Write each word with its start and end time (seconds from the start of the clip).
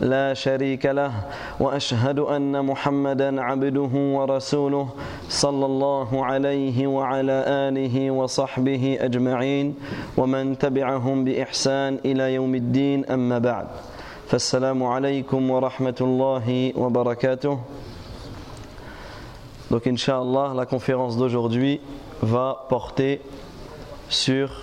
لا 0.00 0.34
شريك 0.34 0.86
له 0.86 1.12
وأشهد 1.60 2.18
أن 2.18 2.64
محمدا 2.64 3.42
عبده 3.42 3.90
ورسوله 3.92 4.88
صلى 5.28 5.66
الله 5.66 6.24
عليه 6.24 6.86
وعلى 6.86 7.44
آله 7.48 8.10
وصحبه 8.10 8.98
أجمعين 9.00 9.74
ومن 10.16 10.58
تبعهم 10.58 11.24
بإحسان 11.24 11.98
إلى 12.04 12.34
يوم 12.34 12.54
الدين 12.54 13.04
أما 13.06 13.38
بعد 13.38 13.66
فالسلام 14.28 14.82
عليكم 14.84 15.50
ورحمة 15.50 15.98
الله 16.00 16.72
وبركاته 16.76 17.58
Donc, 19.68 19.84
Inch'Allah, 19.88 20.52
la 20.54 20.64
conférence 20.64 21.16
d'aujourd'hui 21.16 21.80
va 22.22 22.66
porter 22.68 23.20
sur 24.08 24.62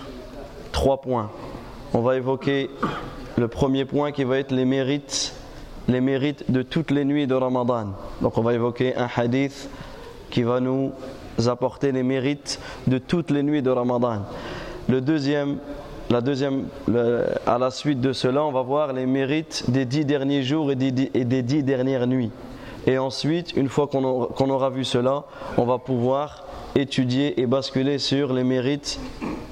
trois 0.72 1.02
points. 1.02 1.30
On 1.94 2.00
va 2.00 2.16
évoquer 2.16 2.70
le 3.38 3.48
premier 3.48 3.86
point 3.86 4.12
qui 4.12 4.24
va 4.24 4.40
être 4.40 4.52
les 4.52 4.66
mérites, 4.66 5.34
les 5.88 6.02
mérites 6.02 6.52
de 6.52 6.62
toutes 6.62 6.92
les 6.92 7.06
nuits 7.06 7.28
de 7.28 7.36
Ramadan. 7.36 7.94
Donc, 8.22 8.38
on 8.38 8.42
va 8.42 8.54
évoquer 8.54 8.96
un 8.96 9.08
hadith 9.16 9.70
qui 10.30 10.44
va 10.44 10.60
nous 10.60 10.92
apporter 11.46 11.92
les 11.92 12.04
mérites 12.04 12.60
de 12.88 12.98
toutes 12.98 13.32
les 13.32 13.44
nuits 13.44 13.62
de 13.62 13.70
Ramadan. 13.70 14.24
Le 14.88 15.02
deuxième, 15.02 15.58
la 16.10 16.22
deuxième, 16.22 16.66
à 17.48 17.58
la 17.58 17.72
suite 17.72 18.02
de 18.02 18.14
cela, 18.14 18.44
on 18.44 18.52
va 18.52 18.62
voir 18.62 18.94
les 18.94 19.06
mérites 19.06 19.70
des 19.70 19.86
dix 19.86 20.06
derniers 20.06 20.44
jours 20.44 20.72
et 20.72 20.76
des, 20.76 21.42
dix 21.42 21.64
dernières 21.64 22.08
nuits. 22.08 22.32
Et 22.86 22.98
ensuite, 22.98 23.54
une 23.56 23.70
fois 23.70 23.88
qu'on 23.88 24.04
aura, 24.04 24.46
aura, 24.48 24.70
vu 24.70 24.84
cela, 24.84 25.24
on 25.58 25.66
va 25.66 25.78
pouvoir 25.78 26.46
étudier 26.76 27.40
et 27.40 27.46
basculer 27.46 27.98
sur 27.98 28.34
les 28.34 28.44
mérites 28.44 29.00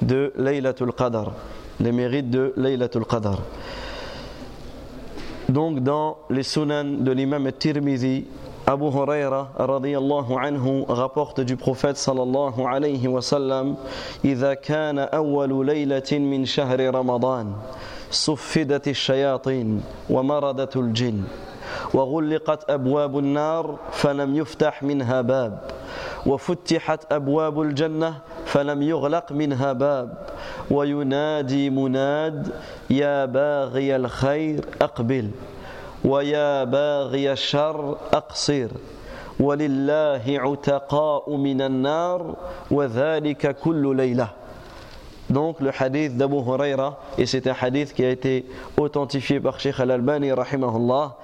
de 0.01 0.33
Laylatul 0.35 0.91
Qadr 0.91 1.31
Les 1.80 1.92
mérites 1.92 2.30
de 2.30 2.52
Laylatul 2.56 3.04
Qadr. 3.04 3.38
Donc, 5.48 5.80
dans 5.82 6.16
les 6.30 6.42
sunan 6.42 6.84
de 6.84 7.12
l'imam 7.12 7.50
Tirmidhi, 7.52 8.24
Abu 8.66 8.86
Huraira 8.86 9.50
radiyallahu 9.56 10.34
anhu 10.42 10.84
rapporte 10.88 11.40
du 11.40 11.56
prophète 11.56 11.96
sallallahu 11.96 12.66
alayhi 12.66 13.06
wa 13.06 13.22
sallam 13.22 13.76
إذا 14.24 14.54
كان 14.54 14.98
أول 14.98 15.66
ليلة 15.66 16.10
من 16.12 16.44
شهر 16.46 16.94
رمضان 16.94 17.52
صفدت 18.11 18.87
الشياطين 18.87 19.83
ومردت 20.09 20.77
الجن 20.77 21.23
وغلقت 21.93 22.69
أبواب 22.69 23.17
النار 23.17 23.79
فلم 23.91 24.35
يفتح 24.35 24.83
منها 24.83 25.21
باب 25.21 25.59
وفتحت 26.25 27.13
أبواب 27.13 27.61
الجنة 27.61 28.13
فلم 28.45 28.81
يغلق 28.81 29.31
منها 29.31 29.73
باب 29.73 30.27
وينادي 30.71 31.69
مناد 31.69 32.47
يا 32.89 33.25
باغي 33.25 33.95
الخير 33.95 34.65
أقبل 34.81 35.31
ويا 36.05 36.63
باغي 36.63 37.31
الشر 37.31 37.97
أقصر 38.13 38.67
ولله 39.39 40.23
عتقاء 40.27 41.35
من 41.35 41.61
النار 41.61 42.35
وذلك 42.71 43.55
كل 43.59 43.95
ليلة 43.95 44.27
Donc 45.31 45.61
le 45.61 45.71
hadith 45.77 46.17
d'Abu 46.17 46.35
Huraira, 46.35 46.99
et 47.17 47.25
c'est 47.25 47.47
un 47.47 47.55
hadith 47.59 47.93
qui 47.93 48.03
a 48.03 48.09
été 48.09 48.45
authentifié 48.77 49.39
par 49.39 49.61
Sheikh 49.61 49.79
Al-Albani, 49.79 50.33
rahimahullah, 50.33 51.15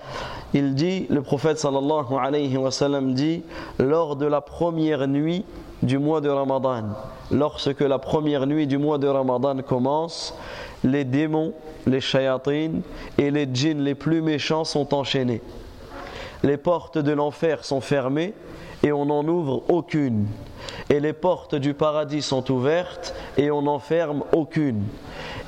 il 0.53 0.75
dit, 0.75 1.07
le 1.09 1.21
prophète 1.21 1.59
sallallahu 1.59 2.15
alayhi 2.17 2.55
wa 2.55 2.71
sallam 2.71 3.13
dit, 3.13 3.43
lors 3.79 4.15
de 4.15 4.25
la 4.25 4.39
première 4.39 5.09
nuit 5.09 5.43
du 5.83 5.99
mois 5.99 6.21
de 6.21 6.29
Ramadan, 6.29 6.83
lorsque 7.31 7.81
la 7.81 7.99
première 7.99 8.47
nuit 8.47 8.65
du 8.65 8.77
mois 8.77 8.97
de 8.97 9.07
Ramadan 9.07 9.57
commence, 9.57 10.33
les 10.85 11.03
démons, 11.03 11.51
les 11.85 11.99
shayatines 11.99 12.83
et 13.17 13.29
les 13.29 13.45
djinns 13.53 13.81
les 13.81 13.95
plus 13.95 14.21
méchants 14.21 14.63
sont 14.63 14.93
enchaînés. 14.93 15.41
Les 16.43 16.55
portes 16.55 16.97
de 16.97 17.11
l'enfer 17.11 17.65
sont 17.65 17.81
fermées 17.81 18.33
et 18.83 18.93
on 18.93 19.07
n'en 19.07 19.27
ouvre 19.27 19.63
aucune. 19.67 20.27
Et 20.89 20.99
les 20.99 21.13
portes 21.13 21.55
du 21.55 21.73
paradis 21.73 22.21
sont 22.21 22.49
ouvertes 22.51 23.13
et 23.37 23.51
on 23.51 23.63
n'en 23.63 23.79
ferme 23.79 24.23
aucune. 24.33 24.83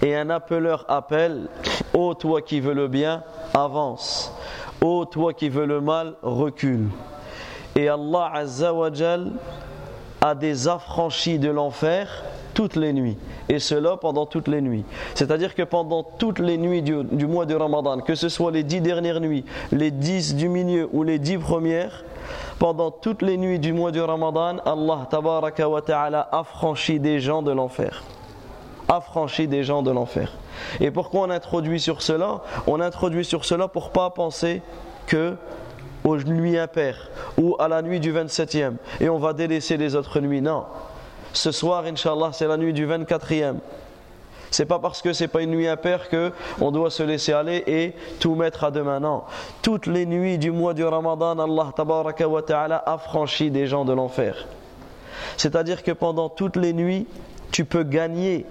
Et 0.02 0.16
un 0.16 0.30
appeleur 0.30 0.86
appelle 0.88 1.48
Ô 1.94 2.14
toi 2.14 2.42
qui 2.42 2.60
veux 2.60 2.74
le 2.74 2.88
bien, 2.88 3.24
avance. 3.54 4.34
Ô 4.82 5.06
toi 5.06 5.34
qui 5.34 5.50
veux 5.50 5.66
le 5.66 5.82
mal, 5.82 6.14
recule. 6.22 6.90
Et 7.76 7.88
Allah 7.88 8.32
Azzawajal 8.34 9.32
a 10.22 10.36
des 10.36 10.68
affranchis 10.68 11.40
de 11.40 11.50
l'enfer 11.50 12.24
toutes 12.54 12.76
les 12.76 12.94
nuits. 12.94 13.18
Et 13.48 13.60
cela 13.60 13.98
pendant 13.98 14.26
toutes 14.26 14.48
les 14.48 14.62
nuits. 14.62 14.84
C'est-à-dire 15.16 15.56
que 15.56 15.64
pendant 15.64 16.04
toutes 16.04 16.40
les 16.40 16.58
nuits 16.58 16.82
du, 16.82 17.04
du, 17.04 17.26
mois 17.26 17.46
de 17.46 17.56
Ramadan, 17.56 18.00
que 18.00 18.16
ce 18.16 18.28
soit 18.30 18.52
les 18.52 18.64
dix 18.64 18.82
dernières 18.82 19.22
nuits, 19.22 19.46
les 19.72 19.92
dix 19.92 20.36
du 20.36 20.50
milieu 20.50 20.90
ou 20.92 21.04
les 21.04 21.20
dix 21.20 21.38
premières, 21.38 22.04
pendant 22.58 22.92
toutes 22.92 23.22
les 23.22 23.38
nuits 23.38 23.60
du 23.60 23.74
mois 23.74 23.92
du 23.92 24.02
Ramadan, 24.02 24.58
Allah 24.66 25.08
tabaraka 25.10 25.68
wa 25.68 25.82
ta'ala 25.82 26.30
affranchit 26.32 27.00
des 27.00 27.20
gens 27.20 27.42
de 27.42 27.52
l'enfer. 27.52 28.04
Affranchit 28.88 29.48
des 29.48 29.64
gens 29.64 29.82
de 29.82 29.92
l'enfer. 29.92 30.32
Et 30.80 30.92
pourquoi 30.92 31.22
on 31.22 31.30
introduit 31.30 31.80
sur 31.80 32.02
cela? 32.02 32.42
On 32.68 32.82
introduit 32.82 33.26
sur 33.26 33.46
cela 33.46 33.68
pour 33.68 33.92
pas 33.92 34.10
penser 34.10 34.62
que 35.06 35.36
aux 36.04 36.18
nuits 36.18 36.58
impaires 36.58 37.10
ou 37.38 37.56
à 37.60 37.68
la 37.68 37.82
nuit 37.82 38.00
du 38.00 38.14
27e 38.14 38.76
et 39.00 39.10
on 39.10 39.18
va 39.18 39.34
délaisser 39.34 39.78
les 39.78 39.96
autres 39.96 40.20
nuits. 40.20 40.42
Non. 40.42 40.66
Ce 41.34 41.52
soir, 41.52 41.84
Inch'Allah, 41.86 42.30
c'est 42.32 42.48
la 42.48 42.58
nuit 42.58 42.74
du 42.74 42.88
24e. 42.88 43.58
C'est 44.52 44.66
pas 44.66 44.80
parce 44.80 45.02
que 45.02 45.14
c'est 45.14 45.28
pas 45.28 45.42
une 45.42 45.52
nuit 45.52 45.68
impaire 45.68 46.10
que 46.10 46.32
on 46.60 46.72
doit 46.72 46.90
se 46.90 47.04
laisser 47.04 47.34
aller 47.34 47.64
et 47.68 47.94
tout 48.20 48.36
mettre 48.36 48.64
à 48.64 48.72
demain. 48.72 49.00
Non. 49.00 49.24
Toutes 49.62 49.86
les 49.86 50.06
nuits 50.06 50.38
du 50.38 50.52
mois 50.52 50.74
du 50.74 50.84
Ramadan, 50.84 51.38
Allah 51.40 51.72
tabaraka 51.76 52.28
wa 52.28 52.42
ta'ala 52.42 52.84
affranchit 52.86 53.52
des 53.52 53.68
gens 53.68 53.86
de 53.86 53.94
l'enfer. 53.94 54.48
C'est-à-dire 55.38 55.84
que 55.84 55.92
pendant 55.92 56.30
toutes 56.30 56.56
les 56.56 56.74
nuits, 56.74 57.08
tu 57.52 57.66
peux 57.66 57.84
gagner, 57.84 58.46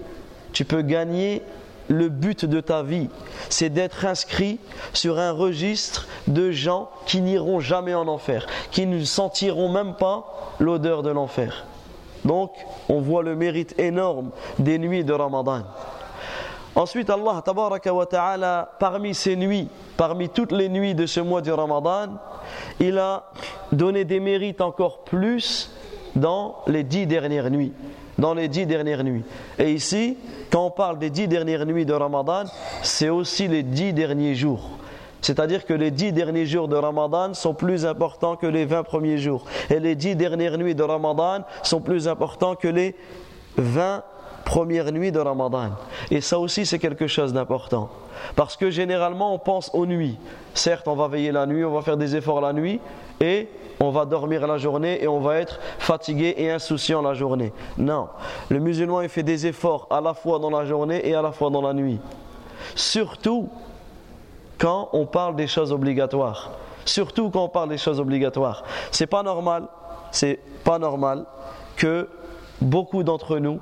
tu 0.53 0.65
peux 0.65 0.81
gagner 0.81 1.41
le 1.89 2.07
but 2.09 2.45
de 2.45 2.61
ta 2.61 2.83
vie, 2.83 3.09
c'est 3.49 3.69
d'être 3.69 4.05
inscrit 4.05 4.59
sur 4.93 5.17
un 5.17 5.31
registre 5.31 6.07
de 6.27 6.51
gens 6.51 6.89
qui 7.07 7.19
n'iront 7.21 7.59
jamais 7.59 7.95
en 7.95 8.07
enfer, 8.07 8.45
qui 8.71 8.85
ne 8.85 9.03
sentiront 9.03 9.69
même 9.69 9.95
pas 9.95 10.55
l'odeur 10.59 11.01
de 11.01 11.09
l'enfer. 11.09 11.65
Donc, 12.25 12.51
on 12.87 12.99
voit 12.99 13.23
le 13.23 13.35
mérite 13.35 13.77
énorme 13.79 14.31
des 14.57 14.77
nuits 14.77 15.03
de 15.03 15.13
Ramadan. 15.13 15.63
Ensuite, 16.75 17.09
Allah, 17.09 17.43
ta'ala, 18.09 18.71
parmi 18.79 19.13
ces 19.13 19.35
nuits, 19.35 19.67
parmi 19.97 20.29
toutes 20.29 20.51
les 20.51 20.69
nuits 20.69 20.95
de 20.95 21.05
ce 21.05 21.19
mois 21.19 21.41
du 21.41 21.51
Ramadan, 21.51 22.13
il 22.79 22.97
a 22.97 23.31
donné 23.71 24.05
des 24.05 24.19
mérites 24.19 24.61
encore 24.61 25.03
plus 25.03 25.71
dans 26.15 26.55
les 26.67 26.83
dix 26.83 27.05
dernières 27.05 27.49
nuits. 27.49 27.73
Dans 28.17 28.33
les 28.33 28.47
dix 28.47 28.65
dernières 28.65 29.03
nuits. 29.03 29.23
Et 29.57 29.71
ici, 29.71 30.17
quand 30.51 30.65
on 30.65 30.71
parle 30.71 30.99
des 30.99 31.09
dix 31.09 31.27
dernières 31.27 31.65
nuits 31.65 31.85
de 31.85 31.93
Ramadan, 31.93 32.43
c'est 32.81 33.09
aussi 33.09 33.47
les 33.47 33.63
dix 33.63 33.93
derniers 33.93 34.35
jours. 34.35 34.78
C'est-à-dire 35.21 35.65
que 35.65 35.73
les 35.73 35.91
dix 35.91 36.11
derniers 36.11 36.45
jours 36.45 36.67
de 36.67 36.75
Ramadan 36.75 37.33
sont 37.33 37.53
plus 37.53 37.85
importants 37.85 38.35
que 38.35 38.47
les 38.47 38.65
vingt 38.65 38.83
premiers 38.83 39.17
jours. 39.17 39.45
Et 39.69 39.79
les 39.79 39.95
dix 39.95 40.15
dernières 40.15 40.57
nuits 40.57 40.75
de 40.75 40.83
Ramadan 40.83 41.43
sont 41.63 41.81
plus 41.81 42.07
importants 42.07 42.55
que 42.55 42.67
les 42.67 42.95
vingt 43.57 44.03
premières 44.45 44.91
nuits 44.91 45.11
de 45.11 45.19
Ramadan. 45.19 45.71
Et 46.09 46.21
ça 46.21 46.39
aussi, 46.39 46.65
c'est 46.65 46.79
quelque 46.79 47.07
chose 47.07 47.33
d'important. 47.33 47.89
Parce 48.35 48.55
que 48.57 48.71
généralement, 48.71 49.33
on 49.33 49.39
pense 49.39 49.69
aux 49.73 49.85
nuits. 49.85 50.17
Certes, 50.53 50.87
on 50.87 50.95
va 50.95 51.07
veiller 51.07 51.31
la 51.31 51.45
nuit, 51.45 51.63
on 51.63 51.71
va 51.71 51.81
faire 51.81 51.97
des 51.97 52.15
efforts 52.15 52.41
la 52.41 52.53
nuit, 52.53 52.79
et 53.19 53.47
on 53.79 53.91
va 53.91 54.05
dormir 54.05 54.45
la 54.47 54.57
journée 54.57 55.01
et 55.01 55.07
on 55.07 55.19
va 55.19 55.37
être 55.37 55.59
fatigué 55.77 56.33
et 56.37 56.51
insouciant 56.51 57.01
la 57.01 57.13
journée. 57.13 57.53
Non. 57.77 58.07
Le 58.49 58.59
musulman, 58.59 59.01
il 59.01 59.09
fait 59.09 59.23
des 59.23 59.47
efforts 59.47 59.87
à 59.89 60.01
la 60.01 60.13
fois 60.13 60.39
dans 60.39 60.49
la 60.49 60.65
journée 60.65 61.07
et 61.07 61.15
à 61.15 61.21
la 61.21 61.31
fois 61.31 61.49
dans 61.49 61.61
la 61.61 61.73
nuit. 61.73 61.99
Surtout 62.75 63.49
quand 64.59 64.89
on 64.93 65.07
parle 65.07 65.35
des 65.35 65.47
choses 65.47 65.71
obligatoires. 65.71 66.51
Surtout 66.85 67.31
quand 67.31 67.45
on 67.45 67.49
parle 67.49 67.69
des 67.69 67.77
choses 67.77 67.99
obligatoires. 67.99 68.63
C'est 68.91 69.07
pas 69.07 69.23
normal, 69.23 69.67
c'est 70.11 70.39
pas 70.63 70.77
normal 70.77 71.25
que 71.75 72.07
beaucoup 72.61 73.03
d'entre 73.03 73.39
nous 73.39 73.59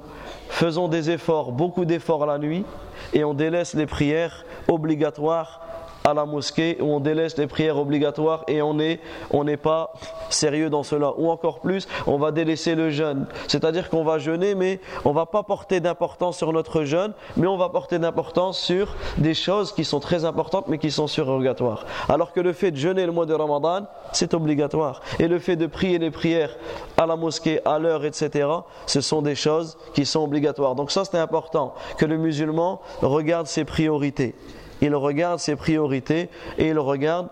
faisons 0.49 0.87
des 0.87 1.09
efforts, 1.09 1.51
beaucoup 1.51 1.85
d'efforts 1.85 2.25
la 2.25 2.39
nuit 2.39 2.65
et 3.13 3.23
on 3.23 3.33
délaisse 3.33 3.73
les 3.73 3.85
prières 3.85 4.45
obligatoires 4.67 5.61
à 6.07 6.13
la 6.13 6.25
mosquée 6.25 6.77
où 6.79 6.85
on 6.85 7.01
délaisse 7.01 7.37
les 7.37 7.47
prières 7.47 7.77
obligatoires 7.77 8.45
et 8.47 8.61
on 8.61 8.73
n'est 8.73 8.99
on 9.31 9.45
pas 9.57 9.91
sérieux 10.29 10.69
dans 10.69 10.83
cela. 10.83 11.13
Ou 11.17 11.29
encore 11.29 11.59
plus, 11.59 11.87
on 12.05 12.17
va 12.17 12.31
délaisser 12.31 12.75
le 12.75 12.89
jeûne. 12.89 13.27
C'est-à-dire 13.47 13.89
qu'on 13.89 14.05
va 14.05 14.17
jeûner, 14.17 14.55
mais 14.55 14.79
on 15.03 15.11
va 15.11 15.25
pas 15.25 15.43
porter 15.43 15.81
d'importance 15.81 16.37
sur 16.37 16.53
notre 16.53 16.83
jeûne, 16.83 17.13
mais 17.35 17.47
on 17.47 17.57
va 17.57 17.67
porter 17.69 17.99
d'importance 17.99 18.57
sur 18.57 18.95
des 19.17 19.33
choses 19.33 19.73
qui 19.73 19.83
sont 19.83 19.99
très 19.99 20.23
importantes 20.23 20.65
mais 20.69 20.77
qui 20.77 20.91
sont 20.91 21.07
surrogatoires. 21.07 21.85
Alors 22.07 22.31
que 22.31 22.39
le 22.39 22.53
fait 22.53 22.71
de 22.71 22.77
jeûner 22.77 23.05
le 23.05 23.11
mois 23.11 23.25
de 23.25 23.33
Ramadan, 23.33 23.87
c'est 24.13 24.33
obligatoire. 24.33 25.01
Et 25.19 25.27
le 25.27 25.39
fait 25.39 25.57
de 25.57 25.67
prier 25.67 25.99
les 25.99 26.11
prières 26.11 26.55
à 26.95 27.05
la 27.05 27.17
mosquée, 27.17 27.59
à 27.65 27.79
l'heure, 27.79 28.05
etc., 28.05 28.47
ce 28.85 29.01
sont 29.01 29.21
des 29.21 29.35
choses 29.35 29.77
qui 29.93 30.05
sont 30.05 30.23
obligatoires. 30.23 30.75
Donc 30.75 30.91
ça, 30.91 31.03
c'est 31.03 31.17
important 31.17 31.73
que 31.97 32.05
le 32.05 32.17
musulman 32.17 32.79
regarde 33.01 33.47
ses 33.47 33.65
priorités. 33.65 34.35
Il 34.81 34.95
regarde 34.95 35.39
ses 35.39 35.55
priorités 35.55 36.29
et 36.57 36.67
il 36.67 36.79
regarde 36.79 37.27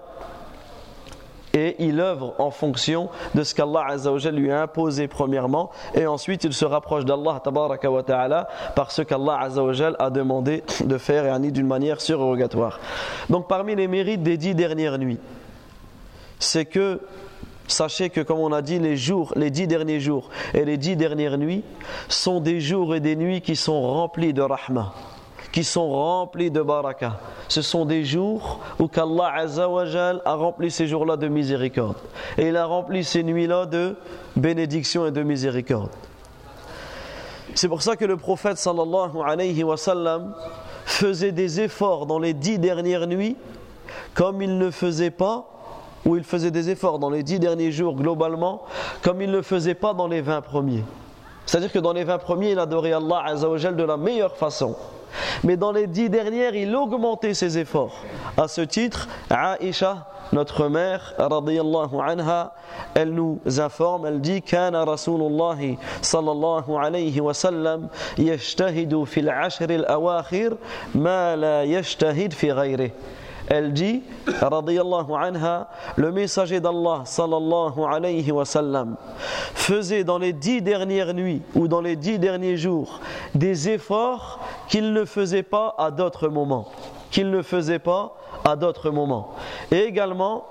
et 1.53 1.75
il 1.79 2.01
œuvre 2.01 2.33
en 2.37 2.51
fonction 2.51 3.09
de 3.33 3.43
ce 3.43 3.55
qu'Allah 3.55 3.95
lui 4.31 4.51
a 4.51 4.63
imposé 4.63 5.07
premièrement 5.07 5.71
et 5.93 6.05
ensuite 6.05 6.43
il 6.43 6.53
se 6.53 6.65
rapproche 6.65 7.05
d'Allah 7.05 7.41
ta'ala 8.05 8.47
par 8.75 8.91
ce 8.91 9.01
qu'Allah 9.01 9.47
a 9.99 10.09
demandé 10.09 10.63
de 10.83 10.97
faire 10.97 11.33
et 11.33 11.51
d'une 11.51 11.67
manière 11.67 12.01
surrogatoire. 12.01 12.79
Donc 13.29 13.47
parmi 13.47 13.75
les 13.75 13.87
mérites 13.87 14.21
des 14.21 14.37
dix 14.37 14.53
dernières 14.53 14.97
nuits, 14.97 15.19
c'est 16.39 16.65
que 16.65 16.99
Sachez 17.67 18.09
que, 18.11 18.21
comme 18.21 18.39
on 18.39 18.51
a 18.51 18.61
dit, 18.61 18.77
les 18.77 18.95
jours, 18.95 19.33
les 19.35 19.49
dix 19.49 19.67
derniers 19.67 19.99
jours 19.99 20.29
et 20.53 20.65
les 20.65 20.77
dix 20.77 20.95
dernières 20.95 21.37
nuits 21.37 21.63
sont 22.07 22.39
des 22.39 22.59
jours 22.59 22.93
et 22.93 22.99
des 22.99 23.15
nuits 23.15 23.41
qui 23.41 23.55
sont 23.55 23.81
remplis 23.81 24.33
de 24.33 24.41
rahma, 24.41 24.93
qui 25.55 25.63
sont 25.63 25.89
remplis 25.89 26.51
de 26.51 26.61
baraka. 26.61 27.17
Ce 27.47 27.61
sont 27.61 27.85
des 27.85 28.03
jours 28.03 28.59
où 28.77 28.89
qu'Allah 28.89 29.35
a 30.25 30.35
rempli 30.35 30.69
ces 30.69 30.85
jours-là 30.85 31.15
de 31.15 31.29
miséricorde. 31.29 31.95
Et 32.37 32.49
il 32.49 32.57
a 32.57 32.65
rempli 32.65 33.05
ces 33.05 33.23
nuits-là 33.23 33.65
de 33.65 33.95
bénédiction 34.35 35.05
et 35.05 35.11
de 35.11 35.23
miséricorde. 35.23 35.91
C'est 37.53 37.69
pour 37.69 37.81
ça 37.81 37.95
que 37.95 38.03
le 38.03 38.17
prophète 38.17 38.57
faisait 40.85 41.31
des 41.31 41.61
efforts 41.61 42.05
dans 42.05 42.19
les 42.19 42.33
dix 42.33 42.59
dernières 42.59 43.07
nuits 43.07 43.37
comme 44.13 44.41
il 44.41 44.57
ne 44.57 44.69
faisait 44.69 45.09
pas 45.09 45.47
où 46.05 46.17
il 46.17 46.25
faisait 46.25 46.51
des 46.51 46.69
efforts 46.69 46.99
dans 46.99 47.09
les 47.09 47.23
dix 47.23 47.39
derniers 47.39 47.71
jours 47.71 47.95
globalement, 47.95 48.63
comme 49.01 49.21
il 49.21 49.31
ne 49.31 49.41
faisait 49.41 49.73
pas 49.73 49.93
dans 49.93 50.09
les 50.09 50.19
vingt 50.19 50.41
premiers. 50.41 50.83
C'est-à-dire 51.45 51.71
que 51.71 51.79
dans 51.79 51.93
les 51.93 52.03
vingt 52.03 52.17
premiers, 52.17 52.51
il 52.51 52.59
adorait 52.59 52.91
Allah 52.91 53.23
Azzawajal 53.25 53.77
de 53.77 53.83
la 53.83 53.95
meilleure 53.95 54.35
façon. 54.35 54.75
Mais 55.44 55.56
dans 55.56 55.72
les 55.72 55.86
dix 55.86 56.08
dernières, 56.08 56.54
il 56.54 56.74
augmentait 56.74 57.34
ses 57.34 57.58
efforts. 57.58 57.96
À 58.36 58.46
ce 58.48 58.60
titre, 58.60 59.08
Aïcha, 59.28 60.06
notre 60.32 60.68
mère, 60.68 61.14
radiyallahu 61.18 61.96
anha, 62.06 62.52
elle 62.94 63.12
nous 63.12 63.40
informe, 63.58 64.06
elle 64.06 64.20
dit 64.20 64.42
كان 64.42 64.76
رسول 64.76 65.20
الله 65.22 65.76
صلى 66.02 66.30
الله 66.32 66.80
عليه 66.80 67.20
وسلم 67.20 67.88
يجتهد 68.18 69.04
في 69.04 69.20
العشر 69.20 69.70
الأواخر 69.70 70.56
ما 70.94 71.36
لا 71.36 71.64
يجتهد 71.64 72.32
في 72.32 72.52
غيره 72.52 72.90
elle 73.47 73.73
dit, 73.73 74.03
anha, 74.41 75.67
le 75.95 76.11
messager 76.11 76.59
d'Allah, 76.59 77.01
sallallahu 77.05 77.79
alayhi 77.87 78.31
wa 78.31 78.45
sallam, 78.45 78.95
faisait 79.53 80.03
dans 80.03 80.17
les 80.17 80.33
dix 80.33 80.61
dernières 80.61 81.13
nuits 81.13 81.41
ou 81.55 81.67
dans 81.67 81.81
les 81.81 81.95
dix 81.95 82.19
derniers 82.19 82.57
jours 82.57 82.99
des 83.33 83.69
efforts 83.69 84.39
qu'il 84.67 84.93
ne 84.93 85.05
faisait 85.05 85.43
pas 85.43 85.75
à 85.77 85.91
d'autres 85.91 86.27
moments. 86.27 86.67
Qu'il 87.11 87.29
ne 87.29 87.41
faisait 87.41 87.79
pas 87.79 88.15
à 88.43 88.55
d'autres 88.55 88.89
moments. 88.89 89.33
Et 89.71 89.79
également, 89.83 90.45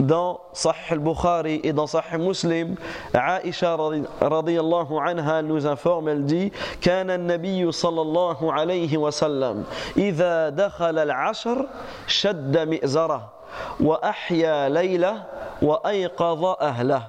dans 0.00 0.40
Sahih 0.52 0.92
al-Bukhari 0.92 1.60
et 1.62 1.72
dans 1.72 1.86
Sahih 1.86 2.18
Muslim, 2.18 2.74
Aisha 3.12 3.76
radiyallahu 4.20 4.98
anha 4.98 5.42
nous 5.42 5.66
informe, 5.66 6.08
elle 6.08 6.24
dit 6.24 6.52
كان 6.80 7.10
النبي 7.10 7.72
صلى 7.72 8.00
الله 8.00 8.52
عليه 8.52 8.96
وسلم 8.96 9.64
إذا 9.96 10.48
دخل 10.48 10.98
العشر 10.98 11.66
شد 12.06 12.58
مئزره 12.58 13.30
وأحيا 13.80 14.68
ليله 14.68 15.22
وأيقظ 15.62 16.44
أهله 16.60 17.02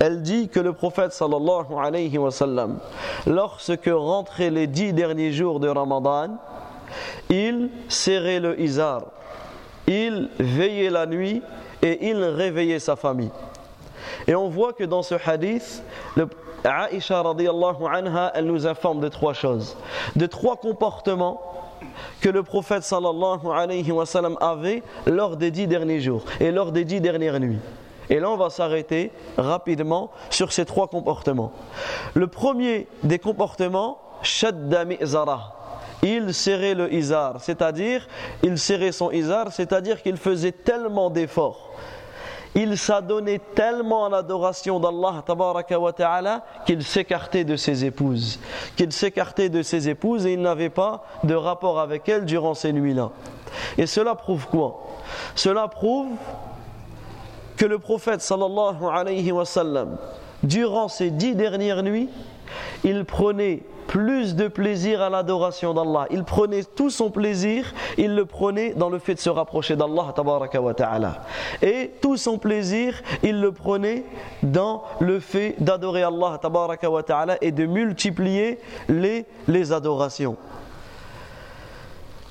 Elle 0.00 0.22
dit 0.22 0.48
que 0.48 0.60
le 0.60 0.72
prophète 0.72 1.12
sallallahu 1.12 1.74
alayhi 1.76 2.18
wa 2.18 2.30
sallam, 2.30 2.78
lorsque 3.26 3.90
rentraient 3.92 4.50
les 4.50 4.68
dix 4.68 4.92
derniers 4.92 5.32
jours 5.32 5.58
de 5.58 5.68
Ramadan, 5.68 6.36
il 7.30 7.68
serrait 7.88 8.38
le 8.38 8.60
izar, 8.60 9.06
il 9.88 10.30
veillait 10.38 10.90
la 10.90 11.06
nuit 11.06 11.42
et 11.82 12.08
il 12.08 12.22
réveillait 12.22 12.78
sa 12.78 12.96
famille. 12.96 13.30
Et 14.26 14.34
on 14.34 14.48
voit 14.48 14.72
que 14.72 14.84
dans 14.84 15.02
ce 15.02 15.14
hadith, 15.14 15.82
Aisha 16.64 17.22
anha, 17.22 18.32
elle 18.34 18.46
nous 18.46 18.66
informe 18.66 19.00
de 19.00 19.08
trois 19.08 19.32
choses, 19.32 19.76
de 20.16 20.26
trois 20.26 20.56
comportements 20.56 21.40
que 22.20 22.28
le 22.28 22.42
prophète 22.42 22.82
sallallahu 22.82 23.48
alayhi 23.52 23.92
wa 23.92 24.06
sallam 24.06 24.36
avait 24.40 24.82
lors 25.06 25.36
des 25.36 25.50
dix 25.50 25.66
derniers 25.66 26.00
jours 26.00 26.24
et 26.40 26.50
lors 26.50 26.72
des 26.72 26.84
dix 26.84 27.00
dernières 27.00 27.38
nuits. 27.38 27.58
Et 28.10 28.20
là, 28.20 28.30
on 28.30 28.36
va 28.36 28.50
s'arrêter 28.50 29.12
rapidement 29.36 30.10
sur 30.30 30.52
ces 30.52 30.64
trois 30.64 30.88
comportements. 30.88 31.52
Le 32.14 32.26
premier 32.26 32.88
des 33.02 33.18
comportements, 33.18 33.98
shadda 34.22 34.84
mi'zara. 34.84 35.57
Il 36.02 36.32
serrait 36.32 36.74
le 36.74 36.92
izar, 36.92 37.40
c'est-à-dire, 37.40 38.06
il 38.42 38.58
serrait 38.58 38.92
son 38.92 39.10
izar, 39.10 39.52
c'est-à-dire 39.52 40.02
qu'il 40.02 40.16
faisait 40.16 40.52
tellement 40.52 41.10
d'efforts 41.10 41.68
il 42.54 42.76
s'adonnait 42.76 43.40
tellement 43.54 44.06
à 44.06 44.08
l'adoration 44.08 44.80
d'Allah 44.80 45.22
ta'ala 45.96 46.44
qu'il 46.66 46.82
s'écartait 46.82 47.44
de 47.44 47.56
ses 47.56 47.84
épouses. 47.84 48.40
Qu'il 48.76 48.92
s'écartait 48.92 49.48
de 49.48 49.62
ses 49.62 49.88
épouses 49.88 50.26
et 50.26 50.32
il 50.32 50.40
n'avait 50.40 50.70
pas 50.70 51.04
de 51.24 51.34
rapport 51.34 51.78
avec 51.78 52.08
elles 52.08 52.24
durant 52.24 52.54
ces 52.54 52.72
nuits-là. 52.72 53.10
Et 53.76 53.86
cela 53.86 54.14
prouve 54.14 54.46
quoi? 54.46 54.82
Cela 55.34 55.68
prouve 55.68 56.08
que 57.56 57.66
le 57.66 57.78
prophète 57.78 58.20
sallallahu 58.20 58.84
alayhi 58.92 59.32
wa 59.32 59.44
sallam, 59.44 59.96
durant 60.42 60.88
ces 60.88 61.10
dix 61.10 61.34
dernières 61.34 61.82
nuits, 61.82 62.08
il 62.84 63.04
prenait 63.04 63.62
plus 63.88 64.36
de 64.36 64.48
plaisir 64.48 65.02
à 65.02 65.08
l'adoration 65.08 65.74
d'Allah. 65.74 66.06
Il 66.10 66.22
prenait 66.22 66.62
tout 66.62 66.90
son 66.90 67.10
plaisir, 67.10 67.72
il 67.96 68.14
le 68.14 68.26
prenait 68.26 68.74
dans 68.74 68.90
le 68.90 68.98
fait 68.98 69.14
de 69.14 69.18
se 69.18 69.30
rapprocher 69.30 69.76
d'Allah 69.76 70.12
Et 71.62 71.90
tout 72.00 72.16
son 72.16 72.38
plaisir, 72.38 73.02
il 73.22 73.40
le 73.40 73.50
prenait 73.50 74.04
dans 74.42 74.84
le 75.00 75.18
fait 75.18 75.56
d'adorer 75.58 76.02
Allah 76.02 76.38
et 77.40 77.50
de 77.50 77.64
multiplier 77.64 78.58
les, 78.88 79.24
les 79.48 79.72
adorations. 79.72 80.36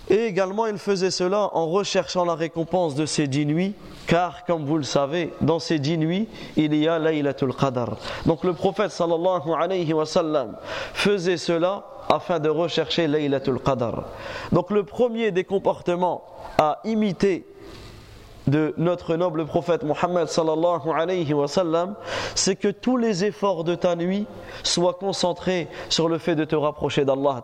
Et 0.10 0.26
également, 0.26 0.68
il 0.68 0.78
faisait 0.78 1.12
cela 1.12 1.50
en 1.54 1.68
recherchant 1.68 2.24
la 2.24 2.36
récompense 2.36 2.96
de 2.96 3.06
ces 3.06 3.28
dix 3.28 3.46
nuits, 3.46 3.74
car, 4.08 4.46
comme 4.46 4.64
vous 4.64 4.78
le 4.78 4.84
savez, 4.84 5.34
dans 5.42 5.60
ces 5.60 5.80
dix 5.80 5.98
nuits, 5.98 6.30
il 6.56 6.74
y 6.76 6.88
a 6.88 6.98
Laylatul 6.98 7.54
Qadr. 7.54 7.98
Donc 8.26 8.44
le 8.46 8.54
prophète 8.54 8.92
sallallahu 8.92 9.52
alayhi 9.58 9.92
wa 9.94 10.06
sallam 10.06 10.56
faisait 10.94 11.38
cela 11.38 11.84
afin 12.10 12.40
de 12.40 12.48
rechercher 12.48 13.08
Laylatul 13.08 13.60
Qadr. 13.60 14.04
Donc 14.54 14.72
le 14.72 14.84
premier 14.84 15.32
des 15.32 15.44
comportements 15.44 16.24
à 16.58 16.80
imiter 16.86 17.46
de 18.48 18.74
notre 18.78 19.16
noble 19.16 19.46
prophète 19.46 19.84
Mohammed 19.84 20.28
sallallahu 20.28 20.90
alayhi 20.96 21.34
wa 21.34 21.48
sallam, 21.48 21.96
c'est 22.36 22.56
que 22.56 22.70
tous 22.70 22.98
les 22.98 23.26
efforts 23.26 23.64
de 23.64 23.76
ta 23.76 23.96
nuit 23.96 24.26
soient 24.64 24.94
concentrés 24.94 25.68
sur 25.90 26.10
le 26.10 26.18
fait 26.18 26.36
de 26.36 26.46
te 26.46 26.56
rapprocher 26.56 27.06
d'Allah. 27.06 27.44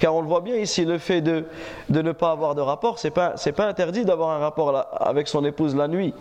Car 0.00 0.14
on 0.14 0.20
le 0.22 0.26
voit 0.28 0.40
bien 0.40 0.56
ici, 0.56 0.84
le 0.84 0.98
fait 0.98 1.20
de, 1.20 1.44
de 1.88 2.02
ne 2.02 2.12
pas 2.12 2.30
avoir 2.30 2.54
de 2.54 2.60
rapport, 2.60 2.98
c'est 2.98 3.10
pas, 3.10 3.32
c'est 3.36 3.52
pas 3.52 3.66
interdit 3.66 4.04
d'avoir 4.04 4.30
un 4.30 4.38
rapport 4.38 4.86
avec 5.00 5.28
son 5.28 5.44
épouse 5.44 5.76
la 5.76 5.88
nuit. 5.88 6.14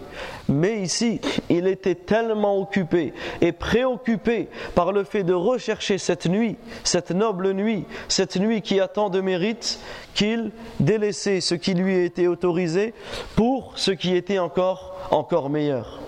Mais 0.49 0.81
ici, 0.81 1.21
il 1.49 1.67
était 1.67 1.95
tellement 1.95 2.59
occupé 2.59 3.13
et 3.41 3.51
préoccupé 3.51 4.49
par 4.75 4.91
le 4.91 5.03
fait 5.03 5.23
de 5.23 5.33
rechercher 5.33 5.97
cette 5.97 6.25
nuit, 6.25 6.57
cette 6.83 7.11
noble 7.11 7.51
nuit, 7.53 7.85
cette 8.07 8.37
nuit 8.37 8.61
qui 8.61 8.79
a 8.79 8.87
tant 8.87 9.09
de 9.09 9.21
mérite, 9.21 9.79
qu'il 10.13 10.51
délaissait 10.79 11.41
ce 11.41 11.55
qui 11.55 11.73
lui 11.73 11.95
était 12.03 12.27
autorisé 12.27 12.93
pour 13.35 13.52
ce 13.75 13.91
qui 13.91 14.15
était 14.15 14.39
encore, 14.39 14.95
encore 15.11 15.49
meilleur. 15.49 15.99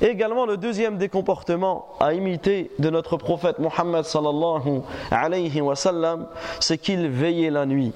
également 0.00 0.46
le 0.46 0.56
deuxième 0.56 0.98
des 0.98 1.08
comportements 1.08 1.86
à 2.00 2.12
imiter 2.12 2.70
de 2.78 2.90
notre 2.90 3.16
prophète 3.16 3.58
Mohammed 3.58 4.04
sallallahu 4.04 4.82
alayhi 5.10 5.60
wa 5.60 5.76
sallam, 5.76 6.26
c'est 6.60 6.78
qu'il 6.78 7.08
veillait 7.08 7.50
la 7.50 7.66
nuit. 7.66 7.92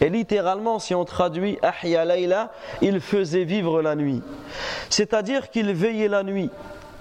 Et 0.00 0.08
littéralement, 0.08 0.78
si 0.78 0.94
on 0.94 1.04
traduit 1.04 1.58
Ahya 1.60 2.06
Layla, 2.06 2.52
il 2.80 3.00
faisait 3.00 3.44
vivre 3.44 3.82
la 3.82 3.94
nuit. 3.94 4.22
C'est-à-dire 4.88 5.50
qu'il 5.50 5.72
veillait 5.74 6.08
la 6.08 6.22
nuit. 6.22 6.50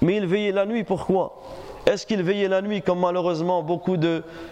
Mais 0.02 0.18
il 0.18 0.28
veillait 0.28 0.52
la 0.52 0.66
nuit 0.66 0.84
pourquoi 0.84 1.42
Est-ce 1.90 2.06
qu'il 2.06 2.22
veillait 2.22 2.48
la 2.48 2.62
nuit 2.62 2.84
comme 2.84 3.00
malheureusement 3.00 3.64
beaucoup 3.64 3.98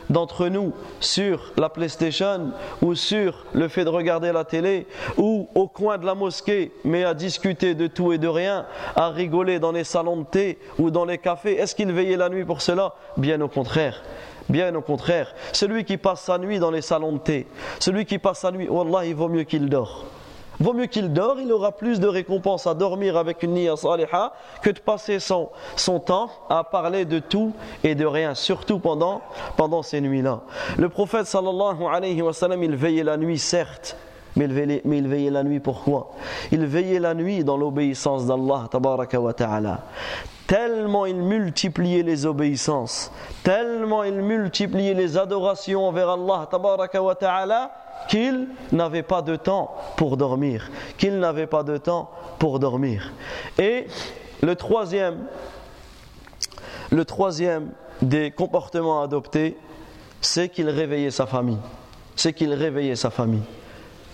d'entre 0.10 0.48
nous 0.48 0.74
sur 1.00 1.54
la 1.56 1.70
PlayStation 1.70 2.52
ou 2.82 2.96
sur 2.96 3.46
le 3.54 3.68
fait 3.68 3.86
de 3.86 3.90
regarder 3.90 4.32
la 4.32 4.44
télé 4.44 4.88
ou 5.18 5.48
au 5.54 5.68
coin 5.68 6.00
de 6.00 6.06
la 6.08 6.16
mosquée 6.16 6.72
mais 6.84 7.04
à 7.04 7.14
discuter 7.14 7.76
de 7.76 7.86
tout 7.86 8.12
et 8.12 8.18
de 8.18 8.28
rien, 8.28 8.66
à 8.96 9.10
rigoler 9.10 9.60
dans 9.60 9.72
les 9.72 9.84
salons 9.84 10.18
de 10.18 10.26
thé 10.26 10.58
ou 10.80 10.90
dans 10.90 11.06
les 11.06 11.20
cafés? 11.20 11.60
Est-ce 11.60 11.76
qu'il 11.76 11.92
veillait 11.92 12.18
la 12.18 12.30
nuit 12.30 12.44
pour 12.44 12.60
cela? 12.60 12.96
Bien 13.18 13.40
au 13.42 13.48
contraire. 13.48 14.02
Bien 14.50 14.74
au 14.74 14.82
contraire, 14.82 15.36
celui 15.54 15.86
qui 15.86 15.98
passe 15.98 16.22
sa 16.22 16.40
nuit 16.40 16.58
dans 16.58 16.72
les 16.72 16.82
salons 16.82 17.12
de 17.12 17.20
thé, 17.20 17.46
celui 17.80 18.06
qui 18.06 18.18
passe 18.18 18.40
sa 18.40 18.52
nuit, 18.52 18.68
Wallah, 18.68 19.06
il 19.06 19.14
vaut 19.14 19.30
mieux 19.30 19.44
qu'il 19.44 19.70
dort. 19.70 20.06
Vaut 20.60 20.74
mieux 20.74 20.88
qu'il 20.88 21.14
dort, 21.14 21.40
il 21.40 21.52
aura 21.52 21.72
plus 21.72 22.00
de 22.00 22.08
récompense 22.08 22.66
à 22.66 22.74
dormir 22.74 23.16
avec 23.16 23.44
une 23.44 23.54
niya 23.54 23.76
saliha 23.76 24.34
que 24.62 24.72
de 24.72 24.80
passer 24.80 25.20
son, 25.20 25.50
son 25.76 26.00
temps 26.00 26.30
à 26.50 26.64
parler 26.64 27.06
de 27.06 27.20
tout 27.20 27.54
et 27.84 27.94
de 27.94 28.06
rien, 28.06 28.34
surtout 28.34 28.80
pendant, 28.80 29.22
pendant 29.56 29.84
ces 29.84 30.02
nuits-là. 30.02 30.42
Le 30.78 30.90
prophète 30.90 31.28
sallallahu 31.28 31.84
alayhi 31.92 32.22
wa 32.22 32.34
sallam, 32.34 32.64
il 32.64 32.76
veillait 32.76 33.04
la 33.04 33.18
nuit, 33.18 33.38
certes, 33.38 33.98
mais 34.36 34.46
il, 34.46 34.54
veillait, 34.54 34.82
mais 34.84 34.98
il 34.98 35.08
veillait 35.08 35.32
la 35.32 35.44
nuit 35.44 35.60
pourquoi? 35.60 36.12
Il 36.52 36.66
veillait 36.66 37.00
la 37.00 37.14
nuit 37.14 37.44
dans 37.44 37.58
l'obéissance 37.58 38.26
d'Allah 38.26 38.68
tabaraka 38.72 39.20
wa 39.20 39.34
ta'ala 39.34 39.82
tellement 40.48 41.06
il 41.06 41.18
multipliait 41.18 42.04
les 42.04 42.26
obéissances, 42.26 43.12
tellement 43.44 44.04
il 44.04 44.16
multipliait 44.16 44.94
les 44.94 45.18
adorations 45.18 45.88
envers 45.88 46.10
Allah 46.10 46.48
ta'ala, 47.20 47.72
qu'il 48.08 48.48
n'avait 48.72 49.04
pas 49.04 49.22
de 49.22 49.36
temps 49.36 49.76
pour 49.98 50.16
dormir, 50.18 50.70
qu'il 50.98 51.20
n'avait 51.20 51.48
pas 51.48 51.64
de 51.64 51.78
temps 51.78 52.10
pour 52.40 52.60
dormir. 52.60 53.12
Et 53.60 53.88
le 54.42 54.56
troisième, 54.56 55.26
le 56.92 57.04
troisième 57.04 57.72
des 58.02 58.32
comportements 58.32 59.02
adoptés, 59.02 59.58
c'est 60.22 60.50
qu'il 60.50 60.70
réveillait 60.70 61.12
sa 61.12 61.26
famille. 61.26 61.60
C'est 62.16 62.34
qu'il 62.34 62.54
réveillait 62.54 62.96
sa 62.96 63.10
famille. 63.10 63.44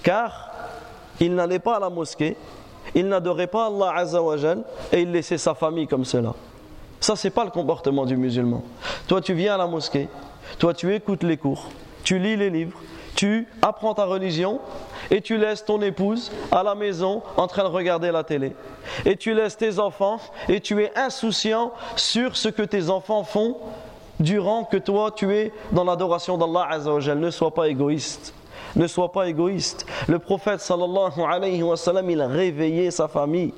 Car 0.01 0.51
il 1.19 1.35
n'allait 1.35 1.59
pas 1.59 1.77
à 1.77 1.79
la 1.79 1.89
mosquée, 1.89 2.35
il 2.95 3.07
n'adorait 3.07 3.47
pas 3.47 3.67
Allah 3.67 3.93
Azzawajal 3.95 4.63
et 4.91 5.01
il 5.01 5.11
laissait 5.11 5.37
sa 5.37 5.53
famille 5.53 5.87
comme 5.87 6.05
cela. 6.05 6.33
Ça, 6.99 7.15
c'est 7.15 7.31
pas 7.31 7.43
le 7.43 7.51
comportement 7.51 8.05
du 8.05 8.15
musulman. 8.15 8.63
Toi, 9.07 9.19
tu 9.21 9.33
viens 9.33 9.55
à 9.55 9.57
la 9.57 9.67
mosquée, 9.67 10.07
toi, 10.57 10.73
tu 10.73 10.93
écoutes 10.93 11.23
les 11.23 11.37
cours, 11.37 11.67
tu 12.03 12.17
lis 12.17 12.37
les 12.37 12.49
livres, 12.49 12.79
tu 13.15 13.47
apprends 13.61 13.93
ta 13.93 14.05
religion 14.05 14.59
et 15.11 15.21
tu 15.21 15.37
laisses 15.37 15.65
ton 15.65 15.81
épouse 15.81 16.31
à 16.51 16.63
la 16.63 16.75
maison 16.75 17.21
en 17.37 17.47
train 17.47 17.63
de 17.63 17.67
regarder 17.67 18.11
la 18.11 18.23
télé. 18.23 18.55
Et 19.05 19.17
tu 19.17 19.33
laisses 19.33 19.57
tes 19.57 19.79
enfants 19.79 20.19
et 20.49 20.59
tu 20.61 20.81
es 20.81 20.91
insouciant 20.95 21.73
sur 21.95 22.35
ce 22.37 22.49
que 22.49 22.63
tes 22.63 22.89
enfants 22.89 23.23
font 23.23 23.57
durant 24.19 24.63
que 24.63 24.77
toi 24.77 25.11
tu 25.11 25.33
es 25.35 25.51
dans 25.71 25.83
l'adoration 25.83 26.37
d'Allah 26.37 26.67
Azzawajal. 26.69 27.19
Ne 27.19 27.29
sois 27.29 27.53
pas 27.53 27.67
égoïste. 27.67 28.33
Ne 28.75 28.87
sois 28.87 29.11
pas 29.11 29.27
égoïste. 29.27 29.85
Le 30.07 30.19
prophète 30.19 30.59
sallallahu 30.59 31.21
alayhi 31.27 31.61
wa 31.61 31.77
sallam, 31.77 32.09
il 32.09 32.21
réveillait 32.21 32.91
sa 32.91 33.07
famille. 33.07 33.53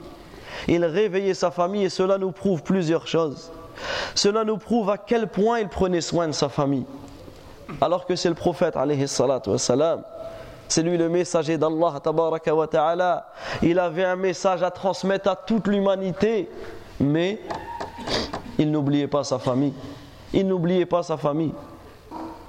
Il 0.67 0.83
réveillait 0.83 1.33
sa 1.33 1.51
famille 1.51 1.85
et 1.85 1.89
cela 1.89 2.17
nous 2.17 2.31
prouve 2.31 2.63
plusieurs 2.63 3.07
choses. 3.07 3.51
Cela 4.13 4.43
nous 4.43 4.57
prouve 4.57 4.89
à 4.89 4.97
quel 4.97 5.27
point 5.27 5.59
il 5.59 5.67
prenait 5.67 6.01
soin 6.01 6.27
de 6.27 6.33
sa 6.33 6.49
famille 6.49 6.85
alors 7.81 8.05
que 8.05 8.15
c'est 8.15 8.29
le 8.29 8.35
prophète 8.35 8.75
alayhi 8.75 9.05
c'est 9.07 10.81
lui 10.81 10.97
le 10.97 11.09
messager 11.09 11.57
d'Allah 11.57 11.99
wa 12.53 12.67
ta'ala 12.67 13.27
il 13.61 13.79
avait 13.79 14.03
un 14.03 14.15
message 14.15 14.63
à 14.63 14.71
transmettre 14.71 15.29
à 15.29 15.35
toute 15.35 15.67
l'humanité 15.67 16.49
mais 16.99 17.41
il 18.57 18.71
n'oubliait 18.71 19.07
pas 19.07 19.23
sa 19.23 19.39
famille 19.39 19.73
il 20.33 20.47
n'oubliait 20.47 20.85
pas 20.85 21.03
sa 21.03 21.17
famille 21.17 21.53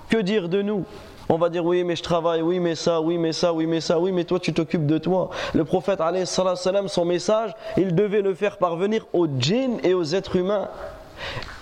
que 0.09 0.19
dire 0.19 0.49
de 0.49 0.63
nous? 0.63 0.85
On 1.29 1.39
va 1.39 1.49
dire 1.49 1.65
oui 1.65 1.85
mais 1.85 1.97
je 1.97 2.03
travaille, 2.03 2.43
oui 2.43 2.61
mais 2.61 2.75
ça, 2.75 3.01
oui 3.01 3.19
mais 3.19 3.33
ça, 3.33 3.53
oui 3.53 3.67
mais 3.67 3.81
ça, 3.81 3.99
oui 3.99 4.13
mais 4.13 4.25
toi 4.25 4.39
tu 4.39 4.53
t'occupes 4.53 4.87
de 4.87 4.99
toi. 4.99 5.31
Le 5.55 5.65
prophète 5.65 6.01
alayhi 6.01 6.27
son 6.27 7.05
message, 7.05 7.55
il 7.77 7.95
devait 7.95 8.23
le 8.23 8.35
faire 8.35 8.59
parvenir 8.59 9.07
aux 9.13 9.27
djinns 9.27 9.79
et 9.83 9.95
aux 9.95 10.05
êtres 10.05 10.37
humains. 10.37 10.69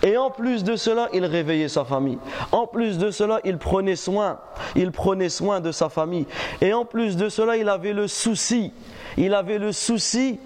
Et 0.02 0.16
en 0.16 0.30
plus 0.30 0.64
de 0.64 0.76
cela, 0.76 1.08
il 1.12 1.24
réveillait 1.24 1.68
sa 1.68 1.84
famille. 1.84 2.18
En 2.52 2.66
plus 2.66 2.98
de 2.98 3.10
cela, 3.10 3.40
il 3.44 3.56
prenait 3.56 3.96
soin. 3.96 4.38
Il 4.74 4.90
prenait 4.90 5.28
soin 5.28 5.60
de 5.60 5.72
sa 5.72 5.88
famille. 5.88 6.26
Et 6.60 6.74
en 6.74 6.84
plus 6.84 7.16
de 7.16 7.28
cela, 7.28 7.56
il 7.56 7.68
avait 7.68 7.92
le 7.92 8.08
souci. 8.08 8.72
Il 9.16 9.32
avait 9.32 9.58
le 9.58 9.72
souci 9.72 10.38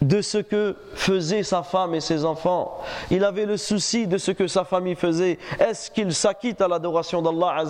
de 0.00 0.22
ce 0.22 0.38
que 0.38 0.76
faisaient 0.94 1.42
sa 1.42 1.62
femme 1.62 1.94
et 1.94 2.00
ses 2.00 2.24
enfants. 2.24 2.78
Il 3.10 3.24
avait 3.24 3.46
le 3.46 3.56
souci 3.56 4.06
de 4.06 4.18
ce 4.18 4.30
que 4.30 4.46
sa 4.46 4.64
famille 4.64 4.94
faisait. 4.94 5.38
Est-ce 5.58 5.90
qu'il 5.90 6.14
s'acquitte 6.14 6.60
à 6.60 6.68
l'adoration 6.68 7.20
d'Allah 7.22 7.64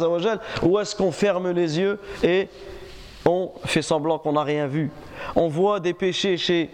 ou 0.63 0.79
est-ce 0.79 0.95
qu'on 0.95 1.11
ferme 1.11 1.51
les 1.51 1.79
yeux 1.79 1.99
et 2.23 2.49
on 3.27 3.51
fait 3.65 3.83
semblant 3.83 4.19
qu'on 4.19 4.33
n'a 4.33 4.45
rien 4.45 4.67
vu? 4.67 4.91
On 5.35 5.49
voit 5.49 5.81
des 5.81 5.93
péchés 5.95 6.37
chez 6.37 6.71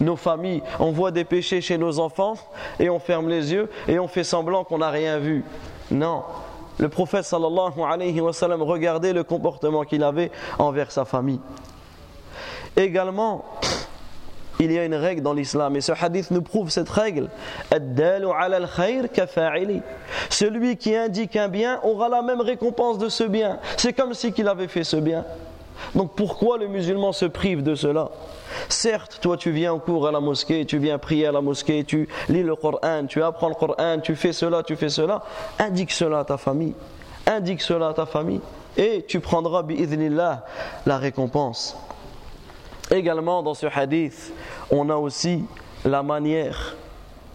nos 0.00 0.16
familles, 0.16 0.62
on 0.78 0.92
voit 0.92 1.10
des 1.10 1.24
péchés 1.24 1.60
chez 1.60 1.76
nos 1.76 1.98
enfants 1.98 2.34
et 2.78 2.88
on 2.88 2.98
ferme 2.98 3.28
les 3.28 3.52
yeux 3.52 3.68
et 3.88 3.98
on 3.98 4.08
fait 4.08 4.24
semblant 4.24 4.64
qu'on 4.64 4.78
n'a 4.78 4.90
rien 4.90 5.18
vu. 5.18 5.44
Non. 5.90 6.22
Le 6.78 6.88
prophète 6.88 7.24
sallallahu 7.24 7.82
alayhi 7.86 8.20
wa 8.20 8.32
sallam 8.32 8.62
regardait 8.62 9.12
le 9.12 9.24
comportement 9.24 9.82
qu'il 9.84 10.02
avait 10.02 10.30
envers 10.58 10.90
sa 10.90 11.04
famille. 11.04 11.40
Également, 12.76 13.44
il 14.60 14.72
y 14.72 14.78
a 14.78 14.84
une 14.84 14.94
règle 14.94 15.22
dans 15.22 15.32
l'islam 15.32 15.74
et 15.76 15.80
ce 15.80 15.92
hadith 15.92 16.30
nous 16.30 16.42
prouve 16.42 16.70
cette 16.70 16.88
règle. 16.88 17.28
Celui 20.28 20.76
qui 20.76 20.94
indique 20.94 21.36
un 21.36 21.48
bien 21.48 21.80
aura 21.82 22.08
la 22.08 22.22
même 22.22 22.40
récompense 22.40 22.98
de 22.98 23.08
ce 23.08 23.24
bien. 23.24 23.58
C'est 23.76 23.94
comme 23.94 24.14
si 24.14 24.32
qu'il 24.32 24.48
avait 24.48 24.68
fait 24.68 24.84
ce 24.84 24.96
bien. 24.96 25.24
Donc 25.94 26.12
pourquoi 26.14 26.58
le 26.58 26.68
musulman 26.68 27.12
se 27.12 27.24
prive 27.24 27.62
de 27.62 27.74
cela? 27.74 28.10
Certes, 28.68 29.18
toi 29.22 29.36
tu 29.38 29.50
viens 29.50 29.72
au 29.72 29.78
cours 29.78 30.06
à 30.06 30.12
la 30.12 30.20
mosquée, 30.20 30.66
tu 30.66 30.76
viens 30.78 30.98
prier 30.98 31.26
à 31.26 31.32
la 31.32 31.40
mosquée, 31.40 31.84
tu 31.84 32.06
lis 32.28 32.42
le 32.42 32.54
Coran, 32.54 33.06
tu 33.08 33.22
apprends 33.22 33.48
le 33.48 33.54
Coran, 33.54 33.98
tu 34.02 34.14
fais 34.14 34.34
cela, 34.34 34.62
tu 34.62 34.76
fais 34.76 34.90
cela. 34.90 35.22
Indique 35.58 35.92
cela 35.92 36.18
à 36.20 36.24
ta 36.24 36.36
famille. 36.36 36.74
Indique 37.26 37.62
cela 37.62 37.88
à 37.88 37.94
ta 37.94 38.04
famille. 38.06 38.40
Et 38.76 39.04
tu 39.08 39.20
prendras, 39.20 39.62
bi'idhnillah, 39.62 40.44
la 40.86 40.98
récompense. 40.98 41.76
Également 42.90 43.42
dans 43.42 43.54
ce 43.54 43.66
hadith, 43.66 44.32
on 44.70 44.88
a 44.90 44.96
aussi 44.96 45.44
la 45.84 46.02
manière 46.02 46.76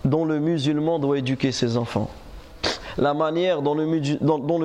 dont 0.04 0.26
le 0.26 0.40
musulman 0.40 1.00
doit 1.00 1.18
éduquer 1.18 1.52
ses 1.52 1.78
enfants 1.78 2.10
la 2.98 3.14
manière 3.14 3.62
dont 3.62 3.74
le, 3.76 3.86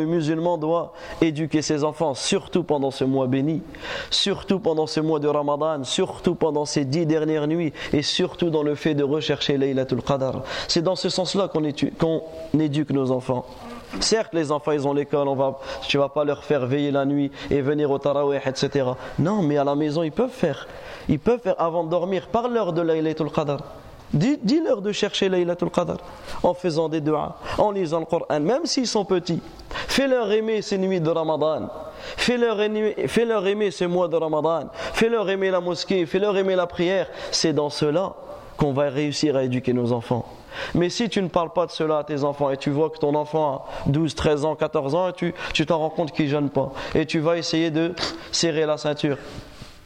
musulman 0.04 0.58
doit 0.58 0.92
éduquer 1.20 1.62
ses 1.62 1.84
enfants, 1.84 2.14
surtout 2.14 2.62
pendant 2.62 2.90
ce 2.90 3.04
mois 3.04 3.26
béni, 3.26 3.62
surtout 4.10 4.58
pendant 4.58 4.86
ce 4.86 5.00
mois 5.00 5.18
de 5.18 5.28
Ramadan, 5.28 5.84
surtout 5.84 6.34
pendant 6.34 6.64
ces 6.64 6.84
dix 6.84 7.06
dernières 7.06 7.46
nuits, 7.46 7.72
et 7.92 8.02
surtout 8.02 8.50
dans 8.50 8.62
le 8.62 8.74
fait 8.74 8.94
de 8.94 9.04
rechercher 9.04 9.58
Laylatul 9.58 10.02
Qadr. 10.02 10.42
C'est 10.68 10.82
dans 10.82 10.96
ce 10.96 11.08
sens-là 11.08 11.48
qu'on 11.48 11.64
éduque, 11.64 12.90
nos 12.90 13.10
enfants. 13.10 13.46
Certes, 13.98 14.32
les 14.32 14.52
enfants, 14.52 14.72
ils 14.72 14.86
ont 14.86 14.92
l'école, 14.92 15.26
on 15.26 15.34
va, 15.34 15.58
tu 15.88 15.98
vas 15.98 16.08
pas 16.08 16.24
leur 16.24 16.44
faire 16.44 16.66
veiller 16.66 16.90
la 16.92 17.04
nuit 17.04 17.32
et 17.50 17.60
venir 17.60 17.90
au 17.90 17.98
tarawih, 17.98 18.38
etc. 18.46 18.90
Non, 19.18 19.42
mais 19.42 19.58
à 19.58 19.64
la 19.64 19.74
maison, 19.74 20.02
ils 20.02 20.12
peuvent 20.12 20.30
faire. 20.30 20.68
Ils 21.08 21.18
peuvent 21.18 21.40
faire 21.40 21.56
avant 21.58 21.84
de 21.84 21.90
dormir, 21.90 22.28
parle-leur 22.28 22.72
de 22.72 22.82
Laylatul 22.82 23.30
Qadr. 23.30 23.58
Dis-leur 24.12 24.82
de 24.82 24.90
chercher 24.90 25.28
Laylatul 25.28 25.70
Qadr 25.70 25.96
en 26.42 26.54
faisant 26.54 26.88
des 26.88 27.00
doigts, 27.00 27.36
en 27.58 27.70
lisant 27.70 28.00
le 28.00 28.06
Coran, 28.06 28.40
même 28.40 28.66
s'ils 28.66 28.86
sont 28.86 29.04
petits. 29.04 29.40
Fais-leur 29.70 30.30
aimer 30.32 30.62
ces 30.62 30.78
nuits 30.78 31.00
de 31.00 31.10
Ramadan. 31.10 31.68
Fais-leur 32.16 32.60
aimer, 32.60 32.94
fais 33.06 33.26
aimer 33.48 33.70
ce 33.70 33.84
mois 33.84 34.08
de 34.08 34.16
Ramadan. 34.16 34.68
Fais-leur 34.72 35.28
aimer 35.30 35.50
la 35.50 35.60
mosquée. 35.60 36.06
Fais-leur 36.06 36.36
aimer 36.36 36.56
la 36.56 36.66
prière. 36.66 37.06
C'est 37.30 37.52
dans 37.52 37.70
cela 37.70 38.14
qu'on 38.56 38.72
va 38.72 38.88
réussir 38.88 39.36
à 39.36 39.44
éduquer 39.44 39.72
nos 39.72 39.92
enfants. 39.92 40.26
Mais 40.74 40.88
si 40.88 41.08
tu 41.08 41.22
ne 41.22 41.28
parles 41.28 41.52
pas 41.52 41.66
de 41.66 41.70
cela 41.70 41.98
à 41.98 42.04
tes 42.04 42.24
enfants 42.24 42.50
et 42.50 42.56
tu 42.56 42.70
vois 42.70 42.90
que 42.90 42.98
ton 42.98 43.14
enfant 43.14 43.66
a 43.86 43.90
12, 43.90 44.14
13 44.14 44.44
ans, 44.44 44.54
14 44.54 44.94
ans 44.94 45.08
et 45.08 45.12
tu, 45.12 45.34
tu 45.52 45.66
t'en 45.66 45.78
rends 45.78 45.90
compte 45.90 46.12
qu'il 46.12 46.26
ne 46.26 46.30
jeûne 46.30 46.50
pas 46.50 46.72
et 46.94 47.06
tu 47.06 47.20
vas 47.20 47.36
essayer 47.36 47.70
de 47.70 47.94
serrer 48.32 48.66
la 48.66 48.76
ceinture. 48.76 49.16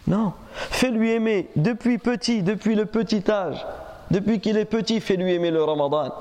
Non, 0.07 0.33
fais-lui 0.53 1.13
aimer 1.13 1.49
depuis 1.57 1.99
petit, 1.99 2.43
depuis 2.43 2.75
le 2.75 2.87
petit 2.87 3.23
âge. 3.31 3.65
Depuis 4.11 4.39
qu'il 4.39 4.57
est 4.59 4.67
petit, 4.67 5.01
fais-lui 5.01 5.33
aimer 5.33 5.51
le 5.51 5.65
ramadan. 5.65 6.13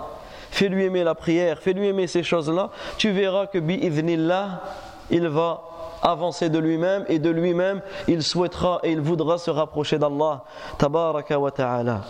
Fais-lui 0.52 0.86
aimer 0.86 1.04
la 1.04 1.16
prière, 1.16 1.60
fais-lui 1.60 1.88
aimer 1.88 2.08
ces 2.08 2.24
choses-là. 2.24 2.70
Tu 2.98 3.12
verras 3.12 3.48
que 3.48 3.58
bi'idhnillah, 3.58 4.62
il 5.10 5.28
va 5.28 5.62
avancer 6.02 6.50
de 6.50 6.60
lui-même 6.60 7.06
et 7.08 7.18
de 7.18 7.30
lui-même, 7.30 7.82
il 8.08 8.24
souhaitera 8.24 8.80
et 8.84 8.92
il 8.92 9.02
voudra 9.02 9.38
se 9.38 9.50
rapprocher 9.50 9.98
d'Allah. 9.98 10.44
Tabaraka 10.78 11.40
wa 11.40 11.52
ta'ala. 11.52 12.02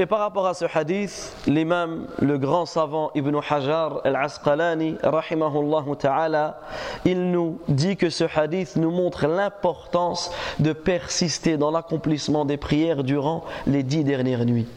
Et 0.00 0.06
par 0.06 0.20
rapport 0.20 0.46
à 0.46 0.54
ce 0.54 0.64
hadith, 0.72 1.34
l'imam, 1.48 2.06
le 2.20 2.38
grand 2.38 2.66
savant 2.66 3.10
Ibn 3.16 3.36
Hajar 3.50 4.00
al-Asqalani, 4.04 4.94
ta'ala, 5.98 6.60
il 7.04 7.32
nous 7.32 7.58
dit 7.66 7.96
que 7.96 8.08
ce 8.08 8.22
hadith 8.32 8.76
nous 8.76 8.92
montre 8.92 9.26
l'importance 9.26 10.30
de 10.60 10.72
persister 10.72 11.56
dans 11.56 11.72
l'accomplissement 11.72 12.44
des 12.44 12.56
prières 12.56 13.02
durant 13.02 13.42
les 13.66 13.82
dix 13.82 14.04
dernières 14.04 14.44
nuits. 14.44 14.68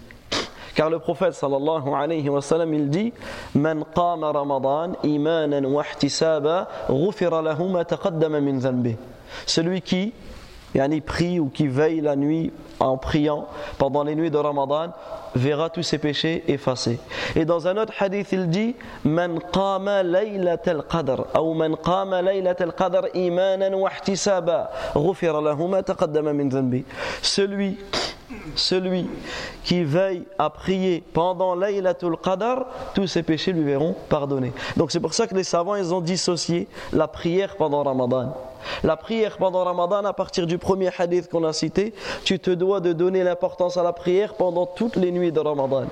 Car 0.74 0.90
le 0.90 0.98
prophète 0.98 1.34
sallallahu 1.34 1.94
alayhi 1.94 2.28
wa 2.28 2.42
sallam, 2.42 2.74
il 2.74 2.90
dit 2.90 3.14
Man 3.54 3.86
qama 3.94 4.32
ramadan 4.32 4.94
imanan 5.04 5.68
wa 5.68 5.84
ihtisaba 5.84 6.68
ghufira 6.90 7.44
lahu 7.44 7.70
ma 7.70 7.84
min. 8.40 8.60
Celui 9.46 9.82
qui 9.84 10.14
prie 11.06 11.40
ou 11.40 11.50
qui 11.50 11.68
veille 11.68 12.02
la 12.02 12.16
nuit 12.16 12.52
en 12.82 12.98
priant 12.98 13.48
pendant 13.78 14.04
les 14.04 14.16
nuits 14.16 14.32
de 14.32 14.38
Ramadan 14.38 14.92
verra 15.36 15.70
tous 15.70 15.84
ses 15.84 15.98
péchés 15.98 16.44
effacés. 16.48 17.00
Et 17.36 17.46
dans 17.46 17.68
un 17.68 17.78
autre 17.78 17.94
hadith, 18.00 18.32
il 18.32 18.50
dit 18.50 18.76
Man 19.04 19.40
qama 19.52 20.04
laylat 20.04 20.62
al-qadr 20.66 21.28
ou 21.42 21.54
Man 21.54 21.76
qama 21.78 22.22
laylat 22.22 22.60
al-qadr 22.60 23.08
imanan 23.14 23.74
wa 23.76 23.90
ihtisaba 23.92 24.72
ghufira. 24.96 25.42
Celui 27.22 27.78
celui 28.56 29.08
qui 29.64 29.84
veille 29.84 30.24
à 30.38 30.50
prier 30.50 31.04
pendant 31.14 31.56
Laylatul 31.56 32.18
Qadr, 32.18 32.66
tous 32.94 33.08
ses 33.08 33.24
péchés 33.24 33.52
lui 33.52 33.64
verront 33.64 33.96
pardonnés. 34.10 34.54
Donc 34.78 34.92
c'est 34.92 35.00
pour 35.00 35.14
ça 35.14 35.28
que 35.28 35.36
les 35.36 35.44
savants 35.44 35.76
ils 35.76 35.94
ont 35.94 36.02
dissocié 36.02 36.68
la 36.94 37.08
prière 37.08 37.56
pendant 37.58 37.84
Ramadan. 37.84 38.34
La 38.84 38.96
prière 38.96 39.38
pendant 39.38 39.64
Ramadan, 39.64 40.06
à 40.06 40.14
partir 40.14 40.46
du 40.46 40.58
premier 40.58 40.90
hadith 40.98 41.30
qu'on 41.30 41.44
a 41.44 41.54
cité, 41.54 41.94
tu 42.24 42.40
te 42.40 42.52
dois 42.52 42.71
de 42.80 42.94
donner 42.94 43.24
l'importance 43.24 43.78
à 43.78 43.84
la 43.84 43.94
prière 43.94 44.36
pendant 44.36 44.66
toutes 44.66 44.96
les 44.96 45.12
nuits 45.12 45.32
de 45.32 45.40
Ramadan. 45.40 45.86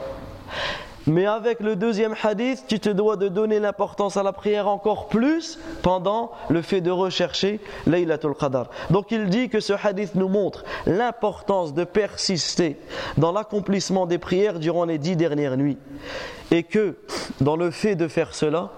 Mais 1.08 1.26
avec 1.26 1.60
le 1.60 1.76
deuxième 1.76 2.14
hadith, 2.22 2.66
tu 2.68 2.80
te 2.80 2.90
dois 2.90 3.16
de 3.16 3.30
donner 3.30 3.60
l'importance 3.60 4.16
à 4.16 4.24
la 4.24 4.32
prière 4.32 4.68
encore 4.68 5.08
plus 5.08 5.58
pendant 5.82 6.32
le 6.50 6.62
fait 6.62 6.82
de 6.82 6.92
rechercher 6.92 7.60
Laylatul 7.88 8.36
Qadr. 8.36 8.70
Donc 8.92 9.12
il 9.12 9.28
dit 9.28 9.50
que 9.50 9.60
ce 9.60 9.74
hadith 9.74 10.14
nous 10.14 10.28
montre 10.28 10.64
l'importance 10.86 11.74
de 11.74 11.84
persister 11.84 12.78
dans 13.18 13.32
l'accomplissement 13.32 14.06
des 14.06 14.20
prières 14.20 14.60
durant 14.60 14.86
les 14.86 15.00
dix 15.00 15.16
dernières 15.16 15.58
nuits. 15.58 15.80
Et 16.52 16.64
que 16.64 16.98
dans 17.42 17.56
le 17.56 17.72
fait 17.72 17.96
de 17.96 18.08
faire 18.08 18.36
cela, 18.36 18.70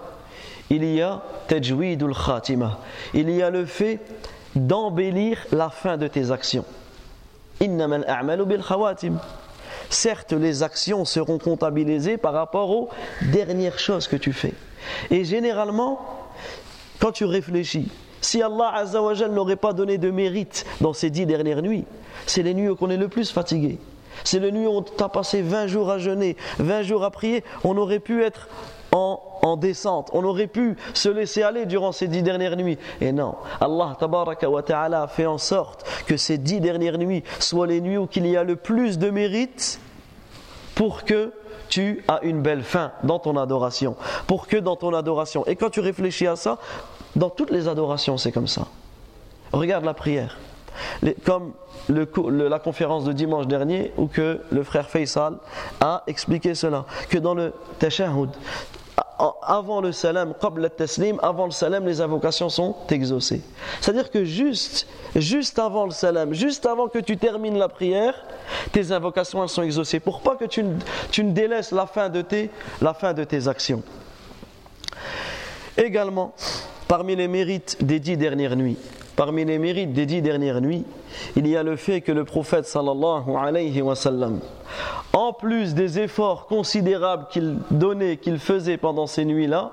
il 0.70 0.84
y 0.84 1.02
a 1.02 1.22
tajwidul 1.48 2.14
khatima. 2.14 2.78
Il 3.12 3.28
y 3.30 3.42
a 3.42 3.50
le 3.50 3.66
fait 3.66 4.00
d'embellir 4.54 5.38
la 5.52 5.68
fin 5.68 5.98
de 5.98 6.08
tes 6.08 6.30
actions. 6.30 6.64
Certes, 9.90 10.32
les 10.32 10.62
actions 10.62 11.04
seront 11.04 11.38
comptabilisées 11.38 12.16
par 12.16 12.32
rapport 12.32 12.70
aux 12.70 12.88
dernières 13.30 13.78
choses 13.78 14.08
que 14.08 14.16
tu 14.16 14.32
fais. 14.32 14.54
Et 15.10 15.24
généralement, 15.24 16.00
quand 16.98 17.12
tu 17.12 17.24
réfléchis, 17.24 17.90
si 18.20 18.42
Allah 18.42 18.72
Azzawajal 18.74 19.32
n'aurait 19.32 19.56
pas 19.56 19.72
donné 19.72 19.98
de 19.98 20.10
mérite 20.10 20.64
dans 20.80 20.92
ces 20.92 21.10
dix 21.10 21.26
dernières 21.26 21.62
nuits, 21.62 21.84
c'est 22.26 22.42
les 22.42 22.54
nuits 22.54 22.68
où 22.68 22.76
on 22.80 22.90
est 22.90 22.96
le 22.96 23.08
plus 23.08 23.30
fatigué. 23.30 23.78
C'est 24.24 24.38
les 24.38 24.52
nuits 24.52 24.66
où 24.66 24.70
on 24.70 24.82
t'a 24.82 25.08
passé 25.08 25.42
20 25.42 25.66
jours 25.66 25.90
à 25.90 25.98
jeûner, 25.98 26.36
20 26.58 26.82
jours 26.82 27.04
à 27.04 27.10
prier. 27.10 27.42
On 27.64 27.76
aurait 27.76 27.98
pu 27.98 28.22
être 28.22 28.48
en, 28.92 29.20
en, 29.42 29.56
descente. 29.56 30.10
On 30.12 30.24
aurait 30.24 30.46
pu 30.46 30.76
se 30.94 31.08
laisser 31.08 31.42
aller 31.42 31.66
durant 31.66 31.92
ces 31.92 32.08
dix 32.08 32.22
dernières 32.22 32.56
nuits. 32.56 32.78
Et 33.00 33.12
non, 33.12 33.34
Allah 33.60 33.96
wa 34.00 34.62
ta'ala 34.62 35.02
a 35.02 35.08
fait 35.08 35.26
en 35.26 35.38
sorte 35.38 35.84
que 36.06 36.16
ces 36.16 36.38
dix 36.38 36.60
dernières 36.60 36.98
nuits 36.98 37.24
soient 37.40 37.66
les 37.66 37.80
nuits 37.80 37.98
où 37.98 38.08
il 38.14 38.26
y 38.26 38.36
a 38.36 38.44
le 38.44 38.56
plus 38.56 38.98
de 38.98 39.10
mérite 39.10 39.80
pour 40.74 41.04
que 41.04 41.32
tu 41.68 42.04
as 42.06 42.20
une 42.22 42.42
belle 42.42 42.62
fin 42.62 42.92
dans 43.02 43.18
ton 43.18 43.36
adoration. 43.36 43.96
Pour 44.26 44.46
que 44.46 44.58
dans 44.58 44.76
ton 44.76 44.92
adoration. 44.94 45.46
Et 45.46 45.56
quand 45.56 45.70
tu 45.70 45.80
réfléchis 45.80 46.26
à 46.26 46.36
ça, 46.36 46.58
dans 47.16 47.30
toutes 47.30 47.50
les 47.50 47.68
adorations, 47.68 48.18
c'est 48.18 48.32
comme 48.32 48.46
ça. 48.46 48.66
Regarde 49.52 49.84
la 49.84 49.94
prière. 49.94 50.38
comme 51.24 51.52
la 51.88 52.58
conférence 52.58 53.04
de 53.04 53.12
dimanche 53.12 53.46
dernier 53.46 53.92
où 53.96 54.06
que 54.06 54.40
le 54.50 54.62
frère 54.62 54.88
Faisal 54.88 55.38
a 55.80 56.02
expliqué 56.06 56.54
cela, 56.54 56.84
que 57.08 57.18
dans 57.18 57.34
le 57.34 57.52
tashahhud, 57.78 58.30
avant 59.42 59.80
le 59.80 59.92
salam, 59.92 60.34
avant 61.22 61.46
le 61.46 61.50
salam, 61.50 61.86
les 61.86 62.00
invocations 62.00 62.48
sont 62.48 62.76
exaucées. 62.90 63.42
C'est-à-dire 63.80 64.10
que 64.10 64.24
juste, 64.24 64.86
juste 65.14 65.58
avant 65.58 65.84
le 65.84 65.90
salam, 65.90 66.32
juste 66.32 66.66
avant 66.66 66.88
que 66.88 66.98
tu 66.98 67.16
termines 67.16 67.58
la 67.58 67.68
prière, 67.68 68.14
tes 68.72 68.92
invocations 68.92 69.46
sont 69.46 69.62
exaucées. 69.62 70.00
Pour 70.00 70.20
pas 70.22 70.36
que 70.36 70.44
tu, 70.44 70.64
tu 71.10 71.24
ne 71.24 71.32
délaisses 71.32 71.72
la 71.72 71.86
fin, 71.86 72.08
de 72.08 72.22
tes, 72.22 72.50
la 72.80 72.94
fin 72.94 73.12
de 73.12 73.24
tes 73.24 73.48
actions. 73.48 73.82
Également, 75.76 76.34
parmi 76.88 77.16
les 77.16 77.28
mérites 77.28 77.82
des 77.84 78.00
dix 78.00 78.16
dernières 78.16 78.56
nuits, 78.56 78.76
parmi 79.16 79.44
les 79.44 79.58
mérites 79.58 79.92
des 79.92 80.06
dix 80.06 80.22
dernières 80.22 80.60
nuits, 80.60 80.84
il 81.36 81.46
y 81.46 81.56
a 81.56 81.62
le 81.62 81.76
fait 81.76 82.00
que 82.00 82.12
le 82.12 82.24
prophète 82.24 82.66
sallallahu 82.66 83.36
alayhi 83.36 83.82
wa 83.82 83.94
sallam, 83.94 84.40
en 85.12 85.32
plus 85.32 85.74
des 85.74 85.98
efforts 85.98 86.46
considérables 86.46 87.26
qu'il 87.30 87.58
donnait, 87.70 88.16
qu'il 88.16 88.38
faisait 88.38 88.76
pendant 88.76 89.06
ces 89.06 89.24
nuits-là, 89.24 89.72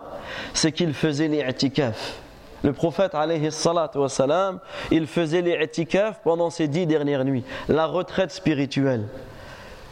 c'est 0.54 0.72
qu'il 0.72 0.94
faisait 0.94 1.28
les 1.28 1.40
i'tikaf. 1.40 2.22
Le 2.64 2.74
prophète 2.74 3.16
alayhi 3.16 3.50
wa 3.96 4.10
sallam, 4.10 4.60
il 4.92 5.08
faisait 5.08 5.42
les 5.42 5.64
i'tikaf 5.64 6.20
pendant 6.24 6.50
ces 6.50 6.68
dix 6.68 6.86
dernières 6.86 7.24
nuits, 7.24 7.44
la 7.68 7.86
retraite 7.86 8.32
spirituelle. 8.32 9.06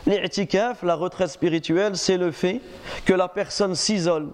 L'i'tikaf, 0.08 0.84
la 0.84 0.96
retraite 0.96 1.28
spirituelle, 1.28 1.98
c'est 1.98 2.18
le 2.18 2.32
fait 2.32 2.62
que 3.04 3.14
la 3.14 3.28
personne 3.28 3.76
s'isole 3.76 4.30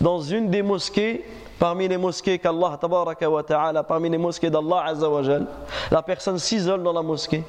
dans 0.00 0.20
une 0.20 0.50
des 0.50 0.62
mosquées 0.62 1.24
parmi 1.62 1.86
les 1.86 1.96
mosquées 1.96 2.40
qu'Allah 2.40 2.76
wa 2.80 3.42
ta'ala, 3.44 3.84
parmi 3.84 4.10
les 4.10 4.18
mosquées 4.18 4.50
d'Allah 4.50 4.82
azawajal, 4.84 5.46
la 5.92 6.02
personne 6.02 6.36
s'isole 6.36 6.82
dans 6.82 6.92
la 6.92 7.02
mosquée 7.02 7.44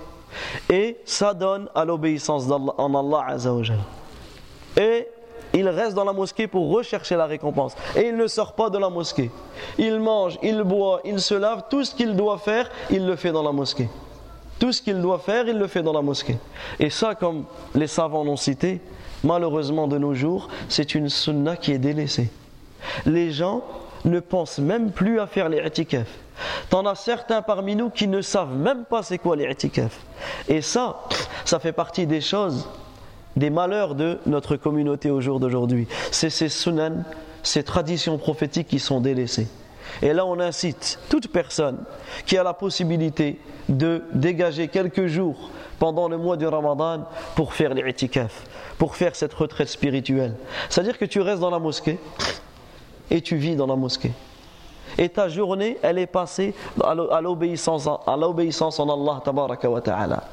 et 0.69 0.97
s'adonne 1.03 1.67
à 1.73 1.83
l'obéissance 1.83 2.43
en 2.51 2.93
Allah 2.93 3.25
azawajal. 3.29 3.79
Et 4.77 5.07
il 5.55 5.67
reste 5.67 5.95
dans 5.95 6.03
la 6.03 6.13
mosquée 6.13 6.45
pour 6.45 6.69
rechercher 6.69 7.15
la 7.15 7.25
récompense. 7.25 7.73
Et 7.95 8.09
il 8.09 8.15
ne 8.15 8.27
sort 8.27 8.53
pas 8.53 8.69
de 8.69 8.77
la 8.77 8.87
mosquée. 8.87 9.31
Il 9.79 9.99
mange, 9.99 10.37
il 10.43 10.61
boit, 10.61 11.01
il 11.05 11.19
se 11.19 11.33
lave, 11.33 11.63
tout 11.67 11.83
ce 11.83 11.95
qu'il 11.95 12.15
doit 12.15 12.37
faire, 12.37 12.69
il 12.91 13.07
le 13.07 13.15
fait 13.15 13.31
dans 13.31 13.41
la 13.41 13.51
mosquée. 13.51 13.89
Tout 14.59 14.71
ce 14.71 14.83
qu'il 14.83 15.01
doit 15.01 15.17
faire, 15.17 15.47
il 15.47 15.57
le 15.57 15.65
fait 15.65 15.81
dans 15.81 15.93
la 15.93 16.03
mosquée. 16.03 16.37
Et 16.79 16.91
ça, 16.91 17.15
comme 17.15 17.45
les 17.73 17.87
savants 17.87 18.23
l'ont 18.23 18.37
cité, 18.37 18.79
malheureusement 19.23 19.87
de 19.87 19.97
nos 19.97 20.13
jours, 20.13 20.49
c'est 20.69 20.93
une 20.93 21.09
sunna 21.09 21.57
qui 21.57 21.71
est 21.71 21.79
délaissée. 21.79 22.29
Les 23.07 23.31
gens 23.31 23.63
ne 24.05 24.19
pensent 24.19 24.59
même 24.59 24.91
plus 24.91 25.19
à 25.19 25.27
faire 25.27 25.49
les 25.49 25.65
itikaf. 25.65 26.07
T'en 26.69 26.85
as 26.85 26.95
certains 26.95 27.41
parmi 27.41 27.75
nous 27.75 27.89
qui 27.89 28.07
ne 28.07 28.21
savent 28.21 28.55
même 28.55 28.85
pas 28.85 29.03
c'est 29.03 29.17
quoi 29.17 29.35
les 29.35 29.49
itikaf. 29.49 29.99
Et 30.47 30.61
ça, 30.61 31.01
ça 31.45 31.59
fait 31.59 31.71
partie 31.71 32.07
des 32.07 32.21
choses, 32.21 32.67
des 33.35 33.49
malheurs 33.49 33.95
de 33.95 34.19
notre 34.25 34.55
communauté 34.55 35.09
au 35.09 35.21
jour 35.21 35.39
d'aujourd'hui. 35.39 35.87
C'est 36.11 36.29
ces 36.29 36.49
sunan, 36.49 37.03
ces 37.43 37.63
traditions 37.63 38.17
prophétiques 38.17 38.67
qui 38.67 38.79
sont 38.79 38.99
délaissées. 38.99 39.47
Et 40.01 40.13
là, 40.13 40.25
on 40.25 40.39
incite 40.39 40.99
toute 41.09 41.31
personne 41.31 41.77
qui 42.25 42.37
a 42.37 42.43
la 42.43 42.53
possibilité 42.53 43.39
de 43.69 44.03
dégager 44.13 44.67
quelques 44.67 45.07
jours 45.07 45.49
pendant 45.79 46.07
le 46.07 46.17
mois 46.17 46.37
du 46.37 46.47
Ramadan 46.47 47.07
pour 47.35 47.53
faire 47.53 47.73
les 47.73 47.89
itikaf, 47.89 48.43
pour 48.77 48.95
faire 48.95 49.15
cette 49.15 49.33
retraite 49.33 49.67
spirituelle. 49.67 50.35
C'est-à-dire 50.69 50.97
que 50.97 51.05
tu 51.05 51.21
restes 51.21 51.41
dans 51.41 51.49
la 51.49 51.59
mosquée, 51.59 51.99
et 53.09 53.21
tu 53.21 53.35
vis 53.35 53.55
dans 53.55 53.67
la 53.67 53.75
mosquée. 53.75 54.11
Et 54.97 55.09
ta 55.09 55.27
journée, 55.27 55.77
elle 55.81 55.97
est 55.97 56.07
passée 56.07 56.53
à 56.81 57.21
l'obéissance 57.21 57.87
en 57.87 58.03
Allah 58.05 59.21
wa 59.69 59.81
ta'ala. 59.81 60.23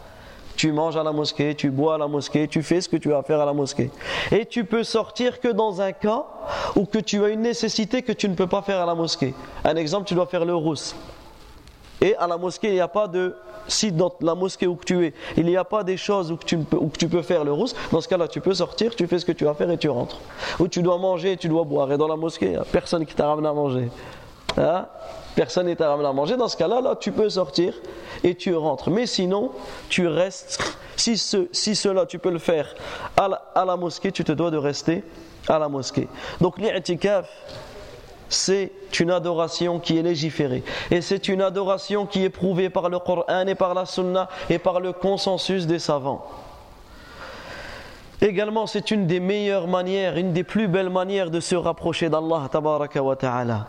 Tu 0.57 0.73
manges 0.73 0.97
à 0.97 1.03
la 1.03 1.13
mosquée, 1.13 1.55
tu 1.55 1.71
bois 1.71 1.95
à 1.95 1.99
la 1.99 2.07
mosquée, 2.07 2.47
tu 2.47 2.63
fais 2.63 2.83
ce 2.83 2.89
que 2.89 2.99
tu 2.99 3.15
as 3.15 3.19
à 3.19 3.23
faire 3.23 3.41
à 3.41 3.47
la 3.47 3.55
mosquée. 3.55 3.91
Et 4.31 4.45
tu 4.45 4.65
peux 4.65 4.85
sortir 4.85 5.41
que 5.41 5.49
dans 5.49 5.81
un 5.81 5.93
cas 5.93 6.27
où 6.77 6.85
que 6.85 6.99
tu 6.99 7.25
as 7.25 7.29
une 7.29 7.41
nécessité 7.41 8.03
que 8.03 8.13
tu 8.13 8.29
ne 8.29 8.35
peux 8.35 8.47
pas 8.47 8.61
faire 8.61 8.81
à 8.81 8.87
la 8.87 8.95
mosquée. 8.95 9.35
Un 9.65 9.77
exemple, 9.77 10.07
tu 10.07 10.15
dois 10.15 10.27
faire 10.27 10.45
le 10.45 10.55
rousse. 10.55 10.95
Et 12.01 12.17
à 12.17 12.27
la 12.27 12.37
mosquée, 12.37 12.69
il 12.69 12.75
n'y 12.75 12.81
a 12.81 12.89
pas 12.89 13.09
de. 13.09 13.35
Si 13.69 13.93
dans 13.93 14.13
la 14.21 14.35
mosquée 14.35 14.67
où 14.67 14.79
tu 14.85 15.07
es, 15.07 15.15
il 15.37 15.45
n'y 15.45 15.57
a 15.57 15.65
pas 15.65 15.85
des 15.85 15.97
choses 15.97 16.33
où 16.33 16.37
tu, 16.37 16.59
où 16.73 16.91
tu 16.99 17.09
peux 17.09 17.23
faire 17.23 17.45
le 17.45 17.53
rousse, 17.53 17.75
dans 17.93 18.01
ce 18.01 18.09
cas-là, 18.09 18.27
tu 18.27 18.41
peux 18.41 18.55
sortir, 18.55 18.97
tu 18.97 19.07
fais 19.07 19.19
ce 19.19 19.25
que 19.25 19.33
tu 19.33 19.45
vas 19.45 19.55
faire 19.55 19.71
et 19.71 19.79
tu 19.79 19.89
rentres. 19.89 20.19
Ou 20.59 20.67
tu 20.67 20.83
dois 20.83 20.99
manger 20.99 21.33
et 21.33 21.37
tu 21.37 21.49
dois 21.49 21.65
boire. 21.65 21.93
Et 21.93 21.99
dans 21.99 22.09
la 22.09 22.17
mosquée, 22.17 22.47
il 22.47 22.53
n'y 22.53 22.57
a 22.57 22.65
personne 22.65 23.07
qui 23.07 23.15
t'a 23.15 23.29
ramené 23.29 23.49
à 23.49 23.53
manger. 23.53 23.89
Hein? 24.57 24.87
Personne 25.35 25.67
n'est 25.67 25.77
ramené 25.79 26.09
à 26.09 26.13
manger. 26.13 26.37
Dans 26.37 26.49
ce 26.49 26.57
cas-là, 26.57 26.81
là, 26.81 26.97
tu 26.97 27.13
peux 27.13 27.29
sortir 27.29 27.75
et 28.25 28.35
tu 28.35 28.55
rentres. 28.55 28.91
Mais 28.91 29.07
sinon, 29.07 29.53
tu 29.89 30.09
restes. 30.09 30.61
Si, 30.97 31.17
ce, 31.17 31.49
si 31.53 31.77
cela, 31.77 32.05
tu 32.07 32.19
peux 32.19 32.31
le 32.31 32.39
faire 32.39 32.75
à 33.17 33.29
la, 33.29 33.43
à 33.55 33.65
la 33.65 33.77
mosquée, 33.77 34.13
tu 34.13 34.25
te 34.25 34.33
dois 34.33 34.51
de 34.51 34.57
rester 34.57 35.05
à 35.49 35.59
la 35.59 35.69
mosquée. 35.69 36.09
Donc, 36.41 36.59
l'i'tikaf, 36.59 37.29
c'est 38.31 38.71
une 39.01 39.11
adoration 39.11 39.81
qui 39.81 39.99
est 39.99 40.03
légiférée. 40.03 40.63
Et 40.91 41.03
c'est 41.03 41.29
une 41.29 41.43
adoration 41.43 42.07
qui 42.07 42.25
est 42.25 42.31
prouvée 42.31 42.71
par 42.71 42.89
le 42.89 42.99
Coran 43.01 43.47
et 43.47 43.55
par 43.57 43.75
la 43.75 43.85
Sunna 43.85 44.29
et 44.49 44.59
par 44.59 44.81
le 44.81 44.93
consensus 44.93 45.67
des 45.67 45.81
savants. 45.81 46.25
Également, 48.23 48.67
c'est 48.67 48.91
une 48.91 49.07
des 49.07 49.19
meilleures 49.19 49.67
manières, 49.67 50.17
une 50.17 50.33
des 50.33 50.45
plus 50.45 50.69
belles 50.69 50.91
manières 50.91 51.31
de 51.31 51.41
se 51.41 51.57
rapprocher 51.57 52.09
d'Allah 52.09 52.49
ta'ala. 52.51 53.67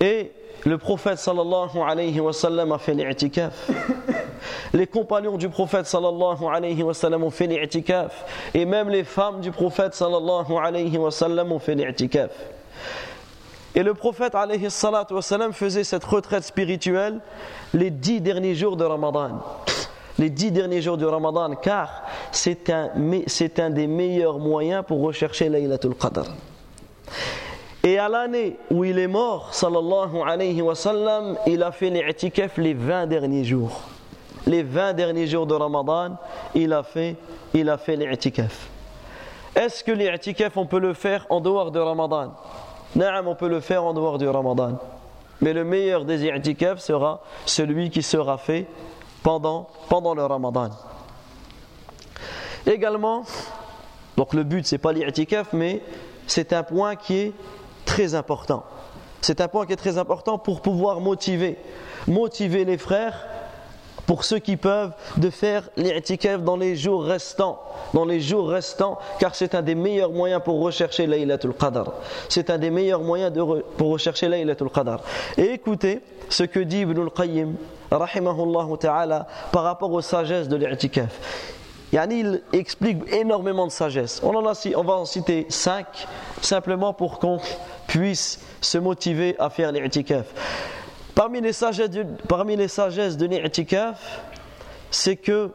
Et 0.00 0.32
le 0.66 0.76
prophète 0.76 1.18
sallallahu 1.18 1.78
alayhi 1.86 2.20
wa 2.20 2.32
sallam 2.32 2.72
a 2.72 2.78
fait 2.78 2.94
l'i'tikaf. 2.94 3.70
Les 4.74 4.86
compagnons 4.86 5.36
du 5.36 5.48
prophète 5.48 5.86
sallallahu 5.86 6.44
alayhi 6.52 6.82
wa 6.82 6.92
sallam 6.92 7.22
ont 7.22 7.30
fait 7.30 7.46
l'i'tikaf. 7.46 8.50
Et 8.52 8.64
même 8.64 8.90
les 8.90 9.04
femmes 9.04 9.40
du 9.40 9.50
prophète 9.50 9.94
sallallahu 9.94 10.56
alayhi 10.60 10.98
wa 10.98 11.10
sallam 11.10 11.52
ont 11.52 11.58
fait 11.58 11.76
l'i'tikaf. 11.76 12.30
Et 13.78 13.84
le 13.84 13.94
prophète 13.94 14.34
alayhi 14.34 14.66
faisait 15.52 15.84
cette 15.84 16.02
retraite 16.02 16.42
spirituelle 16.42 17.20
les 17.72 17.90
dix 17.90 18.20
derniers 18.20 18.56
jours 18.56 18.76
de 18.76 18.84
Ramadan. 18.84 19.40
Les 20.18 20.30
dix 20.30 20.50
derniers 20.50 20.82
jours 20.82 20.96
du 20.96 21.04
Ramadan, 21.04 21.54
car 21.54 22.02
c'est 22.32 22.70
un, 22.70 23.70
des 23.70 23.86
meilleurs 23.86 24.40
moyens 24.40 24.82
pour 24.84 25.00
rechercher 25.00 25.48
Laylatul 25.48 25.94
Qadr. 25.94 26.24
Et 27.84 28.00
à 28.00 28.08
l'année 28.08 28.56
où 28.68 28.82
il 28.82 28.98
est 28.98 29.06
mort, 29.06 29.54
sallallahu 29.54 30.22
alayhi 30.26 30.60
wa 30.60 30.74
sallam, 30.74 31.38
il 31.46 31.62
a 31.62 31.70
fait 31.70 31.90
l'i'tikaf 31.90 32.56
les 32.56 32.74
20 32.74 33.06
derniers 33.06 33.44
jours. 33.44 33.82
Les 34.44 34.64
20 34.64 34.94
derniers 34.94 35.28
jours 35.28 35.46
de 35.46 35.54
Ramadan, 35.54 36.16
il 36.52 36.72
a 36.72 36.82
fait, 36.82 37.14
il 37.54 37.70
a 37.70 37.78
fait. 37.78 37.96
Est-ce 39.54 39.84
que 39.84 39.92
l'i'tikaf, 39.92 40.56
on 40.56 40.66
peut 40.66 40.80
le 40.80 40.94
faire 40.94 41.26
en 41.30 41.40
dehors 41.40 41.70
de 41.70 41.78
Ramadan? 41.78 42.34
Non, 42.96 43.06
on 43.26 43.34
peut 43.34 43.48
le 43.48 43.60
faire 43.60 43.84
en 43.84 43.92
dehors 43.92 44.18
du 44.18 44.28
Ramadan. 44.28 44.78
Mais 45.40 45.52
le 45.52 45.64
meilleur 45.64 46.04
des 46.04 46.24
i'tikaf 46.24 46.80
sera 46.80 47.22
celui 47.46 47.90
qui 47.90 48.02
sera 48.02 48.38
fait 48.38 48.66
pendant, 49.22 49.68
pendant 49.88 50.14
le 50.14 50.24
Ramadan. 50.24 50.70
Également, 52.66 53.24
donc 54.16 54.34
le 54.34 54.42
but 54.42 54.66
c'est 54.66 54.78
pas 54.78 54.92
l'i'tikaf, 54.92 55.52
mais 55.52 55.82
c'est 56.26 56.52
un 56.52 56.62
point 56.62 56.96
qui 56.96 57.16
est 57.16 57.32
très 57.84 58.14
important. 58.14 58.64
C'est 59.20 59.40
un 59.40 59.48
point 59.48 59.66
qui 59.66 59.72
est 59.72 59.76
très 59.76 59.98
important 59.98 60.38
pour 60.38 60.60
pouvoir 60.60 61.00
motiver, 61.00 61.56
motiver 62.06 62.64
les 62.64 62.78
frères 62.78 63.26
pour 64.08 64.24
ceux 64.24 64.38
qui 64.38 64.56
peuvent 64.56 64.92
de 65.18 65.28
faire 65.28 65.68
l'i'tikaf 65.76 66.42
dans 66.42 66.56
les 66.56 66.76
jours 66.76 67.04
restants, 67.04 67.60
dans 67.92 68.06
les 68.06 68.20
jours 68.20 68.48
restants, 68.48 68.98
car 69.18 69.34
c'est 69.34 69.54
un 69.54 69.60
des 69.60 69.74
meilleurs 69.74 70.12
moyens 70.12 70.40
pour 70.42 70.60
rechercher 70.60 71.06
Laylatul 71.06 71.52
Qadr. 71.52 71.92
C'est 72.30 72.48
un 72.48 72.56
des 72.56 72.70
meilleurs 72.70 73.02
moyens 73.02 73.30
de 73.30 73.42
pour 73.42 73.90
rechercher 73.90 74.28
Laylatul 74.28 74.70
Qadr. 74.70 75.00
Et 75.36 75.52
écoutez 75.52 76.00
ce 76.30 76.42
que 76.44 76.60
dit 76.60 76.80
Ibn 76.80 77.02
al-Qayyim, 77.02 77.54
rahimahullah 77.90 78.66
ta'ala, 78.80 79.26
par 79.52 79.64
rapport 79.64 79.92
aux 79.92 80.00
sagesses 80.00 80.48
de 80.48 80.56
l'i'tikaf. 80.56 81.10
Yani 81.92 82.20
il 82.20 82.42
explique 82.54 83.12
énormément 83.12 83.66
de 83.66 83.72
sagesse. 83.72 84.22
On, 84.22 84.34
en 84.34 84.46
a, 84.46 84.54
on 84.74 84.84
va 84.84 84.94
en 84.94 85.04
citer 85.04 85.44
cinq, 85.50 85.86
simplement 86.40 86.94
pour 86.94 87.18
qu'on 87.18 87.40
puisse 87.86 88.40
se 88.62 88.78
motiver 88.78 89.36
à 89.38 89.50
faire 89.50 89.70
l'i'tikaf. 89.70 90.77
Parmi 91.18 91.40
les 91.40 91.52
sagesses 91.52 91.90
de, 91.90 92.06
parmi 92.28 92.56
c'est 94.92 95.16
que 95.16 95.50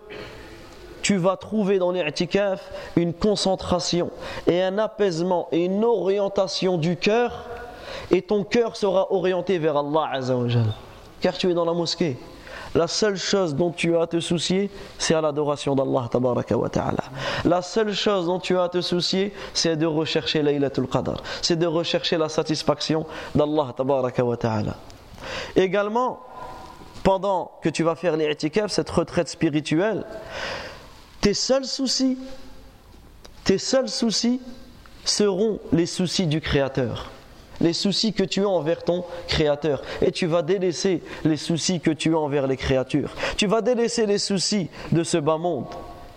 tu 1.02 1.16
vas 1.16 1.38
trouver 1.38 1.80
dans 1.80 1.92
l'i'tikaf 1.92 2.70
une 2.98 3.14
concentration 3.14 4.12
et 4.46 4.62
un 4.62 4.78
apaisement 4.78 5.48
et 5.54 5.64
une 5.64 5.86
orientation 5.86 6.78
du 6.78 6.98
cœur 6.98 7.46
et 8.12 8.22
ton 8.22 8.44
cœur 8.44 8.76
sera 8.76 9.14
orienté 9.14 9.58
vers 9.58 9.78
Allah 9.78 10.10
Azzawajal. 10.12 10.66
Car 11.22 11.38
tu 11.38 11.50
es 11.50 11.54
dans 11.54 11.64
la 11.64 11.72
mosquée 11.72 12.18
la 12.76 12.88
seule 12.88 13.16
chose 13.16 13.56
dont 13.56 13.72
tu 13.72 13.96
as 13.96 14.02
à 14.02 14.08
te 14.08 14.20
soucier, 14.20 14.70
c'est 14.98 15.14
à 15.14 15.22
l'adoration 15.22 15.76
d'Allah 15.76 16.10
wa 16.52 16.70
ta'ala. 16.70 17.04
La 17.46 17.62
seule 17.62 17.94
chose 17.94 18.26
dont 18.26 18.40
tu 18.40 18.58
as 18.58 18.64
à 18.64 18.70
te 18.70 18.82
soucier, 18.82 19.32
c'est 19.54 19.78
de 19.78 19.86
rechercher 19.86 20.42
Laylatul 20.42 20.88
Qadr. 20.88 21.24
C'est 21.42 21.56
de 21.56 21.68
rechercher 21.68 22.18
la 22.18 22.28
satisfaction 22.28 23.06
d'Allah 23.34 23.74
wa 23.78 24.38
ta'ala. 24.38 24.76
Également, 25.56 26.22
pendant 27.04 27.52
que 27.62 27.70
tu 27.70 27.84
vas 27.84 27.96
faire 27.96 28.18
l'i'tikaf, 28.18 28.72
cette 28.72 28.90
retraite 28.90 29.30
spirituelle, 29.30 30.06
tes 31.22 31.34
seuls 31.34 31.66
soucis, 31.66 32.18
tes 33.44 33.58
seuls 33.58 33.90
soucis 33.90 34.42
seront 35.06 35.60
les 35.72 35.86
soucis 35.86 36.28
du 36.28 36.42
Créateur 36.42 37.12
les 37.64 37.74
soucis 37.74 38.14
que 38.14 38.24
tu 38.24 38.44
as 38.44 38.50
envers 38.50 38.84
ton 38.84 39.04
Créateur. 39.28 39.82
Et 40.02 40.12
tu 40.12 40.28
vas 40.28 40.42
délaisser 40.42 41.02
les 41.24 41.38
soucis 41.38 41.80
que 41.80 41.92
tu 41.92 42.14
as 42.14 42.20
envers 42.20 42.46
les 42.46 42.58
créatures. 42.58 43.16
Tu 43.38 43.48
vas 43.48 43.62
délaisser 43.62 44.06
les 44.06 44.18
soucis 44.18 44.70
de 44.92 45.04
ce 45.04 45.18
bas 45.18 45.38
monde. 45.38 45.66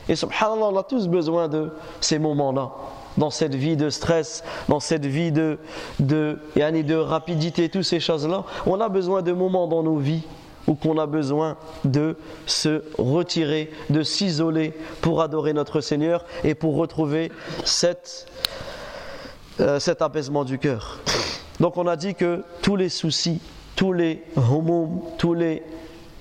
Et 0.09 0.17
subhanallah, 0.17 0.67
on 0.67 0.77
a 0.77 0.83
tous 0.83 1.09
besoin 1.09 1.49
de 1.49 1.71
ces 2.01 2.19
moments-là. 2.19 2.73
Dans 3.17 3.31
cette 3.31 3.55
vie 3.55 3.77
de 3.77 3.89
stress, 3.91 4.45
dans 4.69 4.81
cette 4.81 5.07
vie 5.07 5.33
de, 5.33 5.59
de, 6.01 6.39
de 6.55 6.95
rapidité, 6.95 7.69
toutes 7.69 7.85
ces 7.85 8.01
choses-là, 8.01 8.45
on 8.67 8.81
a 8.81 8.89
besoin 8.89 9.23
de 9.23 9.33
moments 9.33 9.67
dans 9.67 9.83
nos 9.83 9.97
vies 9.97 10.23
où 10.67 10.75
qu'on 10.75 10.99
a 10.99 11.07
besoin 11.07 11.57
de 11.85 12.17
se 12.47 12.83
retirer, 12.99 13.71
de 13.91 14.03
s'isoler 14.03 14.73
pour 15.01 15.23
adorer 15.23 15.53
notre 15.53 15.81
Seigneur 15.81 16.25
et 16.45 16.55
pour 16.55 16.77
retrouver 16.77 17.31
euh, 19.61 19.79
cet 19.79 20.03
apaisement 20.03 20.45
du 20.45 20.59
cœur. 20.59 21.01
Donc 21.61 21.77
on 21.77 21.87
a 21.87 21.97
dit 21.97 22.15
que 22.15 22.43
tous 22.63 22.77
les 22.77 22.89
soucis, 22.89 23.41
tous 23.77 23.93
les 23.93 24.23
homos, 24.37 25.15
tous 25.19 25.35
les, 25.35 25.63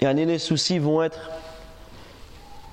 les 0.01 0.39
soucis 0.39 0.79
vont 0.79 1.01
être, 1.01 1.31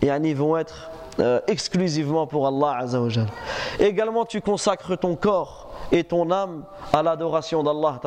vont 0.03 0.57
être 0.57 0.91
euh, 1.21 1.41
exclusivement 1.47 2.27
pour 2.27 2.47
Allah 2.47 2.79
Azzawajal. 2.79 3.27
Également 3.79 4.25
tu 4.25 4.41
consacres 4.41 4.97
ton 4.97 5.15
corps 5.15 5.71
et 5.91 6.05
ton 6.05 6.31
âme 6.31 6.65
à 6.93 7.03
l'adoration 7.03 7.63
d'Allah 7.63 8.01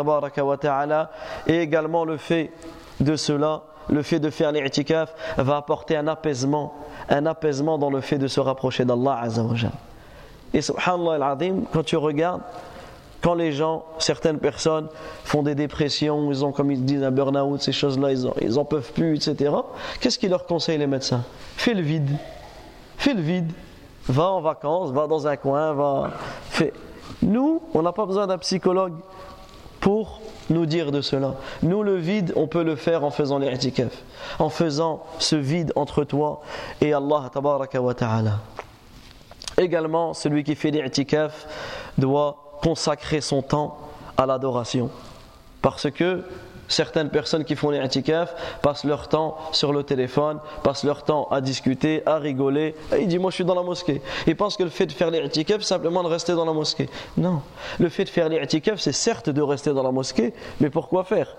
Ta'ala 0.60 1.12
et 1.48 1.60
également 1.60 2.06
le 2.06 2.18
fait 2.18 2.52
de 3.00 3.15
cela 3.15 3.63
le 3.88 4.02
fait 4.02 4.20
de 4.20 4.32
faire 4.32 4.52
l'i'tikaf 4.52 5.13
va 5.38 5.58
apporter 5.58 5.96
un 5.96 6.08
apaisement 6.08 6.74
un 7.10 7.28
apaisement 7.28 7.78
dans 7.78 7.91
le 7.91 8.02
fait 8.02 8.18
de 8.18 8.28
se 8.28 8.39
rapprocher 8.39 8.86
d'Allah 8.86 9.20
Azzawajal. 9.22 9.72
Et 10.54 10.62
subhanallah 10.62 11.28
al 11.28 11.38
quand 11.72 11.84
tu 11.84 11.98
regardes 11.98 12.41
quand 13.26 13.34
les 13.34 13.54
gens, 13.54 13.86
certaines 13.98 14.38
personnes 14.38 14.88
font 15.24 15.41
des 15.41 15.56
dépressions, 15.56 16.30
ils 16.32 16.46
ont, 16.46 16.52
comme 16.52 16.70
ils 16.70 16.86
disent, 16.86 17.02
un 17.02 17.10
burn-out, 17.10 17.60
ces 17.60 17.72
choses-là, 17.72 18.12
ils, 18.12 18.54
n'en 18.54 18.65
peuvent 18.65 18.91
plus, 18.94 19.15
etc. 19.15 19.52
Qu'est-ce 20.00 20.20
qu'ils 20.20 20.30
leur 20.30 20.46
conseillent 20.46 20.78
les 20.78 20.86
médecins? 20.86 21.24
Fais 21.58 21.74
le 21.74 21.82
vide. 21.82 22.08
Fais 22.98 23.14
le 23.14 23.22
vide. 23.22 23.52
Va 24.08 24.32
en 24.32 24.42
vacances, 24.42 24.92
va 24.92 25.08
dans 25.08 25.28
un 25.28 25.36
coin, 25.36 25.74
va. 25.74 26.12
Fais. 26.50 26.74
Nous, 27.22 27.62
on 27.74 27.82
n'a 27.82 27.92
pas 27.92 28.06
besoin 28.06 28.28
d'un 28.28 28.38
psychologue 28.38 28.94
pour 29.80 30.22
nous 30.50 30.66
dire 30.66 30.92
de 30.92 31.02
cela. 31.02 31.36
Nous, 31.64 31.84
le 31.84 31.96
vide, 31.96 32.34
on 32.36 32.48
peut 32.48 32.64
le 32.64 32.76
faire 32.76 33.04
en 33.04 33.10
faisant 33.10 33.40
les 33.40 33.52
en 34.40 34.50
faisant 34.50 35.04
ce 35.20 35.36
vide 35.36 35.72
entre 35.76 36.04
toi 36.04 36.42
et 36.82 36.94
Allah 36.94 37.32
wa 37.36 37.94
ta'ala. 37.94 38.40
Également, 39.58 40.14
celui 40.14 40.44
qui 40.44 40.56
fait 40.56 40.72
l'i'tikaf 40.72 41.48
doit 41.98 42.58
consacrer 42.62 43.22
son 43.22 43.42
temps 43.42 43.78
à 44.18 44.26
l'adoration. 44.26 44.90
Parce 45.62 45.90
que 45.90 46.24
certaines 46.67 47.10
personnes 47.10 47.43
qui 47.43 47.56
font 47.56 47.69
les 47.69 47.82
passent 48.62 48.84
leur 48.84 49.08
temps 49.08 49.38
sur 49.51 49.73
le 49.73 49.84
téléphone, 49.84 50.39
passent 50.63 50.84
leur 50.84 51.04
temps 51.04 51.28
à 51.32 51.41
discuter, 51.41 52.04
à 52.06 52.17
rigoler. 52.17 52.75
Il 52.99 53.08
dit 53.08 53.19
Moi 53.19 53.32
je 53.32 53.36
suis 53.36 53.45
dans 53.45 53.56
la 53.56 53.63
mosquée. 53.63 54.01
Ils 54.28 54.36
pensent 54.36 54.58
que 54.58 54.63
le 54.63 54.69
fait 54.69 54.86
de 54.86 54.91
faire 54.91 55.12
les 55.12 55.30
c'est 55.34 55.62
simplement 55.62 56.04
de 56.04 56.08
rester 56.08 56.34
dans 56.34 56.45
la 56.45 56.54
mosquée. 56.54 56.89
Non. 57.17 57.41
Le 57.80 57.89
fait 57.89 58.06
de 58.06 58.10
faire 58.10 58.30
les 58.30 58.45
c'est 58.78 58.91
certes 58.91 59.30
de 59.30 59.41
rester 59.41 59.73
dans 59.73 59.84
la 59.84 59.91
mosquée, 59.91 60.34
mais 60.60 60.69
pourquoi 60.69 61.04
faire? 61.04 61.36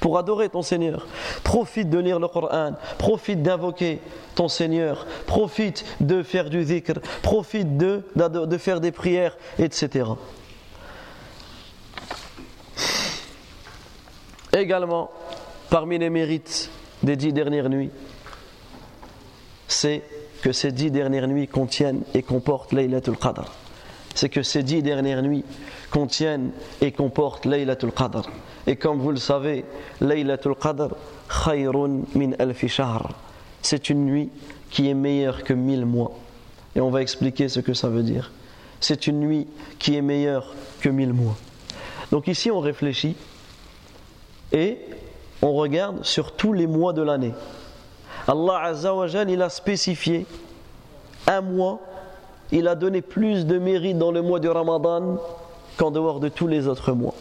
Pour 0.00 0.18
adorer 0.18 0.48
ton 0.48 0.62
Seigneur. 0.62 1.06
Profite 1.42 1.90
de 1.90 1.98
lire 1.98 2.20
le 2.20 2.28
Coran, 2.28 2.72
profite 2.98 3.42
d'invoquer 3.42 4.00
ton 4.34 4.48
Seigneur, 4.48 5.06
profite 5.26 5.84
de 6.00 6.22
faire 6.22 6.50
du 6.50 6.64
dhikr, 6.64 7.00
profite 7.22 7.76
de 7.76 8.58
faire 8.58 8.80
des 8.80 8.92
prières, 8.92 9.36
etc. 9.58 10.04
Également, 14.52 15.10
parmi 15.70 15.98
les 15.98 16.10
mérites 16.10 16.70
des 17.02 17.16
dix 17.16 17.32
dernières 17.32 17.68
nuits, 17.68 17.90
c'est 19.66 20.02
que 20.42 20.52
ces 20.52 20.72
dix 20.72 20.90
dernières 20.90 21.28
nuits 21.28 21.48
contiennent 21.48 22.02
et 22.14 22.22
comportent 22.22 22.72
Laylatul 22.72 23.16
Qadr. 23.16 23.52
C'est 24.14 24.28
que 24.28 24.42
ces 24.42 24.62
dix 24.62 24.82
dernières 24.82 25.22
nuits 25.22 25.44
contiennent 25.90 26.50
et 26.80 26.92
comportent 26.92 27.44
Laylatul 27.44 27.92
Qadr. 27.92 28.28
Et 28.66 28.76
comme 28.76 28.98
vous 28.98 29.10
le 29.10 29.18
savez, 29.18 29.64
Laylatul 30.00 30.54
Qadr, 30.56 30.96
khayrun 31.44 32.02
min 32.14 32.32
alfi 32.38 32.68
shahr. 32.68 33.10
C'est 33.62 33.90
une 33.90 34.06
nuit 34.06 34.30
qui 34.70 34.88
est 34.88 34.94
meilleure 34.94 35.44
que 35.44 35.52
mille 35.52 35.84
mois. 35.84 36.12
Et 36.74 36.80
on 36.80 36.90
va 36.90 37.02
expliquer 37.02 37.48
ce 37.48 37.60
que 37.60 37.74
ça 37.74 37.88
veut 37.88 38.02
dire. 38.02 38.32
C'est 38.80 39.06
une 39.06 39.20
nuit 39.20 39.46
qui 39.78 39.96
est 39.96 40.02
meilleure 40.02 40.54
que 40.80 40.88
mille 40.88 41.12
mois. 41.12 41.36
Donc 42.10 42.28
ici, 42.28 42.50
on 42.50 42.60
réfléchit 42.60 43.16
et 44.52 44.78
on 45.42 45.52
regarde 45.54 46.04
sur 46.04 46.32
tous 46.32 46.52
les 46.52 46.66
mois 46.66 46.92
de 46.92 47.02
l'année. 47.02 47.34
Allah 48.26 48.60
Azzawajal, 48.64 49.30
il 49.30 49.40
a 49.42 49.48
spécifié 49.48 50.26
un 51.26 51.40
mois, 51.40 51.80
il 52.50 52.68
a 52.68 52.74
donné 52.74 53.02
plus 53.02 53.46
de 53.46 53.58
mérite 53.58 53.98
dans 53.98 54.12
le 54.12 54.22
mois 54.22 54.40
du 54.40 54.48
Ramadan 54.48 55.18
qu'en 55.76 55.90
dehors 55.90 56.20
de 56.20 56.28
tous 56.28 56.46
les 56.46 56.66
autres 56.66 56.92
mois. 56.92 57.14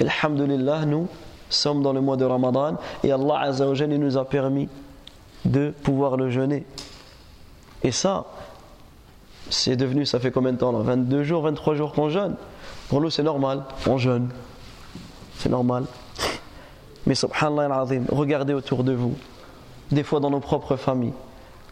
Alhamdulillah, 0.00 0.86
nous 0.86 1.08
sommes 1.48 1.82
dans 1.82 1.92
le 1.92 2.00
mois 2.00 2.16
de 2.16 2.24
Ramadan 2.24 2.76
et 3.02 3.12
Allah 3.12 3.40
Azzawajal, 3.40 3.92
il 3.92 4.00
nous 4.00 4.18
a 4.18 4.24
permis 4.24 4.68
de 5.44 5.72
pouvoir 5.82 6.16
le 6.16 6.30
jeûner. 6.30 6.66
Et 7.82 7.92
ça, 7.92 8.24
c'est 9.50 9.76
devenu, 9.76 10.06
ça 10.06 10.18
fait 10.18 10.30
combien 10.30 10.52
de 10.52 10.58
temps 10.58 10.72
là? 10.72 10.78
22 10.80 11.22
jours, 11.22 11.42
23 11.42 11.74
jours 11.74 11.92
qu'on 11.92 12.08
jeûne? 12.08 12.34
Pour 12.88 13.00
nous, 13.00 13.10
c'est 13.10 13.22
normal, 13.22 13.64
on 13.86 13.98
jeûne. 13.98 14.30
C'est 15.36 15.50
normal. 15.50 15.84
Mais 17.06 17.14
subhanallah 17.14 17.86
regardez 18.10 18.54
autour 18.54 18.84
de 18.84 18.92
vous, 18.92 19.14
des 19.90 20.02
fois 20.02 20.20
dans 20.20 20.30
nos 20.30 20.40
propres 20.40 20.76
familles, 20.76 21.12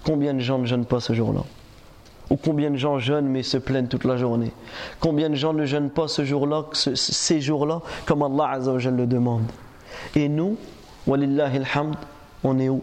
combien 0.05 0.35
de 0.35 0.41
gens 0.41 0.59
ne 0.59 0.67
jeûnent 0.67 0.85
pas 0.85 1.01
ce 1.01 1.13
jour-là? 1.13 1.43
Ou 2.31 2.37
combien 2.37 2.71
de 2.71 2.77
gens 2.77 2.99
jeûnent 2.99 3.29
mais 3.29 3.43
se 3.43 3.59
plaignent 3.59 3.89
toute 3.89 4.05
la 4.05 4.17
journée? 4.17 4.53
Combien 5.01 5.29
de 5.29 5.35
gens 5.35 5.53
ne 5.53 5.67
jeûnent 5.67 5.91
pas 5.91 6.09
ce 6.09 6.25
jour-là, 6.25 6.65
ces 6.73 7.41
jours-là, 7.41 7.83
comme 8.07 8.23
Allah 8.23 8.59
le 8.59 9.07
demande? 9.07 9.45
Et 10.15 10.29
nous, 10.29 10.57
walillahi 11.07 11.59
alhamd, 11.59 11.97
on 12.45 12.59
est 12.59 12.69
où? 12.69 12.83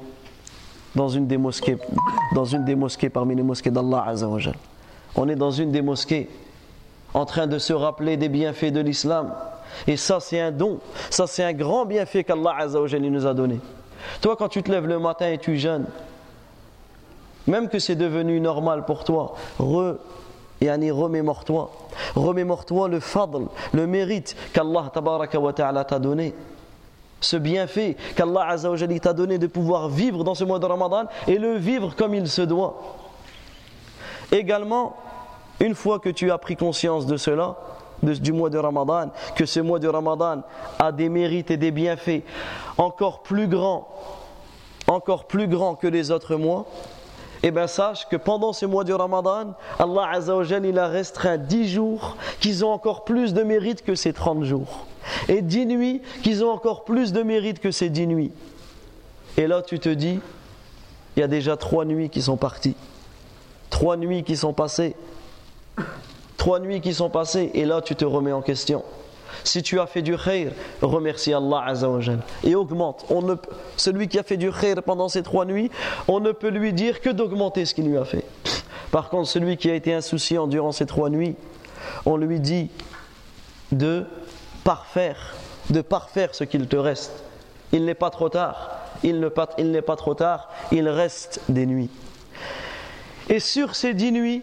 Dans 0.95 1.09
une 1.09 1.27
des 1.27 1.37
mosquées, 1.37 1.77
dans 2.33 2.45
une 2.45 2.65
des 2.65 2.75
mosquées 2.75 3.09
parmi 3.09 3.35
les 3.35 3.43
mosquées 3.43 3.69
d'Allah 3.71 4.05
Azzawajal. 4.07 4.55
On 5.15 5.27
est 5.29 5.35
dans 5.35 5.51
une 5.51 5.71
des 5.71 5.81
mosquées 5.81 6.29
en 7.13 7.25
train 7.25 7.47
de 7.47 7.57
se 7.59 7.73
rappeler 7.73 8.17
des 8.17 8.29
bienfaits 8.29 8.71
de 8.71 8.81
l'islam. 8.81 9.33
Et 9.87 9.97
ça, 9.97 10.19
c'est 10.19 10.39
un 10.39 10.51
don. 10.51 10.79
Ça, 11.09 11.27
c'est 11.27 11.43
un 11.43 11.53
grand 11.53 11.85
bienfait 11.85 12.23
qu'Allah 12.23 12.67
nous 12.99 13.25
a 13.25 13.33
donné. 13.33 13.59
Toi, 14.21 14.35
quand 14.37 14.49
tu 14.49 14.63
te 14.63 14.71
lèves 14.71 14.87
le 14.87 14.99
matin 14.99 15.29
et 15.29 15.37
tu 15.37 15.57
jeûnes, 15.57 15.85
même 17.47 17.69
que 17.69 17.79
c'est 17.79 17.95
devenu 17.95 18.39
normal 18.39 18.85
pour 18.85 19.03
toi, 19.03 19.35
re, 19.59 19.95
remémore-toi. 20.61 21.71
Remémore-toi 22.15 22.87
le 22.87 22.99
fadl, 22.99 23.47
le 23.73 23.87
mérite 23.87 24.35
qu'Allah 24.53 24.91
t'a 25.87 25.99
donné. 25.99 26.33
Ce 27.21 27.35
bienfait 27.35 27.97
qu'Allah 28.15 28.55
t'a 29.01 29.13
donné 29.13 29.37
de 29.37 29.47
pouvoir 29.47 29.89
vivre 29.89 30.23
dans 30.23 30.35
ce 30.35 30.43
mois 30.43 30.59
de 30.59 30.65
Ramadan 30.65 31.03
et 31.27 31.37
le 31.37 31.55
vivre 31.55 31.95
comme 31.95 32.13
il 32.13 32.27
se 32.29 32.41
doit. 32.41 32.79
Également, 34.31 34.95
une 35.59 35.75
fois 35.75 35.99
que 35.99 36.09
tu 36.09 36.31
as 36.31 36.37
pris 36.37 36.55
conscience 36.55 37.05
de 37.05 37.17
cela, 37.17 37.57
du 38.03 38.33
mois 38.33 38.49
de 38.49 38.57
Ramadan, 38.57 39.11
que 39.35 39.45
ce 39.45 39.59
mois 39.59 39.79
de 39.79 39.87
Ramadan 39.87 40.41
a 40.77 40.91
des 40.91 41.09
mérites 41.09 41.51
et 41.51 41.57
des 41.57 41.71
bienfaits 41.71 42.23
encore 42.77 43.21
plus 43.21 43.47
grands, 43.47 43.87
encore 44.87 45.25
plus 45.25 45.47
grands 45.47 45.75
que 45.75 45.87
les 45.87 46.11
autres 46.11 46.35
mois, 46.35 46.65
eh 47.41 47.51
bien 47.51 47.67
sache 47.67 48.07
que 48.09 48.15
pendant 48.15 48.51
ce 48.53 48.65
mois 48.65 48.83
de 48.83 48.93
Ramadan, 48.93 49.53
Allah 49.77 50.09
Azzawajal, 50.11 50.65
il 50.65 50.77
a 50.77 50.87
restreint 50.87 51.37
10 51.37 51.69
jours 51.69 52.17
qui 52.39 52.63
ont 52.63 52.71
encore 52.71 53.05
plus 53.05 53.33
de 53.33 53.43
mérite 53.43 53.83
que 53.83 53.95
ces 53.95 54.11
30 54.11 54.43
jours. 54.43 54.85
Et 55.27 55.41
10 55.41 55.65
nuits 55.65 56.01
qui 56.21 56.41
ont 56.43 56.51
encore 56.51 56.83
plus 56.83 57.13
de 57.13 57.23
mérite 57.23 57.59
que 57.59 57.71
ces 57.71 57.89
10 57.89 58.07
nuits. 58.07 58.31
Et 59.37 59.47
là 59.47 59.61
tu 59.61 59.79
te 59.79 59.89
dis, 59.89 60.19
il 61.15 61.19
y 61.19 61.23
a 61.23 61.27
déjà 61.27 61.55
3 61.55 61.85
nuits 61.85 62.09
qui 62.09 62.21
sont 62.21 62.35
parties. 62.37 62.75
Trois 63.69 63.95
nuits 63.95 64.23
qui 64.23 64.35
sont 64.35 64.53
passées. 64.53 64.95
Trois 66.39 66.61
nuits 66.61 66.79
qui 66.79 66.93
sont 66.93 67.09
passées 67.09 67.51
et 67.53 67.65
là 67.65 67.81
tu 67.81 67.95
te 67.97 68.05
remets 68.05 68.31
en 68.31 68.41
question. 68.41 68.83
Si 69.43 69.61
tu 69.61 69.77
as 69.79 69.87
fait 69.87 70.01
du 70.01 70.17
khair, 70.17 70.53
remercie 70.81 71.33
Allah 71.33 71.63
Azzawajal 71.65 72.19
et 72.45 72.55
augmente. 72.55 73.05
On 73.09 73.21
ne, 73.21 73.35
celui 73.75 74.07
qui 74.07 74.17
a 74.17 74.23
fait 74.23 74.37
du 74.37 74.49
khair 74.49 74.81
pendant 74.81 75.09
ces 75.09 75.21
trois 75.21 75.43
nuits, 75.43 75.69
on 76.07 76.21
ne 76.21 76.31
peut 76.31 76.47
lui 76.47 76.71
dire 76.71 77.01
que 77.01 77.09
d'augmenter 77.09 77.65
ce 77.65 77.73
qu'il 77.73 77.89
lui 77.89 77.97
a 77.97 78.05
fait. 78.05 78.23
Par 78.89 79.09
contre, 79.09 79.27
celui 79.27 79.57
qui 79.57 79.69
a 79.69 79.75
été 79.75 79.93
insouciant 79.93 80.47
durant 80.47 80.71
ces 80.71 80.85
trois 80.85 81.09
nuits, 81.09 81.35
on 82.05 82.15
lui 82.15 82.39
dit 82.39 82.69
de 83.73 84.05
parfaire, 84.63 85.35
de 85.69 85.81
parfaire 85.81 86.33
ce 86.33 86.45
qu'il 86.45 86.67
te 86.67 86.77
reste. 86.77 87.23
Il 87.73 87.83
n'est 87.83 87.95
pas 87.95 88.11
trop 88.11 88.29
tard. 88.29 88.79
Il 89.03 89.19
n'est 89.19 89.29
pas, 89.29 89.47
pas 89.85 89.95
trop 89.97 90.13
tard. 90.15 90.49
Il 90.71 90.87
reste 90.87 91.41
des 91.49 91.65
nuits. 91.65 91.89
Et 93.27 93.41
sur 93.41 93.75
ces 93.75 93.93
dix 93.93 94.13
nuits, 94.13 94.41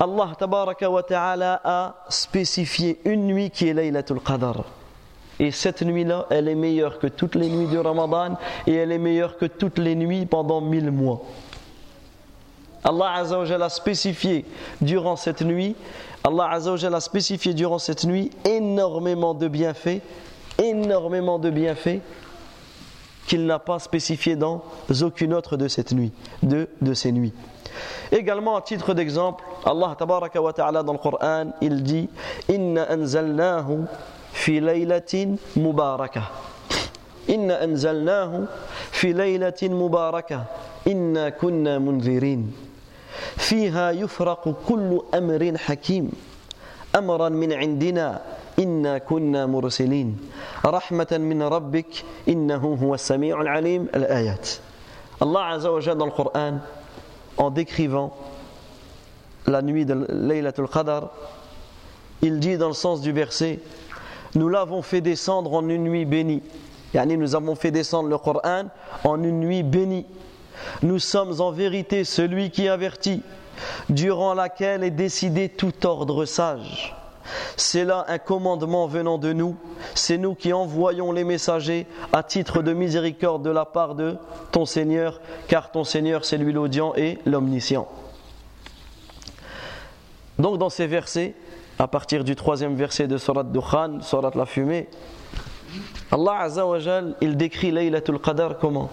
Allah 0.00 0.36
wa 0.90 1.02
ta'ala 1.02 1.60
a 1.62 1.94
spécifié 2.08 3.00
une 3.04 3.26
nuit 3.26 3.50
qui 3.50 3.68
est 3.68 3.74
Laylatul 3.74 4.20
Qadr. 4.20 4.64
Et 5.38 5.50
cette 5.50 5.82
nuit-là, 5.82 6.26
elle 6.30 6.48
est 6.48 6.54
meilleure 6.54 6.98
que 6.98 7.06
toutes 7.06 7.34
les 7.34 7.48
nuits 7.48 7.66
du 7.66 7.78
Ramadan 7.78 8.36
et 8.66 8.74
elle 8.74 8.92
est 8.92 8.98
meilleure 8.98 9.36
que 9.36 9.46
toutes 9.46 9.78
les 9.78 9.94
nuits 9.94 10.26
pendant 10.26 10.60
mille 10.60 10.90
mois. 10.90 11.22
Allah 12.84 13.14
a 13.14 13.68
spécifié 13.68 14.44
durant 14.80 15.16
cette 15.16 15.42
nuit, 15.42 15.74
Allah 16.22 16.50
a 16.50 17.00
spécifié 17.00 17.54
durant 17.54 17.78
cette 17.78 18.04
nuit 18.04 18.30
énormément 18.44 19.32
de 19.32 19.48
bienfaits, 19.48 20.02
énormément 20.62 21.38
de 21.38 21.50
bienfaits 21.50 22.00
qu'il 23.26 23.46
n'a 23.46 23.58
pas 23.58 23.78
spécifié 23.78 24.36
dans 24.36 24.62
aucune 25.02 25.32
autre 25.32 25.56
de 25.56 25.66
cette 25.66 25.92
nuit, 25.92 26.12
de, 26.42 26.68
de 26.82 26.94
ces 26.94 27.10
nuits. 27.10 27.32
Également, 28.12 28.56
à 28.56 28.62
titre 28.62 28.94
d'exemple, 28.94 29.44
Allah 29.64 29.94
tabaraka 29.98 30.40
wa 30.40 30.52
ta'ala 30.52 30.82
dans 30.82 30.92
le 30.92 30.98
Coran, 30.98 31.52
il 31.60 31.82
dit 31.82 32.08
Inna 32.48 32.90
anzalnahu 32.90 33.84
fi 34.32 34.60
laylatin 34.60 35.36
mubarakah. 35.56 36.30
Inna 37.28 37.60
anzalnahu 37.62 38.46
fi 38.92 39.12
laylatin 39.12 39.70
mubarakah. 39.70 40.44
Inna 40.86 41.30
kunna 41.30 41.78
munzirin. 41.78 42.52
فيها 43.36 43.90
يفرق 43.90 44.54
كل 44.68 45.00
أمر 45.14 45.58
حكيم 45.58 46.10
أمرا 46.96 47.28
من 47.28 47.52
عندنا 47.52 48.20
إنا 48.58 48.98
كنا 48.98 49.46
مرسلين 49.46 50.18
رحمة 50.66 51.06
من 51.10 51.42
ربك 51.42 52.04
إنه 52.28 52.78
هو 52.82 52.94
السميع 52.94 53.40
العليم 53.40 53.88
الآيات 53.94 54.48
الله 55.22 55.40
عز 55.42 55.66
وجل 55.66 55.98
dans 55.98 56.06
le 56.06 56.10
Coran 56.12 56.54
en 57.36 57.50
décrivant 57.50 58.16
la 59.46 59.62
nuit 59.62 59.84
de 59.84 60.06
Laylatul 60.08 60.68
Qadr, 60.68 61.08
il 62.22 62.38
dit 62.38 62.56
dans 62.56 62.68
le 62.68 62.74
sens 62.74 63.00
du 63.00 63.12
verset 63.12 63.60
Nous 64.34 64.48
l'avons 64.48 64.82
fait 64.82 65.00
descendre 65.00 65.52
en 65.52 65.68
une 65.68 65.84
nuit 65.84 66.04
bénie. 66.04 66.42
Yani 66.94 67.16
nous 67.16 67.34
avons 67.34 67.54
fait 67.54 67.70
descendre 67.70 68.08
le 68.08 68.18
Coran 68.18 68.64
en 69.02 69.22
une 69.22 69.40
nuit 69.40 69.62
bénie. 69.62 70.06
Nous 70.82 70.98
sommes 70.98 71.40
en 71.40 71.50
vérité 71.50 72.04
celui 72.04 72.50
qui 72.50 72.68
avertit, 72.68 73.22
durant 73.88 74.34
laquelle 74.34 74.84
est 74.84 74.90
décidé 74.90 75.48
tout 75.48 75.84
ordre 75.84 76.24
sage. 76.24 76.94
C'est 77.56 77.84
là 77.84 78.04
un 78.08 78.18
commandement 78.18 78.86
venant 78.86 79.18
de 79.18 79.32
nous. 79.32 79.56
C'est 79.94 80.18
nous 80.18 80.34
qui 80.34 80.52
envoyons 80.52 81.12
les 81.12 81.24
messagers 81.24 81.86
à 82.12 82.22
titre 82.22 82.62
de 82.62 82.72
miséricorde 82.72 83.42
de 83.42 83.50
la 83.50 83.64
part 83.64 83.94
de 83.94 84.16
ton 84.52 84.66
Seigneur, 84.66 85.20
car 85.48 85.70
ton 85.70 85.84
Seigneur 85.84 86.24
c'est 86.24 86.38
lui 86.38 86.52
l'audient 86.52 86.92
et 86.96 87.18
l'omniscient. 87.26 87.88
Donc 90.38 90.58
dans 90.58 90.70
ces 90.70 90.86
versets, 90.86 91.34
à 91.78 91.88
partir 91.88 92.24
du 92.24 92.36
troisième 92.36 92.74
verset 92.74 93.06
de 93.06 93.16
Surat 93.18 93.44
Dukhan, 93.44 94.00
Surat 94.00 94.32
la 94.34 94.46
fumée, 94.46 94.88
Allah 96.10 96.40
Azzawajal, 96.40 97.16
il 97.20 97.36
décrit 97.36 97.70
Laylatul 97.70 98.20
Qadr 98.20 98.58
comment? 98.60 98.90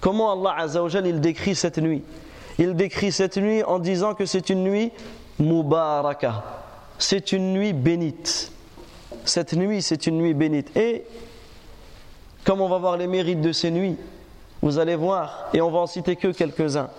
Comment 0.00 0.32
Allah 0.32 0.62
Azzawajal, 0.62 1.06
il 1.06 1.20
décrit 1.20 1.54
cette 1.54 1.78
nuit? 1.78 2.02
Il 2.58 2.74
décrit 2.74 3.12
cette 3.12 3.36
nuit 3.36 3.62
en 3.62 3.78
disant 3.78 4.14
que 4.14 4.26
c'est 4.26 4.50
une 4.50 4.64
nuit 4.64 4.92
Mubarakah 5.38 6.42
c'est 6.98 7.32
une 7.32 7.52
nuit 7.52 7.72
bénite. 7.72 8.52
Cette 9.24 9.52
nuit, 9.52 9.82
c'est 9.82 10.06
une 10.06 10.18
nuit 10.18 10.34
bénite. 10.34 10.76
Et 10.76 11.04
comme 12.44 12.60
on 12.60 12.68
va 12.68 12.78
voir 12.78 12.96
les 12.96 13.06
mérites 13.06 13.40
de 13.40 13.52
ces 13.52 13.70
nuits, 13.70 13.96
vous 14.62 14.78
allez 14.78 14.96
voir, 14.96 15.48
et 15.54 15.60
on 15.60 15.70
va 15.70 15.78
en 15.78 15.86
citer 15.86 16.16
que 16.16 16.28
quelques-uns, 16.28 16.90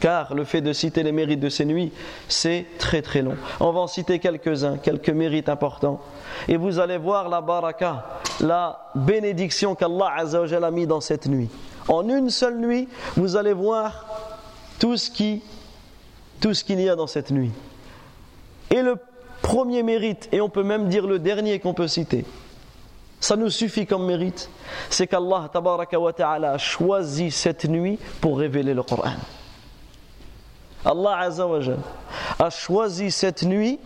car 0.00 0.34
le 0.34 0.44
fait 0.44 0.60
de 0.60 0.72
citer 0.72 1.02
les 1.02 1.12
mérites 1.12 1.40
de 1.40 1.48
ces 1.48 1.64
nuits, 1.64 1.92
c'est 2.28 2.66
très 2.78 3.00
très 3.00 3.22
long. 3.22 3.36
On 3.60 3.70
va 3.72 3.80
en 3.80 3.86
citer 3.86 4.18
quelques-uns, 4.18 4.76
quelques 4.76 5.10
mérites 5.10 5.48
importants. 5.48 6.00
Et 6.48 6.56
vous 6.56 6.78
allez 6.78 6.98
voir 6.98 7.28
la 7.28 7.40
baraka, 7.40 8.18
la 8.40 8.90
bénédiction 8.94 9.74
qu'Allah 9.74 10.16
a 10.16 10.70
mis 10.70 10.86
dans 10.86 11.00
cette 11.00 11.26
nuit. 11.26 11.48
En 11.88 12.08
une 12.08 12.30
seule 12.30 12.58
nuit, 12.58 12.88
vous 13.16 13.36
allez 13.36 13.52
voir 13.52 14.04
tout 14.78 14.96
ce 14.96 15.10
qui, 15.10 15.42
tout 16.40 16.52
ce 16.52 16.64
qu'il 16.64 16.80
y 16.80 16.88
a 16.88 16.96
dans 16.96 17.06
cette 17.06 17.30
nuit. 17.30 17.52
Et 18.70 18.82
le 18.82 18.96
premier 19.42 19.82
mérite, 19.82 20.28
et 20.32 20.40
on 20.40 20.48
peut 20.48 20.62
même 20.62 20.88
dire 20.88 21.06
le 21.06 21.18
dernier 21.18 21.58
qu'on 21.58 21.74
peut 21.74 21.88
citer, 21.88 22.24
ça 23.20 23.36
nous 23.36 23.50
suffit 23.50 23.86
comme 23.86 24.06
mérite, 24.06 24.48
c'est 24.90 25.06
qu'Allah 25.06 25.50
ta'ala 26.16 26.52
a 26.52 26.58
choisi 26.58 27.30
cette 27.30 27.66
nuit 27.66 27.98
pour 28.20 28.38
révéler 28.38 28.74
le 28.74 28.82
Coran. 28.82 29.12
Allah 30.84 31.28
a 32.38 32.50
choisi 32.50 33.10
cette 33.10 33.44
nuit 33.44 33.78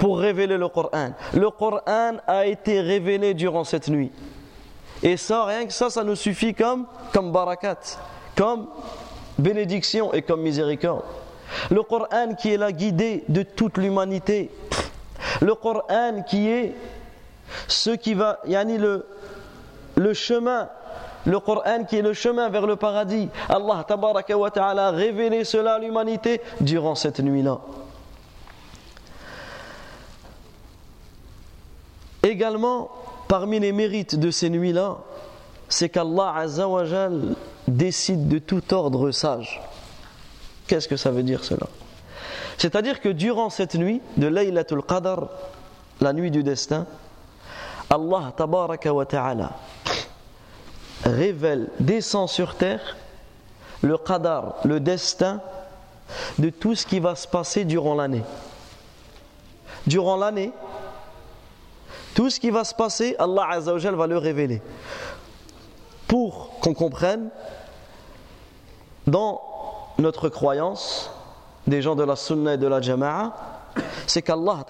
pour 0.00 0.18
révéler 0.18 0.58
le 0.58 0.68
Coran. 0.68 1.12
Le 1.32 1.50
Coran 1.50 2.16
a 2.26 2.46
été 2.46 2.80
révélé 2.80 3.34
durant 3.34 3.64
cette 3.64 3.88
nuit. 3.88 4.12
Et 5.02 5.16
ça, 5.16 5.46
rien 5.46 5.66
que 5.66 5.72
ça, 5.72 5.90
ça 5.90 6.04
nous 6.04 6.14
suffit 6.14 6.54
comme, 6.54 6.86
comme 7.12 7.32
barakat, 7.32 7.78
comme 8.36 8.66
bénédiction 9.38 10.12
et 10.12 10.22
comme 10.22 10.42
miséricorde. 10.42 11.04
Le 11.70 11.82
Coran 11.82 12.34
qui 12.38 12.52
est 12.52 12.56
la 12.56 12.72
guidée 12.72 13.24
de 13.28 13.42
toute 13.42 13.78
l'humanité. 13.78 14.50
Le 15.40 15.54
Coran 15.54 16.22
qui 16.28 16.48
est 16.48 16.74
ce 17.68 17.90
qui 17.90 18.14
va, 18.14 18.40
yani 18.46 18.78
le, 18.78 19.06
le 19.96 20.14
chemin 20.14 20.68
le 21.24 21.38
Coran 21.38 21.84
qui 21.84 21.96
est 21.96 22.02
le 22.02 22.14
chemin 22.14 22.48
vers 22.48 22.66
le 22.66 22.76
paradis. 22.76 23.28
Allah 23.48 23.84
a 23.86 24.90
révélé 24.90 25.44
cela 25.44 25.74
à 25.74 25.78
l'humanité 25.78 26.40
durant 26.60 26.94
cette 26.94 27.20
nuit-là. 27.20 27.60
Également, 32.22 32.90
parmi 33.28 33.58
les 33.60 33.72
mérites 33.72 34.18
de 34.18 34.30
ces 34.30 34.48
nuits-là, 34.50 34.98
c'est 35.68 35.88
qu'Allah 35.88 36.34
Azzawajal 36.36 37.34
décide 37.66 38.28
de 38.28 38.38
tout 38.38 38.74
ordre 38.74 39.10
sage. 39.10 39.60
Qu'est-ce 40.66 40.88
que 40.88 40.96
ça 40.96 41.10
veut 41.10 41.22
dire 41.22 41.44
cela? 41.44 41.66
C'est-à-dire 42.58 43.00
que 43.00 43.08
durant 43.08 43.50
cette 43.50 43.74
nuit 43.74 44.00
de 44.16 44.26
Laylatul 44.26 44.82
Qadr, 44.82 45.28
la 46.00 46.12
nuit 46.12 46.30
du 46.30 46.42
destin, 46.42 46.86
Allah 47.90 48.32
tabaraka 48.36 48.92
wa 48.92 49.06
ta'ala 49.06 49.52
révèle, 51.04 51.68
descend 51.80 52.28
sur 52.28 52.56
terre 52.56 52.96
le 53.82 53.98
qadar, 53.98 54.56
le 54.64 54.80
destin 54.80 55.40
de 56.38 56.50
tout 56.50 56.74
ce 56.74 56.86
qui 56.86 57.00
va 57.00 57.14
se 57.16 57.26
passer 57.26 57.64
durant 57.64 57.94
l'année. 57.94 58.22
Durant 59.86 60.16
l'année, 60.16 60.52
tout 62.14 62.30
ce 62.30 62.38
qui 62.38 62.50
va 62.50 62.64
se 62.64 62.74
passer, 62.74 63.16
Allah 63.18 63.48
Azzawajal 63.50 63.94
va 63.94 64.06
le 64.06 64.18
révéler. 64.18 64.62
Pour 66.06 66.60
qu'on 66.60 66.74
comprenne, 66.74 67.30
dans 69.06 69.40
notre 70.02 70.28
croyance, 70.28 71.10
des 71.66 71.80
gens 71.80 71.94
de 71.94 72.04
la 72.04 72.16
Sunna 72.16 72.54
et 72.54 72.58
de 72.58 72.66
la 72.66 72.80
Jama'a, 72.80 73.32
c'est 74.06 74.22
qu'Allah 74.22 74.64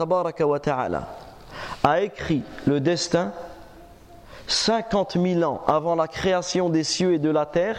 a 1.83 2.01
écrit 2.01 2.43
le 2.67 2.81
destin 2.81 3.33
50 4.47 5.19
000 5.21 5.43
ans 5.43 5.63
avant 5.67 5.95
la 5.95 6.07
création 6.07 6.69
des 6.69 6.85
cieux 6.85 7.15
et 7.15 7.19
de 7.19 7.31
la 7.31 7.47
terre. 7.47 7.79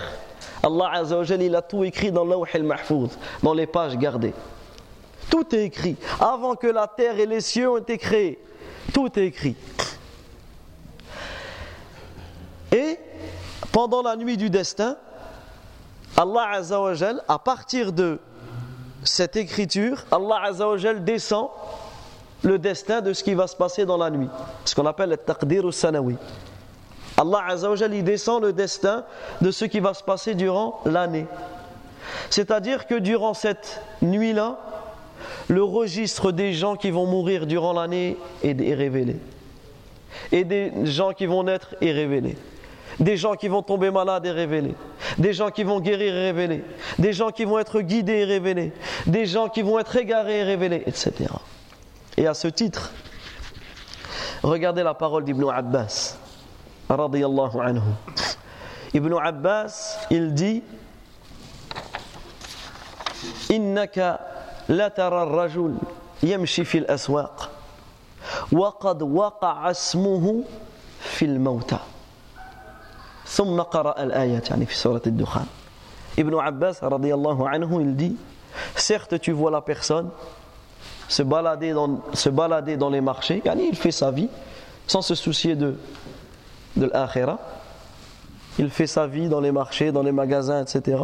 Allah 0.63 1.03
il 1.39 1.55
a 1.55 1.61
tout 1.61 1.83
écrit 1.83 2.11
dans 2.11 2.25
al-Mahfouz, 2.53 3.17
dans 3.41 3.53
les 3.53 3.67
pages 3.67 3.97
gardées. 3.97 4.33
Tout 5.29 5.55
est 5.55 5.63
écrit. 5.63 5.95
Avant 6.19 6.55
que 6.55 6.67
la 6.67 6.87
terre 6.87 7.19
et 7.19 7.25
les 7.25 7.41
cieux 7.41 7.69
ont 7.69 7.77
été 7.77 7.97
créés, 7.97 8.39
tout 8.93 9.09
est 9.19 9.25
écrit. 9.25 9.55
Et 12.71 12.97
pendant 13.71 14.01
la 14.01 14.15
nuit 14.15 14.37
du 14.37 14.49
destin, 14.49 14.97
Allah 16.15 16.49
Azzawajal, 16.53 17.23
à 17.27 17.39
partir 17.39 17.91
de 17.91 18.19
cette 19.03 19.35
écriture, 19.35 20.05
Allah 20.11 20.41
Azzawajal 20.43 21.03
descend 21.03 21.49
le 22.43 22.59
destin 22.59 23.01
de 23.01 23.13
ce 23.13 23.23
qui 23.23 23.33
va 23.33 23.47
se 23.47 23.55
passer 23.55 23.85
dans 23.85 23.97
la 23.97 24.09
nuit. 24.09 24.29
Ce 24.65 24.75
qu'on 24.75 24.85
appelle 24.85 25.09
le 25.09 25.17
taqdir 25.17 25.73
sanawi. 25.73 26.17
Allah 27.17 27.45
Azzawajal, 27.47 27.93
il 27.93 28.03
descend 28.03 28.43
le 28.43 28.53
destin 28.53 29.05
de 29.41 29.49
ce 29.49 29.65
qui 29.65 29.79
va 29.79 29.93
se 29.93 30.03
passer 30.03 30.35
durant 30.35 30.81
l'année. 30.85 31.25
C'est-à-dire 32.29 32.85
que 32.85 32.95
durant 32.95 33.33
cette 33.33 33.81
nuit-là, 34.01 34.59
le 35.47 35.63
registre 35.63 36.31
des 36.31 36.53
gens 36.53 36.75
qui 36.75 36.91
vont 36.91 37.05
mourir 37.05 37.47
durant 37.47 37.73
l'année 37.73 38.17
est 38.43 38.73
révélé. 38.73 39.17
Et 40.31 40.43
des 40.43 40.71
gens 40.85 41.13
qui 41.13 41.25
vont 41.25 41.43
naître 41.43 41.75
est 41.81 41.91
révélé. 41.91 42.37
Des 42.98 43.16
gens 43.16 43.34
qui 43.34 43.48
vont 43.48 43.62
tomber 43.62 43.90
malades 43.90 44.26
et 44.26 44.30
révélés. 44.30 44.74
Des 45.18 45.32
gens 45.32 45.50
qui 45.50 45.62
vont 45.62 45.78
guérir 45.78 46.14
et 46.14 46.22
révéler. 46.26 46.64
Des 46.98 47.12
gens 47.12 47.30
qui 47.30 47.44
vont 47.44 47.58
être 47.58 47.80
guidés 47.80 48.20
et 48.20 48.24
révélés. 48.24 48.72
Des 49.06 49.26
gens 49.26 49.48
qui 49.48 49.62
vont 49.62 49.78
être 49.78 49.94
égarés 49.96 50.40
et 50.40 50.42
révélés, 50.42 50.82
etc. 50.86 51.12
Et 52.16 52.26
à 52.26 52.34
ce 52.34 52.48
titre, 52.48 52.92
regardez 54.42 54.82
la 54.82 54.94
parole 54.94 55.24
d'Ibn 55.24 55.48
Abbas. 55.48 56.16
Radiyallahu 56.88 57.60
anhu. 57.60 57.82
Ibn 58.94 59.14
Abbas, 59.22 59.98
il 60.10 60.34
dit 60.34 60.62
Innaka 63.50 64.20
la 64.68 64.90
tara 64.90 65.24
rajul 65.24 65.74
yamshi 66.22 66.64
fil 66.64 66.84
aswaq. 66.88 67.50
وقد 68.52 69.02
وقع 69.02 69.70
اسمه 69.70 70.44
في 71.00 71.24
الموتى 71.24 71.78
ثم 73.32 73.60
قرأ 73.60 74.02
الآيات 74.02 74.50
يعني 74.50 74.66
في 74.66 74.74
سورة 74.74 75.02
الدخان 75.06 75.46
Ibn 76.18 76.34
Abbas 76.34 76.80
radiallahu 76.82 77.46
anhu 77.46 77.80
il 77.80 77.94
dit 77.94 78.16
certes 78.74 79.20
tu 79.20 79.32
vois 79.32 79.50
la 79.50 79.60
personne 79.60 80.10
se 81.08 81.22
balader 81.22 81.72
dans, 81.72 82.00
se 82.12 82.28
balader 82.28 82.76
dans 82.76 82.90
les 82.90 83.00
marchés 83.00 83.40
yani 83.44 83.68
il 83.68 83.76
fait 83.76 83.92
sa 83.92 84.10
vie 84.10 84.28
sans 84.86 85.02
se 85.02 85.14
soucier 85.14 85.54
de, 85.54 85.78
de 86.76 86.86
l'akhira 86.86 87.38
il 88.58 88.70
fait 88.70 88.86
sa 88.86 89.06
vie 89.06 89.28
dans 89.28 89.40
les 89.40 89.52
marchés, 89.52 89.92
dans 89.92 90.02
les 90.02 90.12
magasins, 90.12 90.62
etc. 90.62 91.02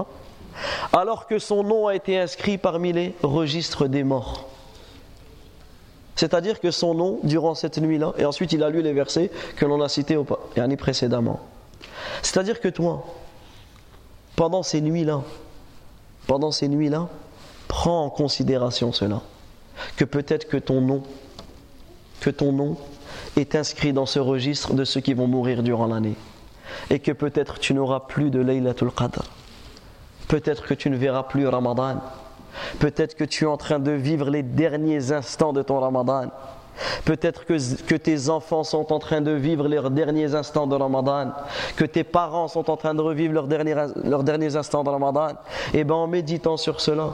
Alors 0.93 1.27
que 1.27 1.39
son 1.39 1.63
nom 1.63 1.87
a 1.87 1.95
été 1.95 2.19
inscrit 2.19 2.59
parmi 2.59 2.93
les 2.93 3.15
registres 3.23 3.87
des 3.87 4.05
morts. 4.05 4.49
C'est-à-dire 6.17 6.61
que 6.61 6.71
son 6.71 6.95
nom, 6.95 7.21
durant 7.23 7.55
cette 7.55 7.79
nuit-là, 7.79 8.13
et 8.19 8.25
ensuite 8.25 8.53
il 8.53 8.63
a 8.63 8.71
lu 8.71 8.83
les 8.83 8.93
versets 8.93 9.31
que 9.57 9.65
l'on 9.65 9.81
a 9.81 9.89
cités 9.89 10.19
précédemment. 10.79 11.41
C'est-à-dire 12.22 12.60
que 12.60 12.68
toi, 12.68 13.06
pendant 14.36 14.64
ces 14.64 14.82
nuits-là, 14.82 15.22
pendant 16.28 16.52
ces 16.52 16.68
nuits-là, 16.68 17.10
prends 17.68 18.06
en 18.06 18.10
considération 18.10 18.92
cela. 18.92 19.22
Que 19.96 20.06
peut-être 20.06 20.48
que 20.48 20.58
ton 20.58 20.82
nom, 20.82 21.04
que 22.20 22.30
ton 22.30 22.52
nom 22.52 22.78
est 23.38 23.56
inscrit 23.56 23.94
dans 23.94 24.06
ce 24.06 24.20
registre 24.20 24.74
de 24.74 24.84
ceux 24.84 25.02
qui 25.02 25.14
vont 25.14 25.28
mourir 25.28 25.64
durant 25.64 25.88
l'année. 25.88 26.16
Et 26.90 27.00
que 27.00 27.12
peut-être 27.12 27.60
tu 27.60 27.74
n'auras 27.74 28.02
plus 28.02 28.30
de 28.30 28.40
Laylatul 28.40 28.92
Qadr. 28.92 29.24
Peut-être 30.28 30.66
que 30.66 30.74
tu 30.74 30.90
ne 30.90 30.98
verras 30.98 31.24
plus 31.24 31.48
Ramadan. 31.48 32.02
Peut-être 32.80 33.16
que 33.16 33.24
tu 33.24 33.46
es 33.46 33.48
en 33.48 33.58
train 33.58 33.80
de 33.80 33.92
vivre 33.92 34.30
les 34.30 34.44
derniers 34.44 35.12
instants 35.12 35.54
de 35.54 35.62
ton 35.62 35.80
Ramadan. 35.80 36.30
Peut-être 37.06 37.46
que, 37.46 37.96
tes 37.96 38.30
enfants 38.30 38.64
sont 38.64 38.92
en 38.94 39.00
train 39.00 39.22
de 39.22 39.32
vivre 39.32 39.68
leurs 39.68 39.92
derniers 39.92 40.36
instants 40.36 40.68
de 40.68 40.76
Ramadan, 40.76 41.32
que 41.76 41.86
tes 41.86 42.04
parents 42.04 42.48
sont 42.48 42.70
en 42.70 42.78
train 42.78 42.94
de 42.94 43.02
revivre 43.02 43.34
leurs 43.34 43.48
derniers, 43.48 43.76
leurs 44.04 44.24
derniers 44.24 44.56
instants 44.56 44.84
de 44.84 44.90
Ramadan. 44.90 45.30
Et 45.74 45.80
eh 45.80 45.84
bien 45.84 45.96
en 45.96 46.08
méditant 46.08 46.58
sur 46.58 46.82
cela, 46.82 47.10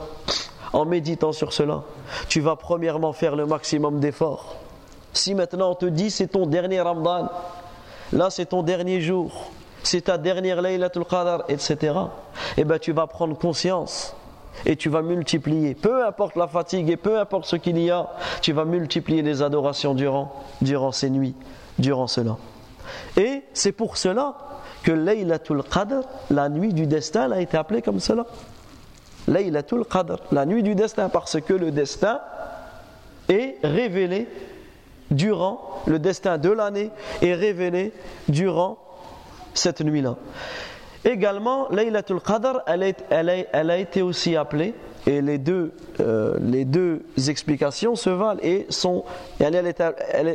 en 0.73 0.86
méditant 0.86 1.32
sur 1.32 1.54
cela, 1.54 1.84
tu 2.28 2.41
vas 2.41 2.56
premièrement 2.56 3.13
faire 3.13 3.36
le 3.36 3.45
maximum 3.45 3.99
d'efforts. 3.99 4.56
Si 5.13 5.34
maintenant 5.34 5.71
on 5.71 5.75
te 5.75 5.86
dit 5.86 6.12
c'est 6.12 6.28
ton 6.28 6.45
dernier 6.45 6.82
Ramadan, 6.82 7.30
là 8.12 8.30
c'est 8.30 8.47
ton 8.47 8.63
dernier 8.63 9.01
jour, 9.01 9.49
c'est 9.84 10.01
ta 10.01 10.17
dernière 10.17 10.62
Laylatul 10.62 11.06
Qadr, 11.06 11.43
etc., 11.47 11.78
et 12.58 12.62
eh 12.62 12.63
bien 12.65 12.78
tu 12.78 12.91
vas 12.91 13.08
prendre 13.08 13.38
conscience 13.38 14.15
et 14.65 14.75
tu 14.75 14.89
vas 14.89 15.01
multiplier. 15.01 15.75
Peu 15.75 16.05
importe 16.05 16.35
la 16.35 16.47
fatigue 16.47 16.89
et 16.89 16.97
peu 16.97 17.19
importe 17.19 17.45
ce 17.45 17.55
qu'il 17.55 17.77
y 17.79 17.91
a, 17.91 18.09
tu 18.41 18.53
vas 18.53 18.65
multiplier 18.65 19.21
les 19.21 19.41
adorations 19.41 19.93
durant, 19.93 20.33
durant 20.61 20.91
ces 20.91 21.09
nuits, 21.09 21.35
durant 21.79 22.07
cela. 22.07 22.37
Et 23.17 23.43
c'est 23.53 23.71
pour 23.71 23.97
cela 23.97 24.35
que 24.83 24.91
Laylatul 24.91 25.63
Qadr, 25.63 26.01
la 26.29 26.49
nuit 26.49 26.73
du 26.73 26.87
destin, 26.87 27.31
a 27.31 27.41
été 27.41 27.57
appelée 27.57 27.81
comme 27.81 27.99
cela. 27.99 28.25
Laylatul 29.27 29.85
Qadr, 29.85 30.17
la 30.31 30.45
nuit 30.45 30.63
du 30.63 30.75
destin, 30.75 31.09
parce 31.09 31.41
que 31.41 31.53
le 31.53 31.71
destin 31.71 32.19
est 33.27 33.57
révélé 33.63 34.27
durant, 35.09 35.81
le 35.87 35.99
destin 35.99 36.37
de 36.37 36.49
l'année 36.49 36.91
est 37.21 37.33
révélé 37.33 37.93
durant 38.27 38.77
cette 39.53 39.81
nuit-là. 39.81 40.15
Également, 41.05 41.69
Laylatul 41.69 42.19
Qadr, 42.19 42.61
elle, 42.65 43.69
a 43.69 43.77
été 43.77 44.01
aussi 44.01 44.35
appelée, 44.35 44.73
et 45.05 45.21
les 45.21 45.37
deux, 45.37 45.71
euh, 45.99 46.97
explications 47.27 47.95
se 47.95 48.09
valent 48.09 48.39
et 48.41 48.65
sont. 48.69 49.05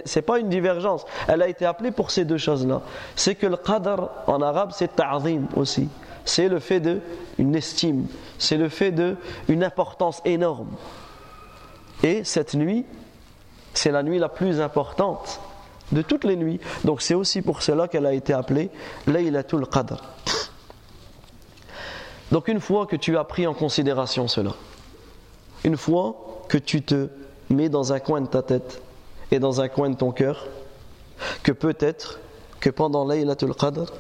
C'est 0.05 0.23
pas 0.23 0.39
une 0.39 0.49
divergence, 0.49 1.05
elle 1.27 1.43
a 1.43 1.49
été 1.49 1.67
appelée 1.67 1.91
pour 1.91 2.13
ces 2.13 2.25
deux 2.25 2.39
choses-là. 2.39 2.83
C'est 3.17 3.35
que 3.35 3.49
le 3.49 3.57
Qadr 3.57 4.09
en 4.29 4.41
arabe, 4.41 4.71
c'est 4.73 4.95
ta'zim 4.95 5.49
aussi. 5.57 5.89
C'est 6.25 6.49
le 6.49 6.61
fait 6.61 6.79
de 6.79 7.01
une 7.39 7.57
estime, 7.57 8.07
c'est 8.39 8.57
le 8.57 8.69
fait 8.69 8.93
de 8.93 9.17
une 9.49 9.65
importance 9.65 10.23
énorme. 10.25 10.69
Et 12.05 12.23
cette 12.23 12.55
nuit, 12.55 12.87
c'est 13.75 13.91
la 13.91 14.05
nuit 14.05 14.21
la 14.21 14.29
plus 14.29 14.61
importante 14.61 15.41
de 15.91 16.03
toutes 16.03 16.23
les 16.23 16.37
nuits. 16.37 16.61
Donc 16.85 17.03
c'est 17.03 17.15
aussi 17.15 17.43
pour 17.43 17.63
cela 17.63 17.89
qu'elle 17.89 18.07
a 18.07 18.13
été 18.13 18.33
appelée 18.33 18.71
Laylatul 19.09 19.67
Qadr. 19.67 20.01
Donc 22.31 22.49
une 22.49 22.61
fois 22.61 22.87
que 22.87 22.97
tu 22.97 23.17
as 23.17 23.25
pris 23.25 23.47
en 23.47 23.55
considération 23.55 24.29
cela, 24.29 24.55
une 25.65 25.77
fois 25.77 26.45
que 26.49 26.59
tu 26.59 26.83
te 26.83 27.09
mets 27.49 27.69
dans 27.69 27.93
un 27.93 28.01
coin 28.01 28.21
de 28.21 28.27
ta 28.27 28.43
tête 28.43 28.81
et 29.31 29.39
dans 29.39 29.61
un 29.61 29.69
coin 29.69 29.91
de 29.91 29.97
ton 29.97 30.13
cœur, 30.13 30.47
que 31.43 31.53
peut-être 31.53 32.21
que 32.61 32.71
pendant 32.71 33.07
Laylatul 33.07 33.55
Qadr, 33.55 33.93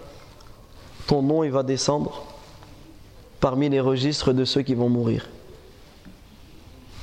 ton 1.06 1.22
nom 1.22 1.42
il 1.44 1.50
va 1.50 1.62
descendre 1.62 2.24
parmi 3.40 3.68
les 3.68 3.80
registres 3.80 4.32
de 4.32 4.44
ceux 4.44 4.62
qui 4.62 4.74
vont 4.74 4.88
mourir. 4.88 5.28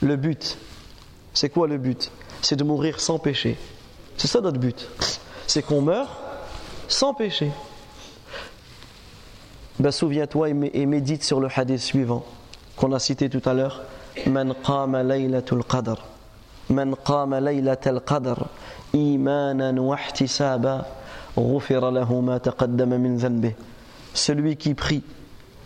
Le 0.01 0.15
but, 0.15 0.57
c'est 1.33 1.49
quoi 1.49 1.67
le 1.67 1.77
but? 1.77 2.11
C'est 2.41 2.55
de 2.55 2.63
mourir 2.63 2.99
sans 2.99 3.19
péché. 3.19 3.57
C'est 4.15 4.27
ça 4.27 4.41
notre 4.41 4.59
but. 4.59 4.87
C'est 5.47 5.63
qu'on 5.63 5.81
meurt 5.81 6.09
sans 6.87 7.13
péché. 7.13 7.51
Ben 9.79 9.91
souviens-toi 9.91 10.49
et 10.49 10.85
médite 10.85 11.23
sur 11.23 11.39
le 11.39 11.47
hadith 11.55 11.79
suivant 11.79 12.25
qu'on 12.77 12.93
a 12.93 12.99
cité 12.99 13.29
tout 13.29 13.41
à 13.47 13.53
l'heure. 13.53 13.83
Man 14.25 14.53
qadr. 14.63 16.05
Man 16.69 16.95
qadr 17.05 18.47
wa 21.35 22.97
min. 22.97 23.17
Celui 24.13 24.57
qui 24.57 24.73
prie 24.73 25.03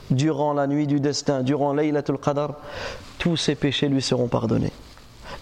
durant 0.10 0.54
la 0.54 0.68
nuit 0.68 0.88
du 0.88 1.00
destin, 1.00 1.42
durant 1.42 1.74
laylatul 1.74 2.18
qadr, 2.18 2.54
tous 3.18 3.38
ses 3.38 3.56
péchés 3.56 3.88
lui 3.88 4.02
seront 4.02 4.28
pardonnés. 4.28 4.74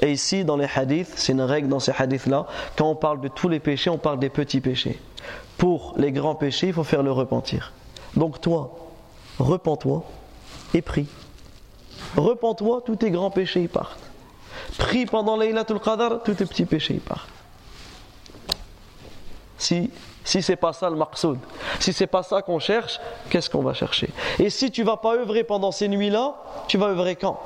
Et 0.01 0.11
ici, 0.11 0.45
dans 0.45 0.57
les 0.57 0.67
hadiths, 0.73 1.13
c'est 1.15 1.31
une 1.31 1.41
règle 1.41 1.69
dans 1.69 1.79
ces 1.79 1.91
hadiths-là, 1.97 2.45
quand 2.77 2.89
on 2.89 2.95
parle 2.95 3.21
de 3.21 3.27
tous 3.27 3.49
les 3.49 3.59
péchés, 3.59 3.89
on 3.89 3.97
parle 3.97 4.19
des 4.19 4.29
petits 4.29 4.61
péchés. 4.61 4.99
Pour 5.57 5.95
les 5.97 6.11
grands 6.11 6.35
péchés, 6.35 6.67
il 6.67 6.73
faut 6.73 6.83
faire 6.83 7.03
le 7.03 7.11
repentir. 7.11 7.73
Donc 8.15 8.41
toi, 8.41 8.75
repens-toi 9.39 10.03
et 10.73 10.81
prie. 10.81 11.07
Repens-toi, 12.17 12.81
tous 12.85 12.95
tes 12.95 13.11
grands 13.11 13.31
péchés 13.31 13.67
partent. 13.67 13.99
Prie 14.77 15.05
pendant 15.05 15.37
Laylatul 15.37 15.79
Qadr, 15.79 16.21
tous 16.23 16.33
tes 16.33 16.45
petits 16.45 16.65
péchés 16.65 17.01
partent. 17.05 17.29
Si, 19.57 19.91
si 20.23 20.41
c'est 20.41 20.55
pas 20.55 20.73
ça 20.73 20.89
le 20.89 20.95
maqsoud, 20.95 21.37
si 21.79 21.91
c'est 21.91 22.07
pas 22.07 22.23
ça 22.23 22.41
qu'on 22.41 22.59
cherche, 22.59 22.99
qu'est-ce 23.29 23.49
qu'on 23.49 23.61
va 23.61 23.73
chercher? 23.73 24.09
Et 24.39 24.49
si 24.49 24.71
tu 24.71 24.83
vas 24.83 24.97
pas 24.97 25.15
œuvrer 25.15 25.43
pendant 25.43 25.71
ces 25.71 25.87
nuits-là, 25.87 26.35
tu 26.67 26.77
vas 26.77 26.87
œuvrer 26.87 27.15
quand? 27.15 27.39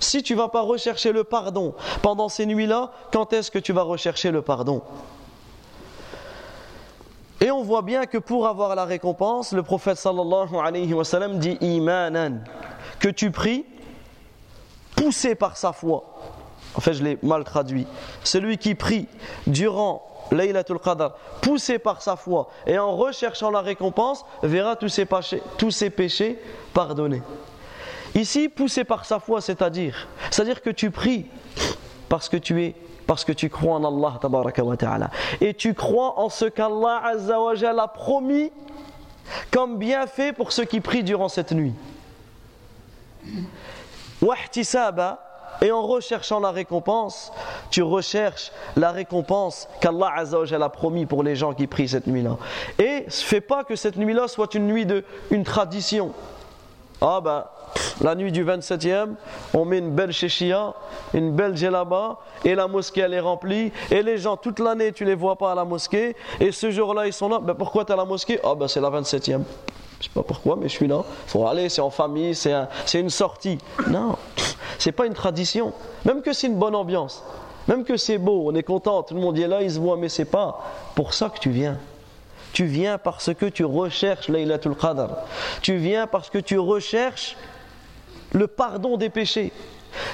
Si 0.00 0.22
tu 0.22 0.34
vas 0.34 0.48
pas 0.48 0.62
rechercher 0.62 1.12
le 1.12 1.24
pardon 1.24 1.74
pendant 2.02 2.28
ces 2.28 2.46
nuits-là, 2.46 2.92
quand 3.12 3.32
est-ce 3.32 3.50
que 3.50 3.58
tu 3.58 3.72
vas 3.72 3.82
rechercher 3.82 4.30
le 4.30 4.42
pardon? 4.42 4.82
Et 7.40 7.50
on 7.50 7.62
voit 7.62 7.82
bien 7.82 8.06
que 8.06 8.18
pour 8.18 8.46
avoir 8.46 8.74
la 8.74 8.84
récompense, 8.84 9.52
le 9.52 9.62
prophète 9.62 9.96
sallallahu 9.96 10.56
alayhi 10.56 10.92
wa 10.92 11.04
sallam 11.04 11.38
dit 11.38 11.56
imanan, 11.60 12.40
que 12.98 13.08
tu 13.08 13.30
pries 13.30 13.64
poussé 14.96 15.34
par 15.34 15.56
sa 15.56 15.72
foi. 15.72 16.04
En 16.74 16.80
fait, 16.80 16.94
je 16.94 17.04
l'ai 17.04 17.18
mal 17.22 17.44
traduit. 17.44 17.86
Celui 18.24 18.58
qui 18.58 18.74
prie 18.74 19.06
durant 19.46 20.02
Laylatul 20.32 20.78
Qadr, 20.78 21.12
poussé 21.40 21.78
par 21.78 22.02
sa 22.02 22.16
foi 22.16 22.50
et 22.66 22.78
en 22.78 22.96
recherchant 22.96 23.50
la 23.50 23.60
récompense, 23.60 24.24
verra 24.42 24.76
tous 24.76 24.88
ses 24.88 25.04
péchés, 25.06 25.42
tous 25.56 25.70
ses 25.70 25.90
péchés 25.90 26.38
pardonnés. 26.74 27.22
Ici, 28.14 28.48
poussé 28.48 28.84
par 28.84 29.04
sa 29.04 29.20
foi, 29.20 29.40
c'est-à-dire, 29.40 30.08
c'est-à-dire 30.30 30.60
que 30.60 30.70
tu 30.70 30.90
pries 30.90 31.26
parce 32.08 32.28
que 32.28 32.36
tu 32.36 32.62
es 32.64 32.74
parce 33.08 33.24
que 33.24 33.32
tu 33.32 33.48
crois 33.48 33.76
en 33.76 33.84
Allah 33.84 34.20
wa. 34.22 35.10
Et 35.40 35.54
tu 35.54 35.72
crois 35.72 36.20
en 36.20 36.28
ce 36.28 36.44
qu'Allah 36.44 37.02
a 37.02 37.88
promis 37.88 38.52
comme 39.50 39.78
bienfait 39.78 40.34
pour 40.34 40.52
ceux 40.52 40.66
qui 40.66 40.80
prient 40.80 41.02
durant 41.02 41.28
cette 41.28 41.52
nuit. 41.52 41.72
Et 45.60 45.72
en 45.72 45.82
recherchant 45.82 46.38
la 46.38 46.50
récompense, 46.50 47.32
tu 47.70 47.82
recherches 47.82 48.52
la 48.76 48.92
récompense 48.92 49.68
qu'Allah 49.80 50.12
a 50.60 50.68
promis 50.68 51.06
pour 51.06 51.22
les 51.22 51.34
gens 51.34 51.54
qui 51.54 51.66
prient 51.66 51.88
cette 51.88 52.06
nuit-là. 52.06 52.36
Et 52.78 53.06
ne 53.06 53.10
fais 53.10 53.40
pas 53.40 53.64
que 53.64 53.74
cette 53.74 53.96
nuit-là 53.96 54.28
soit 54.28 54.54
une 54.54 54.66
nuit 54.66 54.84
de 54.84 55.02
une 55.30 55.44
tradition. 55.44 56.12
Ah 57.00 57.20
ben, 57.22 57.44
la 58.00 58.14
nuit 58.14 58.32
du 58.32 58.44
27e, 58.44 59.10
on 59.54 59.64
met 59.64 59.78
une 59.78 59.90
belle 59.90 60.12
chéchia, 60.12 60.74
une 61.14 61.32
belle 61.32 61.56
djellaba, 61.56 62.18
et 62.44 62.54
la 62.54 62.66
mosquée 62.66 63.02
elle 63.02 63.14
est 63.14 63.20
remplie, 63.20 63.72
et 63.90 64.02
les 64.02 64.18
gens 64.18 64.36
toute 64.36 64.58
l'année 64.58 64.92
tu 64.92 65.04
les 65.04 65.14
vois 65.14 65.36
pas 65.36 65.52
à 65.52 65.54
la 65.54 65.64
mosquée, 65.64 66.16
et 66.40 66.50
ce 66.50 66.70
jour-là 66.70 67.06
ils 67.06 67.12
sont 67.12 67.28
là, 67.28 67.38
ben 67.40 67.54
pourquoi 67.54 67.84
tu 67.84 67.90
es 67.90 67.94
à 67.94 67.96
la 67.96 68.04
mosquée? 68.04 68.40
Ah 68.42 68.54
ben 68.56 68.66
c'est 68.66 68.80
la 68.80 68.90
27e. 68.90 69.42
Je 70.00 70.04
sais 70.04 70.10
pas 70.14 70.22
pourquoi, 70.22 70.56
mais 70.56 70.68
je 70.68 70.74
suis 70.74 70.86
là. 70.86 71.02
Faut 71.26 71.46
aller, 71.46 71.68
c'est 71.68 71.80
en 71.80 71.90
famille, 71.90 72.34
c'est 72.34 73.00
une 73.00 73.10
sortie. 73.10 73.58
Non, 73.88 74.16
c'est 74.78 74.92
pas 74.92 75.06
une 75.06 75.14
tradition. 75.14 75.72
Même 76.04 76.22
que 76.22 76.32
c'est 76.32 76.46
une 76.46 76.58
bonne 76.58 76.74
ambiance, 76.74 77.24
même 77.66 77.84
que 77.84 77.96
c'est 77.96 78.18
beau, 78.18 78.44
on 78.46 78.54
est 78.54 78.62
content, 78.62 79.02
tout 79.02 79.14
le 79.14 79.20
monde 79.20 79.38
est 79.38 79.48
là, 79.48 79.62
il 79.62 79.70
se 79.70 79.78
voit, 79.78 79.96
mais 79.96 80.08
c'est 80.08 80.24
pas 80.24 80.60
pour 80.94 81.14
ça 81.14 81.28
que 81.28 81.38
tu 81.38 81.50
viens. 81.50 81.78
Tu 82.52 82.64
viens 82.64 82.98
parce 82.98 83.32
que 83.34 83.46
tu 83.46 83.64
recherches 83.64 84.28
Laylatul 84.28 84.76
Qadr. 84.76 85.08
Tu 85.62 85.76
viens 85.76 86.06
parce 86.06 86.30
que 86.30 86.38
tu 86.38 86.58
recherches 86.58 87.36
le 88.32 88.46
pardon 88.46 88.96
des 88.96 89.10
péchés. 89.10 89.52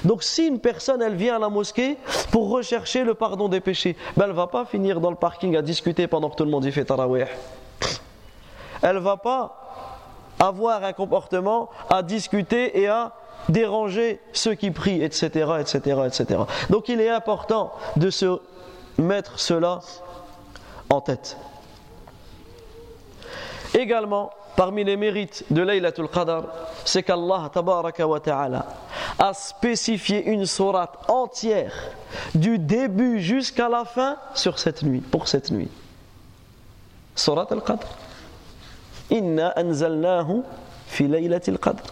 Donc 0.04 0.22
si 0.22 0.46
une 0.46 0.60
personne 0.60 1.02
elle 1.02 1.16
vient 1.16 1.36
à 1.36 1.38
la 1.38 1.48
mosquée 1.48 1.98
pour 2.30 2.50
rechercher 2.50 3.04
le 3.04 3.14
pardon 3.14 3.48
des 3.48 3.60
péchés, 3.60 3.96
ben, 4.16 4.26
elle 4.26 4.32
va 4.32 4.46
pas 4.46 4.64
finir 4.64 5.00
dans 5.00 5.10
le 5.10 5.16
parking 5.16 5.56
à 5.56 5.62
discuter 5.62 6.06
pendant 6.06 6.30
que 6.30 6.36
tout 6.36 6.44
le 6.44 6.50
monde 6.50 6.64
y 6.64 6.72
fait 6.72 6.84
tarawih. 6.84 7.26
Elle 8.82 8.98
va 8.98 9.16
pas 9.16 9.64
avoir 10.38 10.84
un 10.84 10.92
comportement 10.92 11.70
à 11.90 12.02
discuter 12.02 12.80
et 12.80 12.88
à 12.88 13.12
déranger 13.48 14.20
ceux 14.32 14.54
qui 14.54 14.70
prient, 14.70 15.02
etc., 15.02 15.52
etc., 15.60 15.78
etc. 16.06 16.40
Donc 16.70 16.88
il 16.88 17.00
est 17.00 17.10
important 17.10 17.72
de 17.96 18.10
se 18.10 18.38
mettre 18.98 19.38
cela 19.38 19.80
en 20.90 21.00
tête. 21.00 21.36
Également, 23.74 24.30
parmi 24.56 24.84
les 24.84 24.96
mérites 24.96 25.44
de 25.50 25.60
Laylatul 25.60 26.08
Qadr, 26.08 26.44
c'est 26.84 27.02
qu'Allah 27.02 27.50
ta'ala 27.52 28.66
a 29.18 29.34
spécifié 29.34 30.24
une 30.26 30.46
sourate 30.46 31.10
entière 31.10 31.72
du 32.34 32.58
début 32.58 33.20
jusqu'à 33.20 33.68
la 33.68 33.84
fin 33.84 34.16
sur 34.34 34.60
cette 34.60 34.82
nuit, 34.84 35.00
pour 35.00 35.26
cette 35.26 35.50
nuit. 35.50 35.70
Sourate 37.16 37.52
Al-Qadr. 37.52 37.86
Inna 39.10 39.48
anzalnahu 39.56 40.42
fi 40.86 41.06
Laylatul 41.08 41.58
Qadr. 41.58 41.82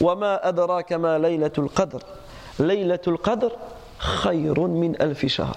Wa 0.00 0.14
ma 0.14 0.36
adraka 0.36 0.98
ma 0.98 1.18
Laylatul 1.18 1.70
Qadr. 1.70 1.98
Laylatul 2.58 3.18
Qadr 3.18 3.50
khayrun 4.22 4.68
min 4.68 4.94
alfi 4.98 5.28
shahr. 5.28 5.56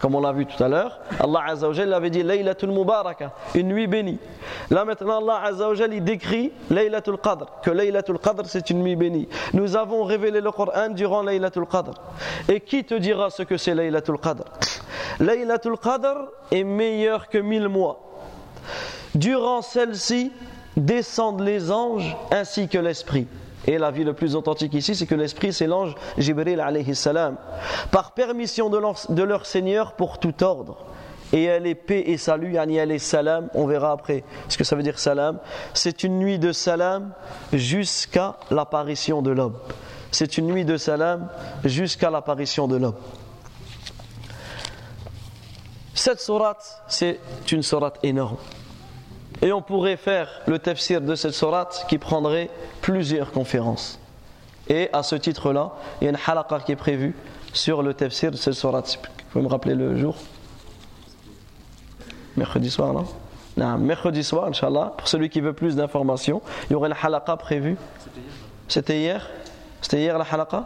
comme 0.00 0.14
on 0.14 0.20
l'a 0.20 0.32
vu 0.32 0.46
tout 0.46 0.62
à 0.62 0.68
l'heure, 0.68 1.00
Allah 1.18 1.44
Azzawajal 1.48 1.92
avait 1.92 2.10
dit 2.10 2.22
Laylatul 2.22 2.70
Mubaraka, 2.70 3.32
une 3.54 3.68
nuit 3.68 3.86
bénie. 3.86 4.18
Là 4.70 4.84
maintenant, 4.84 5.18
Allah 5.18 5.40
Azzawajal 5.44 6.02
décrit 6.04 6.52
Laylatul 6.70 7.18
Qadr, 7.18 7.46
que 7.62 7.70
Laylatul 7.70 8.18
Qadr 8.18 8.44
c'est 8.46 8.70
une 8.70 8.82
nuit 8.82 8.96
bénie. 8.96 9.28
Nous 9.54 9.76
avons 9.76 10.04
révélé 10.04 10.40
le 10.40 10.50
Coran 10.50 10.90
durant 10.90 11.22
Laylatul 11.22 11.66
Qadr. 11.66 11.92
Et 12.48 12.60
qui 12.60 12.84
te 12.84 12.94
dira 12.94 13.30
ce 13.30 13.42
que 13.42 13.56
c'est 13.56 13.74
Laylatul 13.74 14.18
Qadr? 14.18 14.44
Laylatul 15.20 15.78
Qadr 15.78 16.28
est 16.52 16.64
meilleur 16.64 17.28
que 17.28 17.38
mille 17.38 17.68
mois. 17.68 18.00
Durant 19.14 19.62
celle-ci, 19.62 20.32
descendent 20.76 21.40
les 21.40 21.70
anges 21.70 22.16
ainsi 22.30 22.68
que 22.68 22.78
l'esprit. 22.78 23.26
Et 23.66 23.78
la 23.78 23.90
vie 23.90 24.04
le 24.04 24.12
plus 24.12 24.36
authentique 24.36 24.74
ici, 24.74 24.94
c'est 24.94 25.06
que 25.06 25.14
l'esprit, 25.14 25.52
c'est 25.52 25.66
l'ange 25.66 25.94
Jibril 26.18 26.60
alayhi 26.60 26.94
salam, 26.94 27.36
par 27.90 28.12
permission 28.12 28.70
de 28.70 29.22
leur, 29.22 29.46
Seigneur 29.46 29.92
pour 29.94 30.18
tout 30.18 30.42
ordre. 30.42 30.78
Et 31.32 31.44
elle 31.44 31.66
est 31.66 31.74
paix 31.74 32.04
et 32.06 32.18
salut, 32.18 32.52
yani 32.52 32.76
elle 32.76 33.00
salam, 33.00 33.48
on 33.54 33.66
verra 33.66 33.90
après 33.90 34.22
ce 34.48 34.56
que 34.56 34.62
ça 34.62 34.76
veut 34.76 34.84
dire 34.84 34.98
salam. 34.98 35.40
C'est 35.74 36.04
une 36.04 36.18
nuit 36.20 36.38
de 36.38 36.52
salam 36.52 37.12
jusqu'à 37.52 38.36
l'apparition 38.50 39.22
de 39.22 39.32
l'homme. 39.32 39.56
C'est 40.12 40.38
une 40.38 40.46
nuit 40.46 40.64
de 40.64 40.76
salam 40.76 41.28
jusqu'à 41.64 42.10
l'apparition 42.10 42.68
de 42.68 42.76
l'homme. 42.76 42.94
Cette 45.94 46.20
sourate, 46.20 46.82
c'est 46.86 47.18
une 47.50 47.62
sourate 47.62 47.98
énorme. 48.04 48.36
Et 49.42 49.52
on 49.52 49.62
pourrait 49.62 49.96
faire 49.96 50.28
le 50.46 50.58
tafsir 50.58 51.00
de 51.00 51.14
cette 51.14 51.34
sourate 51.34 51.86
qui 51.88 51.98
prendrait 51.98 52.50
plusieurs 52.80 53.32
conférences. 53.32 53.98
Et 54.68 54.88
à 54.92 55.02
ce 55.02 55.14
titre-là, 55.14 55.72
il 56.00 56.04
y 56.04 56.06
a 56.08 56.10
une 56.10 56.18
halaqa 56.26 56.60
qui 56.60 56.72
est 56.72 56.76
prévue 56.76 57.14
sur 57.52 57.82
le 57.82 57.94
tafsir 57.94 58.30
de 58.30 58.36
cette 58.36 58.54
sourate. 58.54 58.98
Vous 59.02 59.24
pouvez 59.30 59.44
me 59.44 59.50
rappeler 59.50 59.74
le 59.74 59.96
jour? 59.96 60.16
Mercredi 62.36 62.70
soir, 62.70 62.92
non? 62.92 63.06
Non, 63.56 63.78
mercredi 63.78 64.22
soir, 64.22 64.46
Inch'Allah, 64.48 64.92
pour 64.96 65.08
celui 65.08 65.30
qui 65.30 65.40
veut 65.40 65.54
plus 65.54 65.76
d'informations, 65.76 66.42
il 66.68 66.72
y 66.72 66.76
aurait 66.76 66.90
la 66.90 66.96
halaqa 67.00 67.36
prévue. 67.36 67.76
C'était 68.68 68.98
hier? 68.98 69.30
C'était 69.80 70.00
hier 70.00 70.18
la 70.18 70.24
halaqa 70.24 70.64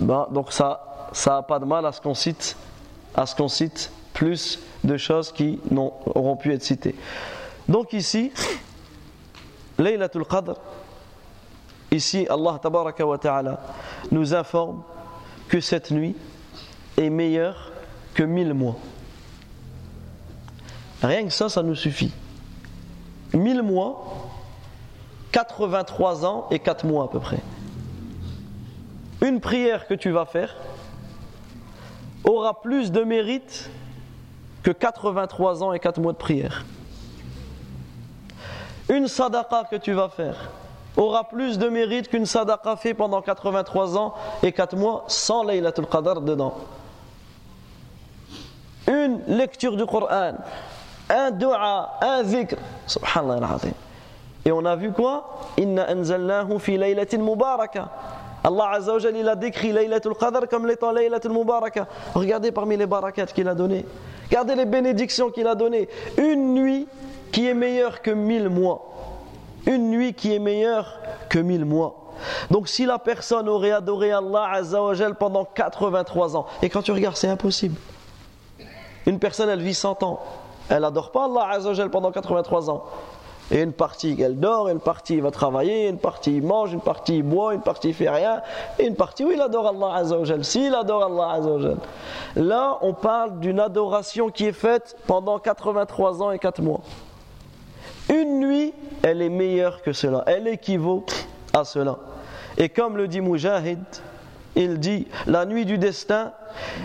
bon, 0.00 0.26
Donc 0.30 0.52
ça 0.52 0.90
ça 1.12 1.32
n'a 1.32 1.42
pas 1.42 1.58
de 1.58 1.64
mal 1.64 1.84
à 1.86 1.92
ce 1.92 2.00
qu'on 2.00 2.14
cite, 2.14 2.56
à 3.14 3.26
ce 3.26 3.34
qu'on 3.34 3.48
cite 3.48 3.90
plus 4.12 4.58
de 4.84 4.96
choses 4.96 5.32
qui 5.32 5.60
auront 5.70 6.36
pu 6.36 6.52
être 6.52 6.62
citées. 6.62 6.94
Donc 7.68 7.92
ici, 7.92 8.32
Laylatul 9.78 10.24
Qadr, 10.24 10.54
ici 11.90 12.26
Allah 12.28 12.58
tabaraka 12.62 13.04
nous 14.10 14.34
informe 14.34 14.82
que 15.48 15.60
cette 15.60 15.90
nuit 15.90 16.16
est 16.96 17.10
meilleure 17.10 17.72
que 18.14 18.22
mille 18.22 18.54
mois. 18.54 18.76
Rien 21.02 21.24
que 21.24 21.32
ça, 21.32 21.48
ça 21.48 21.62
nous 21.62 21.74
suffit. 21.74 22.12
1000 23.32 23.62
mois, 23.62 24.28
83 25.32 26.26
ans 26.26 26.46
et 26.50 26.58
4 26.58 26.84
mois 26.84 27.04
à 27.04 27.08
peu 27.08 27.20
près. 27.20 27.38
Une 29.22 29.40
prière 29.40 29.86
que 29.86 29.94
tu 29.94 30.10
vas 30.10 30.26
faire 30.26 30.56
aura 32.24 32.60
plus 32.60 32.90
de 32.90 33.02
mérite 33.02 33.70
que 34.62 34.70
83 34.70 35.62
ans 35.62 35.72
et 35.72 35.78
4 35.78 36.00
mois 36.00 36.12
de 36.12 36.18
prière. 36.18 36.64
Une 38.88 39.08
sadaqa 39.08 39.64
que 39.70 39.76
tu 39.76 39.92
vas 39.92 40.08
faire 40.08 40.50
aura 40.96 41.28
plus 41.28 41.58
de 41.58 41.68
mérite 41.68 42.08
qu'une 42.08 42.26
sadaqa 42.26 42.76
faite 42.76 42.96
pendant 42.96 43.22
83 43.22 43.96
ans 43.96 44.14
et 44.42 44.52
4 44.52 44.76
mois 44.76 45.04
sans 45.06 45.44
Laylatul 45.44 45.86
Qadr 45.86 46.20
dedans. 46.20 46.54
Une 48.88 49.20
lecture 49.28 49.76
du 49.76 49.86
Coran, 49.86 50.34
un 51.08 51.30
dua, 51.30 51.98
un 52.02 52.24
zikr, 52.24 52.56
subhanallah 52.86 53.58
Et 54.44 54.50
on 54.50 54.64
a 54.64 54.74
vu 54.74 54.90
quoi? 54.92 55.38
Anzalnahu 55.58 56.58
fi. 56.58 56.76
Allah 58.42 58.70
Azza 58.72 58.96
il 59.14 59.28
a 59.28 59.36
décrit 59.36 59.72
Laylatul 59.72 60.14
Qadr 60.14 60.48
comme 60.48 60.66
l'étant 60.66 60.92
Laylatul 60.92 61.32
Mubaraka. 61.32 61.86
Regardez 62.14 62.52
parmi 62.52 62.76
les 62.76 62.86
barakats 62.86 63.26
qu'il 63.26 63.48
a 63.48 63.54
donné. 63.54 63.84
Regardez 64.28 64.54
les 64.54 64.64
bénédictions 64.64 65.30
qu'il 65.30 65.46
a 65.46 65.54
données. 65.54 65.88
Une 66.16 66.54
nuit 66.54 66.86
qui 67.32 67.46
est 67.46 67.54
meilleure 67.54 68.02
que 68.02 68.10
mille 68.10 68.48
mois. 68.48 68.86
Une 69.66 69.90
nuit 69.90 70.14
qui 70.14 70.34
est 70.34 70.38
meilleure 70.38 71.00
que 71.28 71.38
mille 71.38 71.64
mois. 71.64 71.96
Donc 72.50 72.68
si 72.68 72.86
la 72.86 72.98
personne 72.98 73.48
aurait 73.48 73.72
adoré 73.72 74.12
Allah 74.12 74.48
Azza 74.52 74.80
pendant 75.18 75.44
83 75.44 76.36
ans, 76.36 76.46
et 76.62 76.68
quand 76.68 76.82
tu 76.82 76.92
regardes, 76.92 77.16
c'est 77.16 77.28
impossible. 77.28 77.76
Une 79.06 79.18
personne, 79.18 79.48
elle 79.48 79.62
vit 79.62 79.74
100 79.74 80.02
ans. 80.02 80.20
Elle 80.68 80.82
n'adore 80.82 81.10
pas 81.10 81.24
Allah 81.24 81.48
Azza 81.50 81.88
pendant 81.88 82.10
83 82.10 82.70
ans. 82.70 82.84
Et 83.50 83.62
une 83.62 83.72
partie 83.72 84.16
elle 84.20 84.38
dort, 84.38 84.68
une 84.68 84.80
partie 84.80 85.14
il 85.14 85.22
va 85.22 85.30
travailler, 85.30 85.88
une 85.88 85.98
partie 85.98 86.36
il 86.36 86.42
mange, 86.42 86.72
une 86.72 86.80
partie 86.80 87.16
il 87.16 87.22
boit, 87.22 87.54
une 87.54 87.62
partie 87.62 87.88
il 87.88 87.94
fait 87.94 88.08
rien, 88.08 88.42
et 88.78 88.86
une 88.86 88.94
partie 88.94 89.24
où 89.24 89.30
il 89.32 89.40
adore 89.40 89.68
Allah 89.68 89.96
Azzawajal. 89.96 90.44
S'il 90.44 90.74
adore 90.74 91.04
Allah 91.04 91.34
Azzawajal. 91.34 91.76
Là, 92.36 92.78
on 92.82 92.92
parle 92.92 93.40
d'une 93.40 93.58
adoration 93.58 94.30
qui 94.30 94.46
est 94.46 94.52
faite 94.52 94.96
pendant 95.06 95.38
83 95.38 96.22
ans 96.22 96.30
et 96.30 96.38
4 96.38 96.62
mois. 96.62 96.80
Une 98.08 98.40
nuit, 98.40 98.72
elle 99.02 99.22
est 99.22 99.28
meilleure 99.28 99.82
que 99.82 99.92
cela. 99.92 100.22
Elle 100.26 100.48
équivaut 100.48 101.04
à 101.52 101.64
cela. 101.64 101.98
Et 102.58 102.68
comme 102.68 102.96
le 102.96 103.08
dit 103.08 103.20
Mujahid, 103.20 103.78
il 104.56 104.78
dit 104.78 105.06
la 105.26 105.46
nuit 105.46 105.64
du 105.64 105.78
destin 105.78 106.32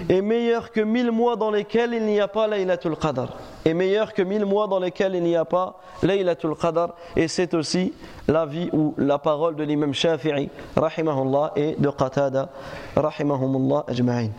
est 0.09 0.21
meilleure 0.21 0.71
que 0.71 0.81
mille 0.81 1.11
mois 1.11 1.35
dans 1.35 1.51
lesquels 1.51 1.93
il 1.93 2.03
n'y 2.03 2.19
a 2.19 2.27
pas 2.27 2.47
Laylatul 2.47 2.95
Qadr. 2.95 3.27
Est 3.65 3.73
meilleure 3.73 4.13
que 4.13 4.21
mille 4.21 4.45
mois 4.45 4.67
dans 4.67 4.79
lesquels 4.79 5.15
il 5.15 5.23
n'y 5.23 5.35
a 5.35 5.45
pas 5.45 5.79
Laylatul 6.03 6.55
Qadr. 6.55 6.93
Et 7.15 7.27
c'est 7.27 7.53
aussi 7.53 7.93
la 8.27 8.45
vie 8.45 8.69
ou 8.71 8.93
la 8.97 9.17
parole 9.17 9.55
de 9.55 9.63
l'imam 9.63 9.93
Shafi'i 9.93 10.49
rahimahullah 10.75 11.53
et 11.55 11.75
de 11.77 11.89
Qatada 11.89 12.49
rahimahumullah 12.95 13.85
ajma'in. 13.87 14.29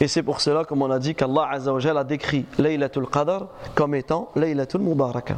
Et 0.00 0.06
c'est 0.06 0.22
pour 0.22 0.40
cela 0.40 0.64
comme 0.64 0.82
on 0.82 0.90
a 0.90 0.98
dit 0.98 1.14
qu'Allah 1.14 1.50
a 1.50 2.04
décrit 2.04 2.44
Laylatul 2.58 3.08
Qadr 3.08 3.46
comme 3.74 3.94
étant 3.94 4.28
Laylatul 4.36 4.82
Mubaraka. 4.82 5.36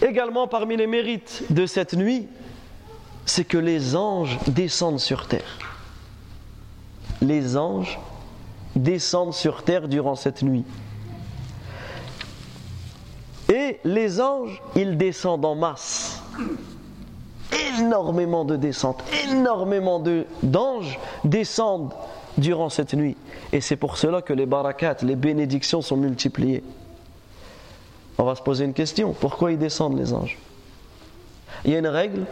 Également 0.00 0.48
parmi 0.48 0.76
les 0.76 0.86
mérites 0.86 1.44
de 1.50 1.66
cette 1.66 1.94
nuit 1.94 2.28
c'est 3.26 3.44
que 3.44 3.58
les 3.58 3.96
anges 3.96 4.38
descendent 4.46 5.00
sur 5.00 5.26
terre. 5.28 5.58
Les 7.20 7.56
anges 7.56 7.98
descendent 8.74 9.34
sur 9.34 9.62
terre 9.62 9.88
durant 9.88 10.16
cette 10.16 10.42
nuit. 10.42 10.64
Et 13.52 13.80
les 13.84 14.20
anges, 14.20 14.62
ils 14.76 14.96
descendent 14.96 15.44
en 15.44 15.54
masse. 15.54 16.20
Énormément 17.78 18.44
de 18.44 18.56
descentes, 18.56 19.04
énormément 19.28 20.02
d'anges 20.42 20.98
descendent 21.24 21.92
durant 22.38 22.70
cette 22.70 22.94
nuit. 22.94 23.16
Et 23.52 23.60
c'est 23.60 23.76
pour 23.76 23.98
cela 23.98 24.22
que 24.22 24.32
les 24.32 24.46
barakats, 24.46 24.96
les 25.02 25.16
bénédictions 25.16 25.82
sont 25.82 25.98
multipliées. 25.98 26.64
On 28.16 28.24
va 28.24 28.34
se 28.34 28.42
poser 28.42 28.64
une 28.64 28.72
question. 28.72 29.12
Pourquoi 29.12 29.52
ils 29.52 29.58
descendent 29.58 29.98
les 29.98 30.14
anges? 30.14 30.38
Il 31.64 31.72
y 31.72 31.76
a 31.76 31.78
une 31.78 31.86
règle 31.86 32.24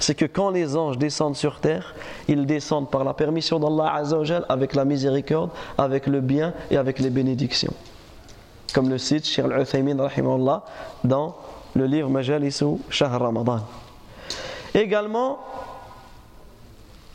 c'est 0.00 0.14
que 0.14 0.24
quand 0.24 0.50
les 0.50 0.76
anges 0.76 0.98
descendent 0.98 1.36
sur 1.36 1.60
terre, 1.60 1.94
ils 2.28 2.46
descendent 2.46 2.90
par 2.90 3.04
la 3.04 3.14
permission 3.14 3.58
d'Allah 3.58 3.94
Azzawajal 3.94 4.44
avec 4.48 4.74
la 4.74 4.84
miséricorde, 4.84 5.50
avec 5.76 6.06
le 6.06 6.20
bien 6.20 6.54
et 6.70 6.76
avec 6.76 6.98
les 6.98 7.10
bénédictions. 7.10 7.74
Comme 8.74 8.88
le 8.88 8.98
cite 8.98 9.26
Shir 9.26 9.46
al-Uthaymin 9.46 9.96
dans 11.04 11.36
le 11.74 11.86
livre 11.86 12.08
Majalisu 12.08 12.78
Shahr 12.90 13.20
Ramadan. 13.20 13.60
Également, 14.74 15.38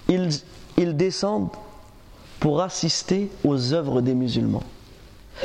ils, 0.08 0.30
ils 0.78 0.96
descendent 0.96 1.50
pour 2.40 2.62
assister 2.62 3.32
aux 3.44 3.74
œuvres 3.74 4.02
des 4.02 4.14
musulmans. 4.14 4.64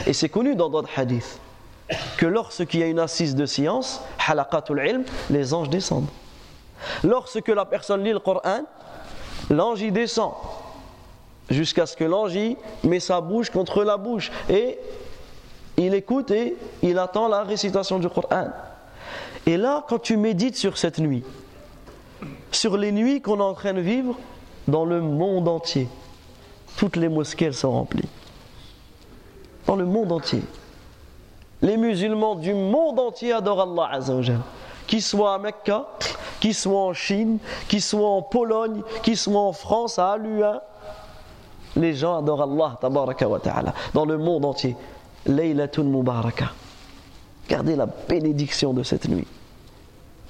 Et 0.06 0.12
c'est 0.12 0.28
connu 0.28 0.56
dans 0.56 0.68
d'autres 0.68 0.90
hadiths 0.96 1.38
que 2.16 2.26
lorsqu'il 2.26 2.80
y 2.80 2.82
a 2.82 2.86
une 2.86 2.98
assise 2.98 3.34
de 3.34 3.46
science, 3.46 4.02
ilm, 4.28 5.04
les 5.30 5.54
anges 5.54 5.70
descendent. 5.70 6.08
Lorsque 7.04 7.48
la 7.48 7.64
personne 7.64 8.04
lit 8.04 8.12
le 8.12 8.18
Coran, 8.18 8.62
l'ange 9.50 9.90
descend 9.90 10.32
jusqu'à 11.50 11.86
ce 11.86 11.96
que 11.96 12.04
l'ange 12.04 12.38
met 12.84 13.00
sa 13.00 13.20
bouche 13.20 13.50
contre 13.50 13.84
la 13.84 13.96
bouche 13.96 14.30
et 14.48 14.78
il 15.76 15.94
écoute 15.94 16.30
et 16.30 16.56
il 16.82 16.98
attend 16.98 17.28
la 17.28 17.42
récitation 17.42 17.98
du 17.98 18.08
Coran. 18.08 18.48
Et 19.46 19.56
là, 19.56 19.84
quand 19.88 19.98
tu 19.98 20.16
médites 20.16 20.56
sur 20.56 20.76
cette 20.76 20.98
nuit, 20.98 21.24
sur 22.50 22.76
les 22.76 22.92
nuits 22.92 23.22
qu'on 23.22 23.38
est 23.38 23.42
en 23.42 23.54
train 23.54 23.72
de 23.72 23.80
vivre 23.80 24.16
dans 24.66 24.84
le 24.84 25.00
monde 25.00 25.48
entier, 25.48 25.88
toutes 26.76 26.96
les 26.96 27.08
mosquées 27.08 27.52
sont 27.52 27.72
remplies. 27.72 28.08
Dans 29.66 29.76
le 29.76 29.84
monde 29.84 30.12
entier. 30.12 30.42
Les 31.60 31.76
musulmans 31.76 32.36
du 32.36 32.54
monde 32.54 32.98
entier 32.98 33.32
adorent 33.32 33.62
Allah 33.62 33.88
Azzawajal. 33.96 34.40
Qu'ils 34.86 35.02
soient 35.02 35.34
à 35.34 35.38
Mecca, 35.38 35.86
qu'ils 36.40 36.54
soient 36.54 36.86
en 36.86 36.92
Chine, 36.92 37.38
qu'ils 37.68 37.82
soient 37.82 38.08
en 38.08 38.22
Pologne, 38.22 38.82
qu'ils 39.02 39.16
soient 39.16 39.40
en 39.40 39.52
France, 39.52 39.98
à 39.98 40.12
Alua, 40.12 40.62
les 41.76 41.94
gens 41.94 42.18
adorent 42.18 42.42
Allah 42.42 43.74
dans 43.94 44.04
le 44.04 44.18
monde 44.18 44.44
entier. 44.44 44.76
Laylatul 45.26 45.84
Mubaraka. 45.84 46.52
Gardez 47.48 47.76
la 47.76 47.86
bénédiction 47.86 48.72
de 48.72 48.82
cette 48.82 49.08
nuit, 49.08 49.26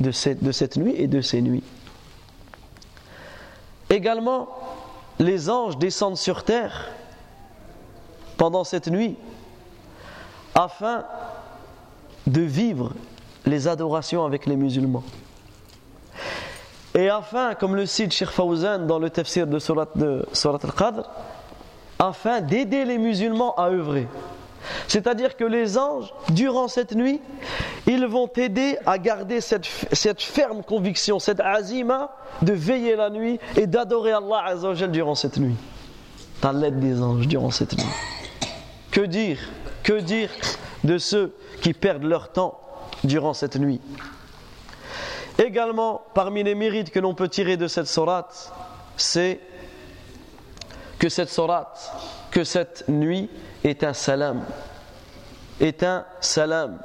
de 0.00 0.10
cette 0.10 0.76
nuit 0.76 0.94
et 0.96 1.06
de 1.06 1.20
ces 1.20 1.40
nuits. 1.40 1.62
Également, 3.90 4.48
les 5.18 5.50
anges 5.50 5.78
descendent 5.78 6.16
sur 6.16 6.44
terre 6.44 6.90
pendant 8.36 8.64
cette 8.64 8.88
nuit 8.88 9.16
afin 10.54 11.04
de 12.26 12.42
vivre 12.42 12.92
les 13.46 13.66
adorations 13.66 14.24
avec 14.24 14.46
les 14.46 14.56
musulmans. 14.56 15.02
Et 16.94 17.08
afin, 17.10 17.54
comme 17.54 17.76
le 17.76 17.86
cite 17.86 18.12
Sheikh 18.12 18.30
Fawzan 18.30 18.86
dans 18.86 18.98
le 18.98 19.10
tafsir 19.10 19.46
de 19.46 19.58
Surat, 19.58 19.88
al-Qadr, 19.94 21.08
afin 21.98 22.40
d'aider 22.40 22.84
les 22.84 22.98
musulmans 22.98 23.54
à 23.56 23.68
œuvrer. 23.68 24.06
C'est-à-dire 24.86 25.36
que 25.36 25.44
les 25.44 25.78
anges, 25.78 26.12
durant 26.30 26.68
cette 26.68 26.94
nuit, 26.94 27.20
ils 27.86 28.06
vont 28.06 28.26
t'aider 28.26 28.76
à 28.86 28.98
garder 28.98 29.40
cette, 29.40 29.66
ferme 30.20 30.62
conviction, 30.62 31.18
cette 31.18 31.40
azima 31.40 32.10
de 32.42 32.52
veiller 32.52 32.96
la 32.96 33.10
nuit 33.10 33.38
et 33.56 33.66
d'adorer 33.66 34.12
Allah 34.12 34.42
Azzawajal 34.46 34.90
durant 34.90 35.14
cette 35.14 35.38
nuit. 35.38 35.56
Dans 36.42 36.52
l'aide 36.52 36.78
des 36.78 37.02
anges 37.02 37.26
durant 37.26 37.50
cette 37.50 37.76
nuit. 37.76 37.86
Que 38.90 39.00
dire 39.00 39.38
Que 39.82 40.00
dire 40.00 40.30
de 40.84 40.98
ceux 40.98 41.34
qui 41.62 41.72
perdent 41.72 42.04
leur 42.04 42.30
temps 42.30 42.60
durant 43.04 43.34
cette 43.34 43.56
nuit? 43.56 43.80
Également, 45.38 46.02
parmi 46.14 46.42
les 46.42 46.54
mérites 46.54 46.90
que 46.90 46.98
l'on 46.98 47.14
peut 47.14 47.28
tirer 47.28 47.56
de 47.56 47.68
cette 47.68 47.86
sourate, 47.86 48.52
c'est 48.96 49.40
que 50.98 51.08
cette 51.08 51.30
sourate, 51.30 51.92
que 52.30 52.42
cette 52.42 52.88
nuit 52.88 53.30
est 53.62 53.84
un 53.84 53.92
salam. 53.92 54.42
Est 55.60 55.82
un 55.84 56.04
salam. 56.20 56.78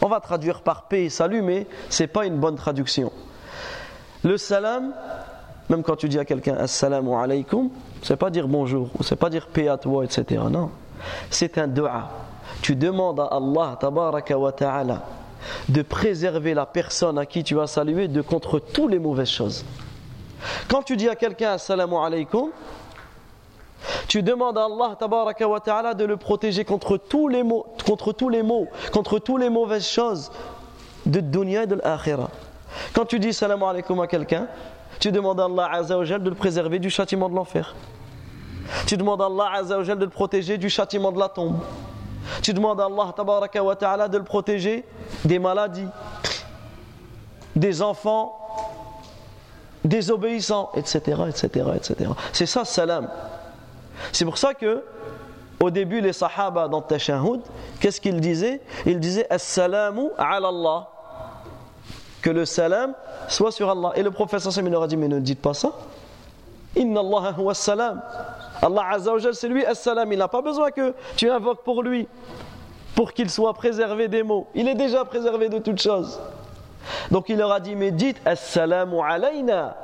On 0.00 0.08
va 0.08 0.20
traduire 0.20 0.62
par 0.62 0.84
paix 0.84 1.04
et 1.04 1.10
salut, 1.10 1.42
mais 1.42 1.66
ce 1.90 2.02
n'est 2.02 2.06
pas 2.06 2.24
une 2.24 2.38
bonne 2.38 2.56
traduction. 2.56 3.12
Le 4.24 4.38
salam, 4.38 4.94
même 5.68 5.82
quand 5.82 5.96
tu 5.96 6.08
dis 6.08 6.18
à 6.18 6.24
quelqu'un 6.24 6.56
assalamu 6.56 7.14
alaykum, 7.14 7.68
c'est 8.02 8.16
pas 8.16 8.30
dire 8.30 8.48
bonjour, 8.48 8.88
ou 8.98 9.02
c'est 9.02 9.16
pas 9.16 9.28
dire 9.28 9.48
paix 9.48 9.68
à 9.68 9.76
toi, 9.76 10.04
etc. 10.04 10.42
Non. 10.50 10.70
C'est 11.30 11.58
un 11.58 11.68
dua. 11.68 12.08
Tu 12.62 12.74
demandes 12.74 13.20
à 13.20 13.26
Allah, 13.26 13.76
tabaraka 13.78 14.38
wa 14.38 14.52
ta'ala, 14.52 15.02
de 15.68 15.82
préserver 15.82 16.54
la 16.54 16.66
personne 16.66 17.18
à 17.18 17.26
qui 17.26 17.44
tu 17.44 17.54
vas 17.54 17.66
saluer 17.66 18.08
de 18.08 18.22
contre 18.22 18.58
toutes 18.58 18.90
les 18.90 18.98
mauvaises 18.98 19.30
choses. 19.30 19.64
Quand 20.68 20.82
tu 20.82 20.96
dis 20.96 21.08
à 21.08 21.16
quelqu'un 21.16 21.52
assalamu 21.52 21.96
alaikum, 21.96 22.50
Tu 24.08 24.22
demandes 24.22 24.58
à 24.58 24.64
Allah 24.64 24.96
tabaraka 24.98 25.46
wa 25.46 25.60
ta'ala 25.60 25.94
de 25.94 26.04
le 26.04 26.16
protéger 26.16 26.64
contre 26.64 26.96
tous 26.96 27.28
les 27.28 27.42
maux, 27.42 27.66
contre 27.86 28.12
tous 28.12 28.28
les 28.28 28.42
contre 28.92 29.18
toutes 29.18 29.40
les 29.40 29.50
mauvaises 29.50 29.86
choses 29.86 30.30
de 31.06 31.20
dunya 31.20 31.62
et 31.64 31.66
de 31.66 31.76
l'akhirah. 31.76 32.30
Quand 32.92 33.04
tu 33.04 33.18
dis 33.18 33.32
salam 33.32 33.62
alaikum 33.62 34.00
à 34.00 34.06
quelqu'un, 34.06 34.46
tu 34.98 35.12
demandes 35.12 35.40
à 35.40 35.44
Allah 35.44 35.68
azza 35.72 36.18
de 36.18 36.28
le 36.28 36.34
préserver 36.34 36.78
du 36.78 36.90
châtiment 36.90 37.28
de 37.28 37.34
l'enfer. 37.34 37.74
Tu 38.86 38.96
demandes 38.96 39.22
à 39.22 39.26
Allah 39.26 39.50
azza 39.54 39.94
de 39.94 40.04
le 40.04 40.10
protéger 40.10 40.58
du 40.58 40.68
châtiment 40.68 41.12
de 41.12 41.18
la 41.18 41.28
tombe. 41.28 41.58
Tu 42.42 42.52
demandes 42.52 42.80
à 42.80 42.86
Allah 42.86 43.12
tabaraka 43.16 43.62
wa 43.62 43.74
de 43.74 44.18
le 44.18 44.24
protéger 44.24 44.84
des 45.24 45.38
maladies, 45.38 45.86
des 47.56 47.82
enfants 47.82 48.38
désobéissants, 49.84 50.70
etc. 50.74 51.22
etc., 51.28 51.66
etc. 51.76 52.10
C'est 52.32 52.46
ça 52.46 52.64
salam. 52.64 53.08
C'est 54.12 54.24
pour 54.24 54.38
ça 54.38 54.54
que 54.54 54.82
au 55.60 55.70
début 55.70 56.00
les 56.00 56.12
sahaba 56.12 56.68
dans 56.68 56.82
Tashahud, 56.82 57.40
qu'est-ce 57.80 58.00
qu'ils 58.00 58.20
disaient? 58.20 58.60
Ils 58.86 59.00
disaient 59.00 59.26
Assalamu 59.30 60.08
ala 60.16 60.48
Allah. 60.48 60.88
Que 62.22 62.30
le 62.30 62.44
salam 62.44 62.94
soit 63.28 63.52
sur 63.52 63.70
Allah. 63.70 63.92
Et 63.96 64.02
le 64.02 64.10
prophète 64.10 64.44
leur 64.44 64.82
a 64.82 64.86
dit 64.86 64.96
Mais 64.96 65.08
ne 65.08 65.20
dites 65.20 65.40
pas 65.40 65.54
ça. 65.54 65.72
Inna 66.76 67.00
Allah 67.00 67.34
huwa 67.38 67.54
salam. 67.54 68.02
Allah 68.62 68.86
Azza 68.90 69.12
wa 69.12 69.32
c'est 69.32 69.48
lui 69.48 69.64
Assalam. 69.64 70.12
Il 70.12 70.18
n'a 70.18 70.28
pas 70.28 70.42
besoin 70.42 70.70
que 70.70 70.94
tu 71.16 71.30
invoques 71.30 71.62
pour 71.62 71.82
lui, 71.82 72.08
pour 72.94 73.12
qu'il 73.12 73.30
soit 73.30 73.54
préservé 73.54 74.08
des 74.08 74.22
mots. 74.22 74.48
Il 74.54 74.68
est 74.68 74.74
déjà 74.74 75.04
préservé 75.04 75.48
de 75.48 75.58
toutes 75.58 75.80
choses. 75.80 76.20
Donc 77.10 77.28
il 77.28 77.36
leur 77.36 77.52
a 77.52 77.60
dit 77.60 77.76
Mais 77.76 77.90
dites 77.90 78.20
Assalamu 78.24 78.96
alayna 79.06 79.76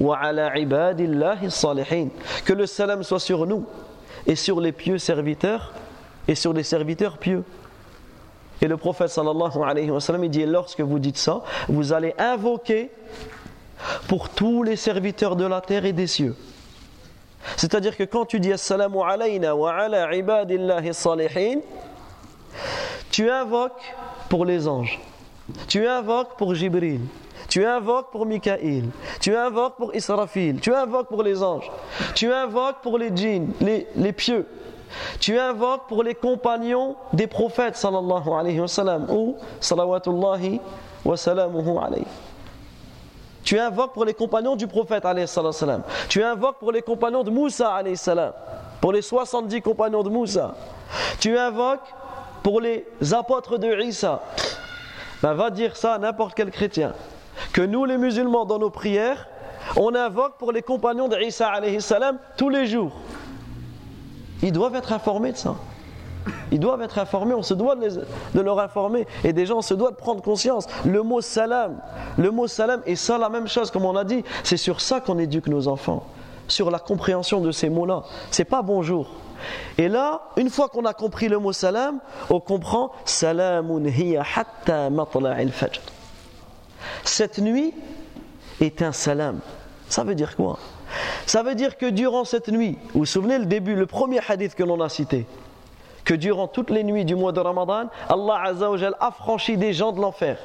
wa 0.00 0.18
ala 0.18 0.56
ibadillahi 0.58 1.50
salihin. 1.50 2.08
Que 2.44 2.52
le 2.52 2.66
salam 2.66 3.02
soit 3.02 3.20
sur 3.20 3.46
nous 3.46 3.66
et 4.26 4.36
sur 4.36 4.60
les 4.60 4.72
pieux 4.72 4.98
serviteurs 4.98 5.72
et 6.26 6.34
sur 6.34 6.52
les 6.52 6.62
serviteurs 6.62 7.18
pieux. 7.18 7.44
Et 8.60 8.66
le 8.66 8.76
prophète 8.76 9.08
sallallahu 9.08 9.62
alayhi 9.64 9.90
wa 9.90 10.00
sallam, 10.00 10.24
il 10.24 10.30
dit 10.30 10.44
lorsque 10.44 10.80
vous 10.80 10.98
dites 10.98 11.16
ça, 11.18 11.42
vous 11.68 11.92
allez 11.92 12.14
invoquer 12.18 12.90
pour 14.08 14.28
tous 14.28 14.64
les 14.64 14.74
serviteurs 14.74 15.36
de 15.36 15.46
la 15.46 15.60
terre 15.60 15.84
et 15.84 15.92
des 15.92 16.08
cieux. 16.08 16.34
C'est-à-dire 17.56 17.96
que 17.96 18.04
quand 18.04 18.24
tu 18.24 18.40
dis 18.40 18.52
Assalamu 18.52 18.98
alayna 19.02 19.54
wa 19.54 19.74
ala 19.74 20.14
ibadillahi 20.14 20.92
salihin, 20.92 21.60
tu 23.10 23.30
invoques 23.30 23.94
pour 24.28 24.44
les 24.44 24.68
anges, 24.68 24.98
tu 25.66 25.86
invoques 25.86 26.36
pour 26.36 26.54
Jibril, 26.54 27.00
tu 27.48 27.64
invoques 27.64 28.10
pour 28.10 28.26
Mikaïl, 28.26 28.90
tu 29.20 29.34
invoques 29.34 29.76
pour 29.76 29.94
Israfil, 29.94 30.60
tu 30.60 30.74
invoques 30.74 31.08
pour 31.08 31.22
les 31.22 31.42
anges, 31.42 31.70
tu 32.14 32.32
invoques 32.32 32.82
pour 32.82 32.98
les 32.98 33.10
djinns, 33.14 33.52
les, 33.60 34.12
pieux, 34.12 34.46
tu 35.20 35.38
invoques 35.38 35.88
pour 35.88 36.02
les 36.02 36.14
compagnons 36.14 36.96
des 37.12 37.26
prophètes 37.26 37.76
sallallahu 37.76 38.60
ou 39.08 39.36
salawatullahi 39.60 40.60
wa 41.04 41.16
salamuhu 41.16 41.78
alayhi. 41.78 42.06
Tu 43.48 43.58
invoques 43.58 43.94
pour 43.94 44.04
les 44.04 44.12
compagnons 44.12 44.56
du 44.56 44.66
prophète 44.66 45.04
salam. 45.26 45.82
Tu 46.10 46.22
invoques 46.22 46.58
pour 46.58 46.70
les 46.70 46.82
compagnons 46.82 47.22
de 47.22 47.30
Moussa 47.30 47.80
salam. 47.94 48.34
Pour 48.78 48.92
les 48.92 49.00
70 49.00 49.62
compagnons 49.62 50.02
de 50.02 50.10
Moussa. 50.10 50.54
Tu 51.18 51.38
invoques 51.38 51.94
pour 52.42 52.60
les 52.60 52.84
apôtres 53.10 53.56
de 53.56 53.80
Isa. 53.80 54.20
Ben, 55.22 55.32
va 55.32 55.48
dire 55.48 55.76
ça 55.76 55.94
à 55.94 55.98
n'importe 55.98 56.34
quel 56.34 56.50
chrétien. 56.50 56.92
Que 57.54 57.62
nous 57.62 57.86
les 57.86 57.96
musulmans 57.96 58.44
dans 58.44 58.58
nos 58.58 58.68
prières, 58.68 59.26
on 59.76 59.94
invoque 59.94 60.36
pour 60.36 60.52
les 60.52 60.60
compagnons 60.60 61.08
de 61.08 61.16
Isa 61.16 61.50
tous 62.36 62.50
les 62.50 62.66
jours. 62.66 62.92
Ils 64.42 64.52
doivent 64.52 64.76
être 64.76 64.92
informés 64.92 65.32
de 65.32 65.38
ça. 65.38 65.54
Ils 66.50 66.60
doivent 66.60 66.82
être 66.82 66.98
informés, 66.98 67.34
on 67.34 67.42
se 67.42 67.54
doit 67.54 67.76
de, 67.76 68.40
leur 68.40 68.58
informer. 68.60 69.06
Et 69.24 69.32
déjà, 69.32 69.54
on 69.54 69.62
se 69.62 69.74
doit 69.74 69.90
de 69.90 69.96
prendre 69.96 70.22
conscience. 70.22 70.66
Le 70.84 71.02
mot 71.02 71.20
salam, 71.20 71.78
le 72.16 72.30
mot 72.30 72.46
salam 72.46 72.82
est 72.86 72.96
ça 72.96 73.18
la 73.18 73.28
même 73.28 73.48
chose, 73.48 73.70
comme 73.70 73.84
on 73.84 73.96
a 73.96 74.04
dit. 74.04 74.24
C'est 74.44 74.56
sur 74.56 74.80
ça 74.80 75.00
qu'on 75.00 75.18
éduque 75.18 75.48
nos 75.48 75.68
enfants. 75.68 76.04
Sur 76.46 76.70
la 76.70 76.78
compréhension 76.78 77.40
de 77.40 77.52
ces 77.52 77.68
mots-là. 77.68 78.04
C'est 78.30 78.44
pas 78.44 78.62
bonjour. 78.62 79.10
Et 79.76 79.88
là, 79.88 80.22
une 80.36 80.50
fois 80.50 80.68
qu'on 80.68 80.84
a 80.84 80.94
compris 80.94 81.28
le 81.28 81.38
mot 81.38 81.52
salam, 81.52 82.00
on 82.30 82.40
comprend 82.40 82.90
salamun 83.04 83.84
hiya 83.84 84.24
hatta 84.34 84.88
fajr. 85.50 85.80
Cette 87.04 87.38
nuit 87.38 87.74
est 88.60 88.82
un 88.82 88.92
salam. 88.92 89.40
Ça 89.88 90.04
veut 90.04 90.14
dire 90.14 90.36
quoi? 90.36 90.58
Ça 91.26 91.42
veut 91.42 91.54
dire 91.54 91.76
que 91.76 91.86
durant 91.86 92.24
cette 92.24 92.48
nuit, 92.48 92.78
vous 92.92 93.00
vous 93.00 93.06
souvenez 93.06 93.38
le 93.38 93.46
début, 93.46 93.74
le 93.74 93.86
premier 93.86 94.20
hadith 94.26 94.54
que 94.54 94.62
l'on 94.62 94.80
a 94.80 94.88
cité, 94.88 95.26
que 96.08 96.14
durant 96.14 96.48
toutes 96.48 96.70
les 96.70 96.84
nuits 96.84 97.04
du 97.04 97.14
mois 97.14 97.32
de 97.32 97.40
Ramadan, 97.40 97.90
Allah 98.08 98.40
Azzawajal 98.44 98.94
a 98.98 99.10
franchi 99.10 99.58
des 99.58 99.74
gens 99.74 99.92
de 99.92 100.00
l'enfer. 100.00 100.38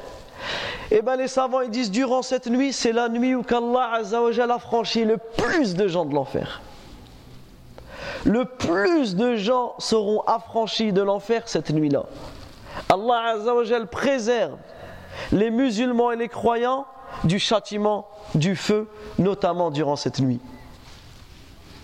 Et 0.91 0.97
eh 0.97 1.01
bien 1.01 1.16
les 1.16 1.30
savants 1.30 1.61
ils 1.61 1.70
disent 1.70 1.89
durant 1.89 2.22
cette 2.22 2.47
nuit, 2.47 2.74
c'est 2.74 2.91
la 2.91 3.07
nuit 3.07 3.34
où 3.34 3.43
qu'Allah 3.43 3.91
Azzawajal 3.93 4.51
a 4.51 4.59
franchi 4.59 5.05
le 5.05 5.16
plus 5.18 5.76
de 5.76 5.88
gens 5.88 6.03
de 6.03 6.14
l'enfer. 6.14 6.61
Le 8.26 8.43
plus 8.43 9.16
de 9.16 9.38
gens 9.38 9.76
seront 9.80 10.20
affranchis 10.28 10.91
de 10.91 11.01
l'enfer 11.01 11.43
cette 11.45 11.70
nuit-là. 11.70 12.03
Allah 12.89 13.36
Azzawajal 13.36 13.88
préserve 13.88 14.57
les 15.32 15.49
musulmans 15.49 16.11
et 16.11 16.18
les 16.18 16.28
croyants 16.28 16.86
du 17.24 17.39
châtiment 17.39 18.09
du 18.36 18.57
feu, 18.57 18.89
notamment 19.18 19.72
durant 19.72 19.95
cette 19.95 20.20
nuit. 20.20 20.41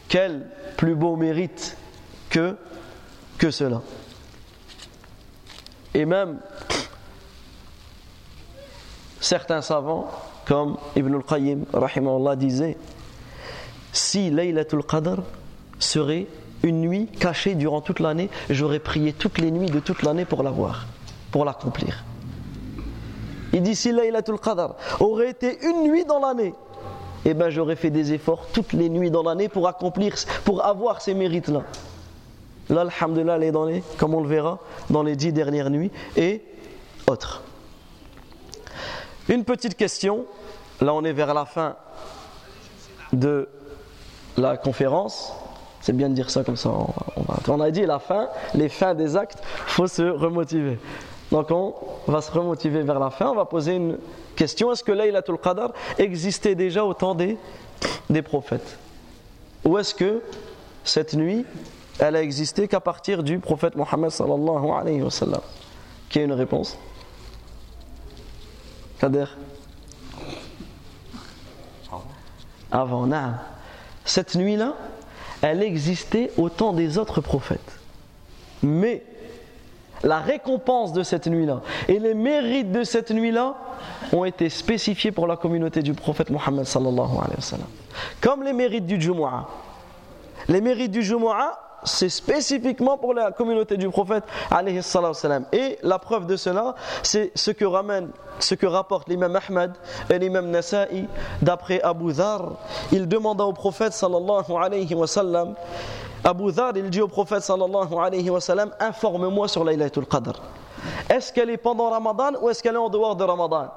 Quel 0.10 0.50
plus 0.76 0.96
beau 0.96 1.16
mérite 1.16 1.78
que 2.30 2.58
que 3.40 3.50
cela. 3.50 3.82
Et 5.96 6.06
même 6.06 6.38
certains 9.20 9.62
savants, 9.62 10.12
comme 10.46 10.78
Ibn 10.96 11.16
al-Qayyim, 11.16 11.66
disait 12.38 12.78
si 13.92 14.30
Laylatul 14.30 14.84
Qadr 14.84 15.24
serait 15.80 16.28
une 16.62 16.82
nuit 16.82 17.08
cachée 17.08 17.56
durant 17.56 17.82
toute 17.82 18.00
l'année, 18.00 18.30
j'aurais 18.50 18.80
prié 18.80 19.14
toutes 19.14 19.40
les 19.40 19.50
nuits 19.50 19.70
de 19.70 19.80
toute 19.80 20.04
l'année 20.04 20.26
pour 20.26 20.44
l'avoir, 20.44 20.86
pour 21.32 21.46
l'accomplir. 21.46 22.04
Il 23.54 23.64
dit 23.64 23.76
si 23.76 23.92
Laylatul 23.92 24.40
Qadr 24.40 24.76
aurait 25.00 25.32
été 25.32 25.66
une 25.66 25.84
nuit 25.84 26.06
dans 26.06 26.20
l'année, 26.20 26.54
eh 27.26 27.34
ben 27.34 27.50
j'aurais 27.50 27.76
fait 27.76 27.90
des 27.90 28.14
efforts 28.14 28.48
toutes 28.54 28.74
les 28.74 28.90
nuits 28.90 29.12
dans 29.12 29.24
l'année 29.24 29.50
pour 29.50 29.68
accomplir, 29.68 30.16
pour 30.46 30.64
avoir 30.66 31.02
ces 31.02 31.14
mérites-là. 31.14 31.64
Là, 32.70 32.82
alhamdulillah, 32.82 33.36
elle 33.38 33.44
est 33.44 33.52
dans 33.52 33.66
les, 33.66 33.84
comme 33.98 34.14
on 34.14 34.22
le 34.22 34.28
verra, 34.28 34.60
dans 34.90 35.04
les 35.04 35.16
dix 35.16 35.34
dernières 35.34 35.70
nuits 35.70 35.92
et 36.16 36.42
autres. 37.08 37.42
Une 39.28 39.44
petite 39.44 39.76
question, 39.76 40.26
là 40.82 40.94
on 40.94 41.04
est 41.04 41.14
vers 41.14 41.34
la 41.34 41.46
fin 41.46 41.76
de 43.14 43.48
la 44.38 44.58
conférence. 44.58 45.34
C'est 45.82 45.96
bien 45.96 46.10
de 46.10 46.14
dire 46.14 46.30
ça 46.30 46.44
comme 46.44 46.58
ça. 46.58 46.72
On, 47.48 47.62
a 47.62 47.72
dit 47.72 47.86
la 47.86 48.00
fin, 48.00 48.28
les 48.54 48.70
fins 48.70 48.94
des 48.94 49.16
actes, 49.16 49.42
faut 49.68 49.88
se 49.88 50.04
remotiver. 50.04 50.78
Donc 51.32 51.52
on 51.52 51.74
va 52.08 52.22
se 52.22 52.32
remotiver 52.32 52.82
vers 52.82 53.00
la 53.00 53.10
fin. 53.10 53.30
On 53.30 53.36
va 53.36 53.46
poser 53.46 53.76
une 53.76 53.98
question 54.36 54.72
est-ce 54.72 54.84
que 54.84 54.92
Laylatul 54.92 55.38
Qadr 55.38 55.72
existait 55.98 56.56
déjà 56.56 56.84
au 56.84 56.94
temps 56.94 57.16
des 57.16 58.22
prophètes? 58.22 58.78
Ou 59.64 59.78
est-ce 59.78 59.94
que 59.94 60.22
cette 60.84 61.14
nuit 61.14 61.46
elle 62.00 62.16
a 62.16 62.22
existé 62.22 62.68
qu'à 62.68 62.80
partir 62.80 63.24
du 63.24 63.40
prophète 63.40 63.76
Mohammed 63.76 64.10
sallallahu 64.10 64.70
alayhi 64.72 65.02
wa 65.02 65.12
sallam. 65.12 65.42
Qui 66.10 66.20
a 66.20 66.24
une 66.24 66.34
réponse? 66.34 66.78
Kader 69.00 69.26
Avant, 72.72 73.06
non. 73.06 73.34
Cette 74.06 74.36
nuit-là, 74.36 74.76
elle 75.42 75.64
existait 75.64 76.32
au 76.38 76.50
temps 76.50 76.74
des 76.74 76.98
autres 76.98 77.22
prophètes. 77.22 77.80
Mais 78.62 79.04
la 80.04 80.20
récompense 80.20 80.94
de 80.94 81.04
cette 81.04 81.28
nuit-là 81.28 81.62
et 81.88 82.00
les 82.00 82.14
mérites 82.14 82.72
de 82.72 82.84
cette 82.84 83.12
nuit-là 83.12 83.56
ont 84.14 84.24
été 84.24 84.50
spécifiés 84.50 85.12
pour 85.12 85.28
la 85.28 85.36
communauté 85.36 85.82
du 85.82 85.94
prophète 85.94 86.30
Mohammed 86.30 86.66
sallallahu 86.66 87.18
alayhi 87.18 87.38
wa. 87.52 87.58
Comme 88.22 88.44
les 88.44 88.54
mérites 88.54 88.86
du 88.86 89.02
Jumu'ah. 89.02 89.48
Les 90.48 90.62
mérites 90.62 90.92
du 90.92 91.04
Jumu'ah 91.04 91.69
c'est 91.84 92.10
spécifiquement 92.10 92.98
pour 92.98 93.14
la 93.14 93.32
communauté 93.32 93.78
du 93.78 93.90
prophète 93.90 94.24
et 95.52 95.80
la 95.82 96.00
preuve 96.00 96.26
de 96.26 96.36
cela 96.36 96.76
c'est 97.04 97.32
ce 97.36 97.52
que 97.52 97.66
ramène 97.66 98.10
ce 98.40 98.56
que 98.56 98.66
rapporte 98.66 99.10
l'imam 99.10 99.36
Ahmad 99.36 99.74
et 100.10 100.18
l'imam 100.18 100.50
Nasa'i. 100.50 101.06
D'après 101.42 101.82
Abu 101.82 102.14
Dhar 102.14 102.54
il 102.92 103.08
demanda 103.08 103.46
au 103.46 103.54
prophète 103.54 103.94
sallallahu 103.94 104.54
alayhi 104.58 104.96
Abu 106.24 106.52
Dhar 106.52 106.74
il 106.76 106.90
dit 106.90 107.02
au 107.02 107.08
prophète 107.08 107.42
sallallahu 107.42 107.96
alayhi 107.98 108.30
wa 108.30 108.42
sallam 108.42 108.72
informe-moi 108.80 109.48
sur 109.48 109.64
Laylatul 109.64 110.06
Qadr. 110.06 110.34
Est-ce 111.10 111.32
qu'elle 111.32 111.50
est 111.50 111.58
pendant 111.58 111.90
Ramadan 111.90 112.32
ou 112.42 112.50
est-ce 112.50 112.62
qu'elle 112.62 112.76
est 112.76 112.80
en 112.80 112.90
dehors 112.90 113.16
de 113.16 113.24
Ramadan? 113.24 113.68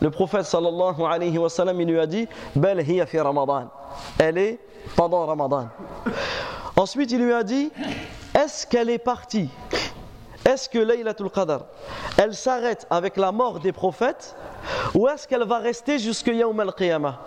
Le 0.00 0.10
prophète 0.10 0.44
sallallahu 0.44 1.02
alayhi 1.02 1.38
wa 1.38 1.48
sallam 1.48 1.80
il 1.80 1.88
lui 1.88 1.98
a 1.98 2.06
dit 2.06 2.28
bel 2.54 2.80
hiya 2.86 3.06
Ramadan. 3.22 3.68
Elle 4.18 4.38
est 4.38 4.58
pendant 4.96 5.24
Ramadan 5.26 5.68
Ensuite, 6.76 7.12
il 7.12 7.24
lui 7.24 7.32
a 7.32 7.42
dit 7.42 7.70
Est-ce 8.34 8.66
qu'elle 8.66 8.90
est 8.90 8.98
partie? 8.98 9.48
Est-ce 10.44 10.68
que 10.68 10.78
Laylatul 10.78 11.30
Qadr, 11.30 11.60
elle 12.18 12.34
s'arrête 12.34 12.86
avec 12.90 13.16
la 13.16 13.32
mort 13.32 13.60
des 13.60 13.72
prophètes 13.72 14.36
ou 14.94 15.08
est-ce 15.08 15.26
qu'elle 15.26 15.44
va 15.44 15.58
rester 15.58 15.98
jusqu'à 15.98 16.32
Yawm 16.32 16.60
al-Qiyamah? 16.60 17.18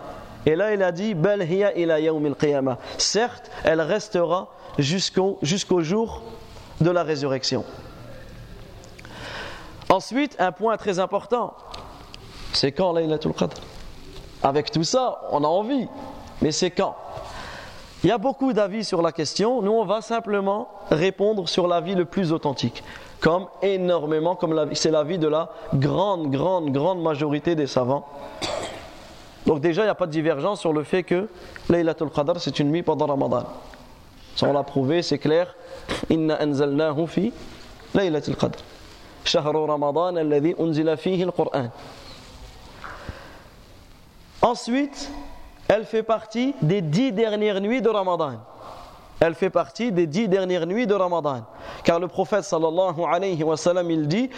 Et 0.45 0.55
là, 0.55 0.73
il 0.73 0.83
a 0.83 0.91
dit 0.91 1.15
Bal 1.15 1.41
hiya 1.41 1.75
ila 1.75 1.99
Yawm 1.99 2.25
al-Qiyamah. 2.25 2.77
Certes, 2.97 3.49
elle 3.63 3.81
restera 3.81 4.49
jusqu'au 4.77 5.39
jusqu'au 5.41 5.81
jour 5.81 6.21
de 6.79 6.91
la 6.91 7.03
résurrection. 7.03 7.65
Ensuite, 9.89 10.35
un 10.39 10.51
point 10.51 10.77
très 10.77 10.99
important 10.99 11.55
c'est 12.53 12.71
quand 12.71 12.91
Laylatul 12.93 13.33
Qadr? 13.33 13.55
Avec 14.41 14.71
tout 14.71 14.83
ça, 14.83 15.21
on 15.31 15.43
a 15.43 15.47
envie, 15.47 15.87
mais 16.41 16.51
c'est 16.51 16.71
quand? 16.71 16.95
Il 18.03 18.09
y 18.09 18.11
a 18.11 18.17
beaucoup 18.17 18.53
d'avis 18.53 18.85
sur 18.85 19.01
la 19.01 19.11
question. 19.11 19.61
Nous, 19.61 19.71
on 19.71 19.85
va 19.85 20.01
simplement 20.01 20.69
répondre 20.91 21.49
sur 21.49 21.67
l'avis 21.67 21.95
le 21.95 22.05
plus 22.05 22.31
authentique. 22.31 22.83
Comme 23.19 23.47
énormément, 23.63 24.35
comme 24.35 24.69
c'est 24.73 24.91
l'avis 24.91 25.17
de 25.17 25.27
la 25.27 25.49
grande, 25.73 26.29
grande, 26.29 26.71
grande 26.71 27.01
majorité 27.01 27.55
des 27.55 27.65
savants. 27.65 28.07
Donc, 29.47 29.61
déjà, 29.61 29.81
il 29.81 29.85
n'y 29.85 29.91
a 29.91 29.95
pas 29.95 30.05
de 30.05 30.11
divergence 30.11 30.59
sur 30.59 30.73
le 30.73 30.83
fait 30.83 31.03
que 31.03 31.27
Laylatul 31.69 32.11
Qadr, 32.11 32.39
c'est 32.39 32.59
une 32.59 32.69
nuit 32.69 32.83
pendant 32.83 33.07
Ramadan. 33.07 33.45
Ça, 34.35 34.47
on 34.47 34.53
l'a 34.53 34.63
prouvé, 34.63 35.01
c'est 35.01 35.17
clair. 35.17 35.55
Inna 36.11 36.39
anzalnahu 36.39 37.07
fi 37.07 37.33
Laylatul 37.95 38.35
Qadr. 38.35 38.59
Shahru 39.23 39.65
Ramadan 39.65 40.15
alladhi 40.17 40.53
unzila 40.59 40.97
fihi 40.97 41.23
al-Qur'an. 41.23 41.71
Ensuite, 44.41 45.09
elle 45.67 45.85
fait 45.85 46.03
partie 46.03 46.55
des 46.61 46.81
dix 46.81 47.11
dernières 47.11 47.59
nuits 47.59 47.81
de 47.81 47.89
Ramadan. 47.89 48.35
Elle 49.19 49.33
fait 49.33 49.49
partie 49.49 49.91
des 49.91 50.05
dix 50.05 50.27
dernières 50.27 50.67
nuits 50.67 50.85
de 50.85 50.93
Ramadan. 50.93 51.43
Car 51.83 51.99
le 51.99 52.07
prophète 52.07 52.43
sallallahu 52.43 53.01
alayhi 53.03 53.43
wa 53.43 53.57
sallam, 53.57 53.89
il 53.89 54.07
dit. 54.07 54.29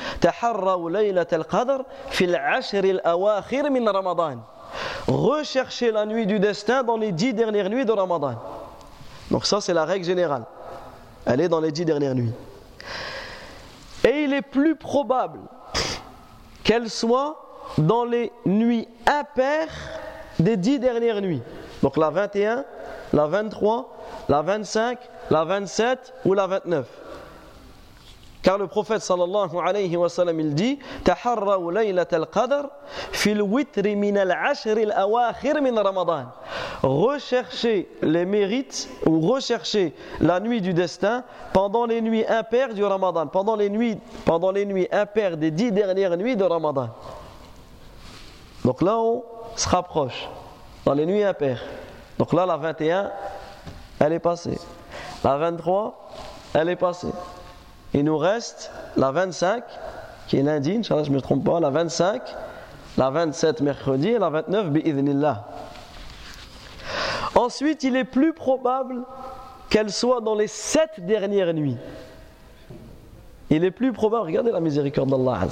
Recherchez 5.08 5.92
la 5.92 6.06
nuit 6.06 6.26
du 6.26 6.40
destin 6.40 6.84
dans 6.84 6.98
les 6.98 7.12
dix 7.12 7.34
dernières 7.34 7.70
nuits 7.70 7.86
de 7.86 7.92
Ramadan. 7.92 8.36
Donc 9.30 9.46
ça, 9.46 9.60
c'est 9.60 9.74
la 9.74 9.86
règle 9.86 10.06
générale. 10.06 10.46
Elle 11.26 11.42
est 11.42 11.50
dans 11.50 11.60
les 11.60 11.72
dix 11.72 11.84
dernières 11.86 12.16
nuits. 12.16 12.34
Et 14.08 14.24
il 14.24 14.34
est 14.34 14.42
plus 14.42 14.76
probable 14.76 15.40
qu'elle 16.64 16.90
soit 16.90 17.36
dans 17.78 18.06
les 18.06 18.32
nuits 18.46 18.88
impaires 19.06 19.99
des 20.39 20.57
dix 20.57 20.79
dernières 20.79 21.21
nuits. 21.21 21.43
Donc 21.83 21.97
la 21.97 22.11
21, 22.11 22.65
la 23.13 23.27
23, 23.27 23.97
la 24.29 24.43
25, 24.43 24.99
la 25.31 25.45
27 25.45 26.15
ou 26.25 26.35
la 26.35 26.47
29. 26.47 26.87
Car 28.45 28.59
le 28.59 28.67
prophète 28.67 29.01
sallallahu 29.01 29.57
alayhi 29.59 29.97
wa 29.97 30.11
sallam 30.11 30.39
il 30.39 30.55
dit 30.55 30.79
تحروا 31.05 31.73
ليلة 31.73 32.07
القدر 32.13 32.71
في 33.13 33.33
الوتر 33.33 33.97
من 33.97 34.19
العشر 34.19 34.77
الأواخر 34.77 35.61
من 35.61 35.79
رمضان 35.79 36.27
Recherchez 36.83 37.89
les 38.03 38.27
mérites 38.27 38.91
ou 39.07 39.21
recherchez 39.21 39.95
la 40.21 40.41
nuit 40.41 40.61
du 40.61 40.75
destin 40.75 41.25
pendant 41.55 41.87
les 41.87 42.03
nuits 42.03 42.27
impaires 42.27 42.75
du 42.75 42.85
Ramadan, 42.85 43.27
pendant 43.27 43.57
les 43.57 43.71
nuits, 43.71 43.97
pendant 44.27 44.51
les 44.53 44.67
nuits 44.67 44.89
impaires 44.93 45.39
des 45.39 45.51
dix 45.51 45.73
dernières 45.73 46.15
nuits 46.19 46.37
de 46.37 46.45
Ramadan. 46.45 46.91
Donc 48.70 48.84
là, 48.84 49.00
on 49.00 49.24
se 49.56 49.68
rapproche 49.68 50.30
dans 50.86 50.94
les 50.94 51.08
nuits 51.08 51.24
impaires. 51.24 51.64
Donc 52.20 52.34
là, 52.34 52.46
la 52.46 52.56
21, 52.56 53.10
elle 54.00 54.14
est 54.14 54.20
passée. 54.20 54.60
La 55.24 55.38
23, 55.38 56.12
elle 56.54 56.70
est 56.70 56.76
passée. 56.76 57.10
Il 57.96 58.04
nous 58.04 58.20
reste 58.20 58.72
la 58.96 59.10
25, 59.10 59.64
qui 60.28 60.38
est 60.38 60.44
lundi, 60.44 60.84
je 60.84 60.94
ne 60.94 61.10
me 61.10 61.20
trompe 61.20 61.44
pas, 61.46 61.60
la 61.60 61.72
25, 61.72 62.22
la 62.96 63.10
27 63.10 63.62
mercredi 63.62 64.10
et 64.10 64.20
la 64.20 64.30
29 64.30 64.70
bi'idhnillah. 64.70 65.48
Ensuite, 67.34 67.84
il 67.84 67.96
est 67.96 68.04
plus 68.04 68.34
probable 68.34 69.02
qu'elle 69.72 69.92
soit 69.92 70.22
dans 70.22 70.36
les 70.36 70.46
sept 70.46 70.92
dernières 71.00 71.56
nuits. 71.56 71.80
Il 73.50 73.64
est 73.64 73.72
plus 73.72 73.92
probable, 73.92 74.28
regardez 74.28 74.52
la 74.52 74.60
miséricorde 74.60 75.10
d'Allah 75.10 75.48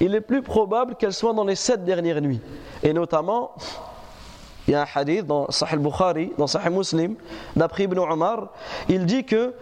il 0.00 0.14
est 0.14 0.20
plus 0.20 0.42
probable 0.42 0.96
qu'elle 0.96 1.12
soit 1.12 1.32
dans 1.32 1.44
les 1.44 1.54
sept 1.54 1.84
dernières 1.84 2.20
nuits. 2.20 2.40
Et 2.82 2.92
notamment, 2.92 3.52
il 4.66 4.72
y 4.72 4.74
a 4.74 4.82
un 4.82 4.86
hadith 4.92 5.26
dans 5.26 5.50
Sahih 5.50 5.76
Bukhari, 5.76 6.32
dans 6.36 6.46
Sahih 6.46 6.70
Muslim, 6.70 7.14
d'après 7.54 7.84
Ibn 7.84 7.98
Omar, 7.98 8.48
il 8.88 9.06
dit 9.06 9.24
que 9.24 9.54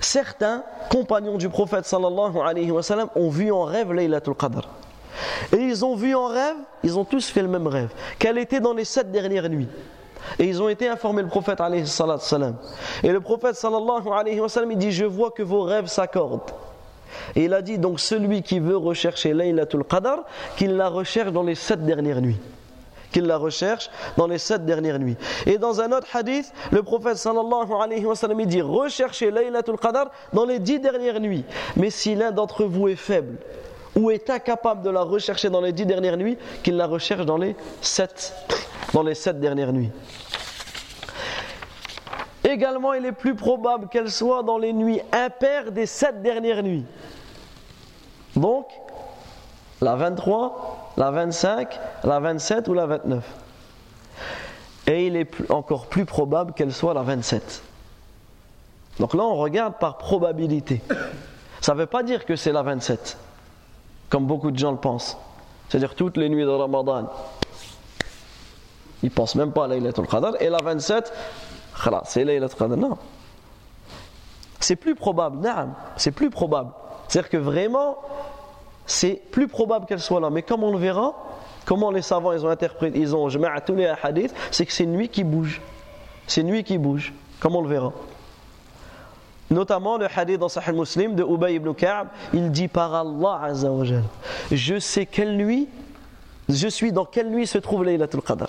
certains 0.00 0.64
compagnons 0.90 1.36
du 1.36 1.48
prophète 1.48 1.84
sallallahu 1.84 2.38
alayhi 2.38 2.70
wa 2.70 2.82
sallam 2.82 3.08
ont 3.14 3.28
vu 3.28 3.52
en 3.52 3.64
rêve 3.64 3.92
Laylatul 3.92 4.34
Qadr. 4.34 4.68
Et 5.52 5.58
ils 5.58 5.84
ont 5.84 5.94
vu 5.94 6.14
en 6.14 6.26
rêve, 6.26 6.56
ils 6.82 6.98
ont 6.98 7.04
tous 7.04 7.28
fait 7.28 7.42
le 7.42 7.48
même 7.48 7.66
rêve, 7.66 7.90
qu'elle 8.18 8.38
était 8.38 8.60
dans 8.60 8.72
les 8.72 8.84
sept 8.84 9.12
dernières 9.12 9.48
nuits. 9.48 9.68
Et 10.38 10.44
ils 10.44 10.62
ont 10.62 10.68
été 10.68 10.88
informés 10.88 11.22
le 11.22 11.28
prophète 11.28 11.60
alayhi 11.60 11.86
sallam. 11.86 12.56
Et 13.02 13.10
le 13.10 13.20
prophète 13.20 13.54
sallallahu 13.54 14.08
alayhi 14.12 14.40
wa 14.40 14.48
sallam, 14.48 14.72
il 14.72 14.78
dit, 14.78 14.92
je 14.92 15.04
vois 15.04 15.30
que 15.30 15.42
vos 15.42 15.62
rêves 15.62 15.86
s'accordent. 15.86 16.50
Et 17.36 17.44
il 17.44 17.54
a 17.54 17.62
dit 17.62 17.78
donc 17.78 18.00
celui 18.00 18.42
qui 18.42 18.60
veut 18.60 18.76
rechercher 18.76 19.32
Laylatul 19.34 19.84
Qadr, 19.84 20.24
qu'il 20.56 20.76
la 20.76 20.88
recherche 20.88 21.32
dans 21.32 21.42
les 21.42 21.54
sept 21.54 21.84
dernières 21.84 22.20
nuits. 22.20 22.38
Qu'il 23.12 23.26
la 23.26 23.36
recherche 23.36 23.90
dans 24.16 24.26
les 24.26 24.38
sept 24.38 24.64
dernières 24.64 24.98
nuits. 24.98 25.16
Et 25.46 25.58
dans 25.58 25.80
un 25.80 25.92
autre 25.92 26.06
hadith, 26.14 26.52
le 26.70 26.82
prophète 26.82 27.16
sallallahu 27.16 27.72
alayhi 27.80 28.06
wa 28.06 28.16
sallam 28.16 28.44
dit 28.46 28.62
recherchez 28.62 29.30
Laylatul 29.30 29.76
Qadr 29.78 30.10
dans 30.32 30.46
les 30.46 30.58
dix 30.58 30.80
dernières 30.80 31.20
nuits. 31.20 31.44
Mais 31.76 31.90
si 31.90 32.14
l'un 32.14 32.30
d'entre 32.30 32.64
vous 32.64 32.88
est 32.88 32.96
faible 32.96 33.36
ou 33.94 34.10
est 34.10 34.30
incapable 34.30 34.82
de 34.82 34.90
la 34.90 35.02
rechercher 35.02 35.50
dans 35.50 35.60
les 35.60 35.72
dix 35.72 35.84
dernières 35.84 36.16
nuits, 36.16 36.38
qu'il 36.62 36.76
la 36.76 36.86
recherche 36.86 37.26
dans 37.26 37.36
les 37.36 37.54
sept, 37.82 38.34
dans 38.94 39.02
les 39.02 39.14
sept 39.14 39.38
dernières 39.38 39.72
nuits. 39.72 39.90
Également, 42.44 42.92
il 42.92 43.06
est 43.06 43.12
plus 43.12 43.34
probable 43.34 43.88
qu'elle 43.88 44.10
soit 44.10 44.42
dans 44.42 44.58
les 44.58 44.72
nuits 44.72 45.00
impaires 45.12 45.70
des 45.70 45.86
sept 45.86 46.22
dernières 46.22 46.62
nuits. 46.62 46.84
Donc, 48.34 48.66
la 49.80 49.94
23, 49.96 50.94
la 50.96 51.10
25, 51.10 51.78
la 52.04 52.20
27 52.20 52.68
ou 52.68 52.74
la 52.74 52.86
29. 52.86 53.24
Et 54.86 55.06
il 55.06 55.16
est 55.16 55.50
encore 55.50 55.86
plus 55.86 56.04
probable 56.04 56.52
qu'elle 56.54 56.72
soit 56.72 56.94
la 56.94 57.02
27. 57.02 57.62
Donc 58.98 59.14
là, 59.14 59.22
on 59.22 59.36
regarde 59.36 59.74
par 59.78 59.96
probabilité. 59.96 60.82
Ça 61.60 61.74
ne 61.74 61.78
veut 61.78 61.86
pas 61.86 62.02
dire 62.02 62.24
que 62.24 62.36
c'est 62.36 62.52
la 62.52 62.62
27, 62.62 63.16
comme 64.10 64.26
beaucoup 64.26 64.50
de 64.50 64.58
gens 64.58 64.72
le 64.72 64.78
pensent. 64.78 65.16
C'est-à-dire 65.68 65.94
toutes 65.94 66.16
les 66.16 66.28
nuits 66.28 66.44
de 66.44 66.48
Ramadan. 66.48 67.08
Ils 69.02 69.06
ne 69.06 69.10
pensent 69.10 69.36
même 69.36 69.52
pas 69.52 69.64
à 69.64 69.68
Laylatul 69.68 70.06
Qadr. 70.06 70.36
Et 70.40 70.48
la 70.48 70.58
27, 70.58 71.12
c'est 72.04 72.24
Laylatul 72.24 72.58
Qadr. 72.58 72.76
Non. 72.76 72.96
C'est 74.60 74.76
plus 74.76 74.94
probable, 74.94 75.48
c'est 75.96 76.12
plus 76.12 76.30
probable. 76.30 76.70
C'est-à-dire 77.08 77.30
que 77.30 77.36
vraiment, 77.36 77.96
c'est 78.86 79.20
plus 79.30 79.48
probable 79.48 79.86
qu'elle 79.86 80.00
soit 80.00 80.20
là. 80.20 80.30
Mais 80.30 80.42
comme 80.42 80.62
on 80.62 80.72
le 80.72 80.78
verra, 80.78 81.14
comment 81.64 81.90
les 81.90 82.02
savants 82.02 82.30
ont 82.30 82.48
interprété, 82.48 82.98
ils 82.98 83.14
ont 83.14 83.28
tous 83.28 83.74
les 83.74 83.92
hadiths, 84.02 84.34
c'est 84.50 84.64
que 84.64 84.72
c'est 84.72 84.86
nuit 84.86 85.08
qui 85.08 85.24
bouge. 85.24 85.60
C'est 86.26 86.42
nuit 86.42 86.62
qui 86.62 86.78
bouge, 86.78 87.12
comme 87.40 87.56
on 87.56 87.62
le 87.62 87.68
verra. 87.68 87.92
Notamment 89.50 89.98
le 89.98 90.06
hadith 90.14 90.38
dans 90.38 90.48
Sahih 90.48 90.72
Muslim 90.72 91.14
de 91.14 91.24
Ubay 91.24 91.54
ibn 91.56 91.74
Ka'b, 91.74 92.08
il 92.32 92.50
dit 92.50 92.68
par 92.68 92.94
Allah 92.94 93.40
Azza 93.42 93.68
Je 94.50 94.78
sais 94.78 95.04
quelle 95.04 95.36
nuit, 95.36 95.68
je 96.48 96.68
suis 96.68 96.92
dans 96.92 97.04
quelle 97.04 97.30
nuit 97.30 97.46
se 97.46 97.58
trouve 97.58 97.84
Laylatul 97.84 98.22
Qadr. 98.22 98.48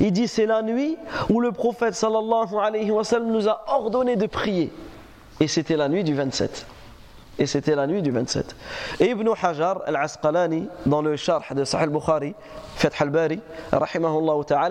Il 0.00 0.12
dit 0.12 0.28
c'est 0.28 0.46
la 0.46 0.62
nuit 0.62 0.96
où 1.30 1.40
le 1.40 1.52
prophète 1.52 1.94
sallallahu 1.94 2.56
alayhi 2.60 2.90
wa 2.90 3.04
sallam 3.04 3.30
nous 3.30 3.48
a 3.48 3.64
ordonné 3.68 4.16
de 4.16 4.26
prier. 4.26 4.72
Et 5.40 5.48
c'était 5.48 5.76
la 5.76 5.88
nuit 5.88 6.04
du 6.04 6.14
27. 6.14 6.66
Et 7.38 7.46
c'était 7.46 7.74
la 7.74 7.86
nuit 7.86 8.00
du 8.00 8.12
27. 8.12 8.54
Et 9.00 9.10
Ibn 9.10 9.28
Hajar 9.42 9.82
al-Asqalani, 9.86 10.68
dans 10.86 11.02
le 11.02 11.16
Sharh 11.16 11.52
de 11.54 11.64
Sahih 11.64 11.84
al-Bukhari, 11.84 12.34
Fath 12.76 12.94
al-Bari, 13.00 13.40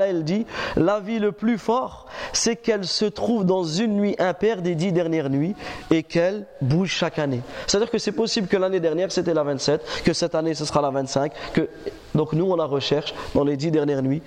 il 0.10 0.24
dit 0.24 0.46
L'avis 0.78 1.20
le 1.20 1.34
plus 1.34 1.58
fort, 1.58 2.06
c'est 2.32 2.56
qu'elle 2.56 2.86
se 2.86 3.04
trouve 3.06 3.46
dans 3.46 3.66
une 3.66 3.98
nuit 3.98 4.16
impaire 4.18 4.62
des 4.62 4.76
dix 4.76 4.94
dernières 4.94 5.30
nuits 5.30 5.56
et 5.92 6.04
qu'elle 6.04 6.46
bouge 6.62 6.90
chaque 6.92 7.20
année. 7.20 7.42
C'est-à-dire 7.68 7.92
que 7.92 7.98
c'est 7.98 8.14
possible 8.14 8.48
que 8.48 8.58
l'année 8.58 8.80
dernière 8.80 9.12
c'était 9.12 9.34
la 9.34 9.44
27, 9.44 10.04
que 10.06 10.14
cette 10.14 10.36
année 10.36 10.54
ce 10.54 10.64
sera 10.64 10.82
la 10.82 10.90
25, 10.90 11.34
que... 11.54 11.68
donc 12.16 12.32
nous 12.32 12.46
on 12.50 12.56
la 12.56 12.66
recherche 12.66 13.14
dans 13.36 13.44
les 13.44 13.58
dix 13.58 13.72
dernières 13.72 14.02
nuits 14.02 14.22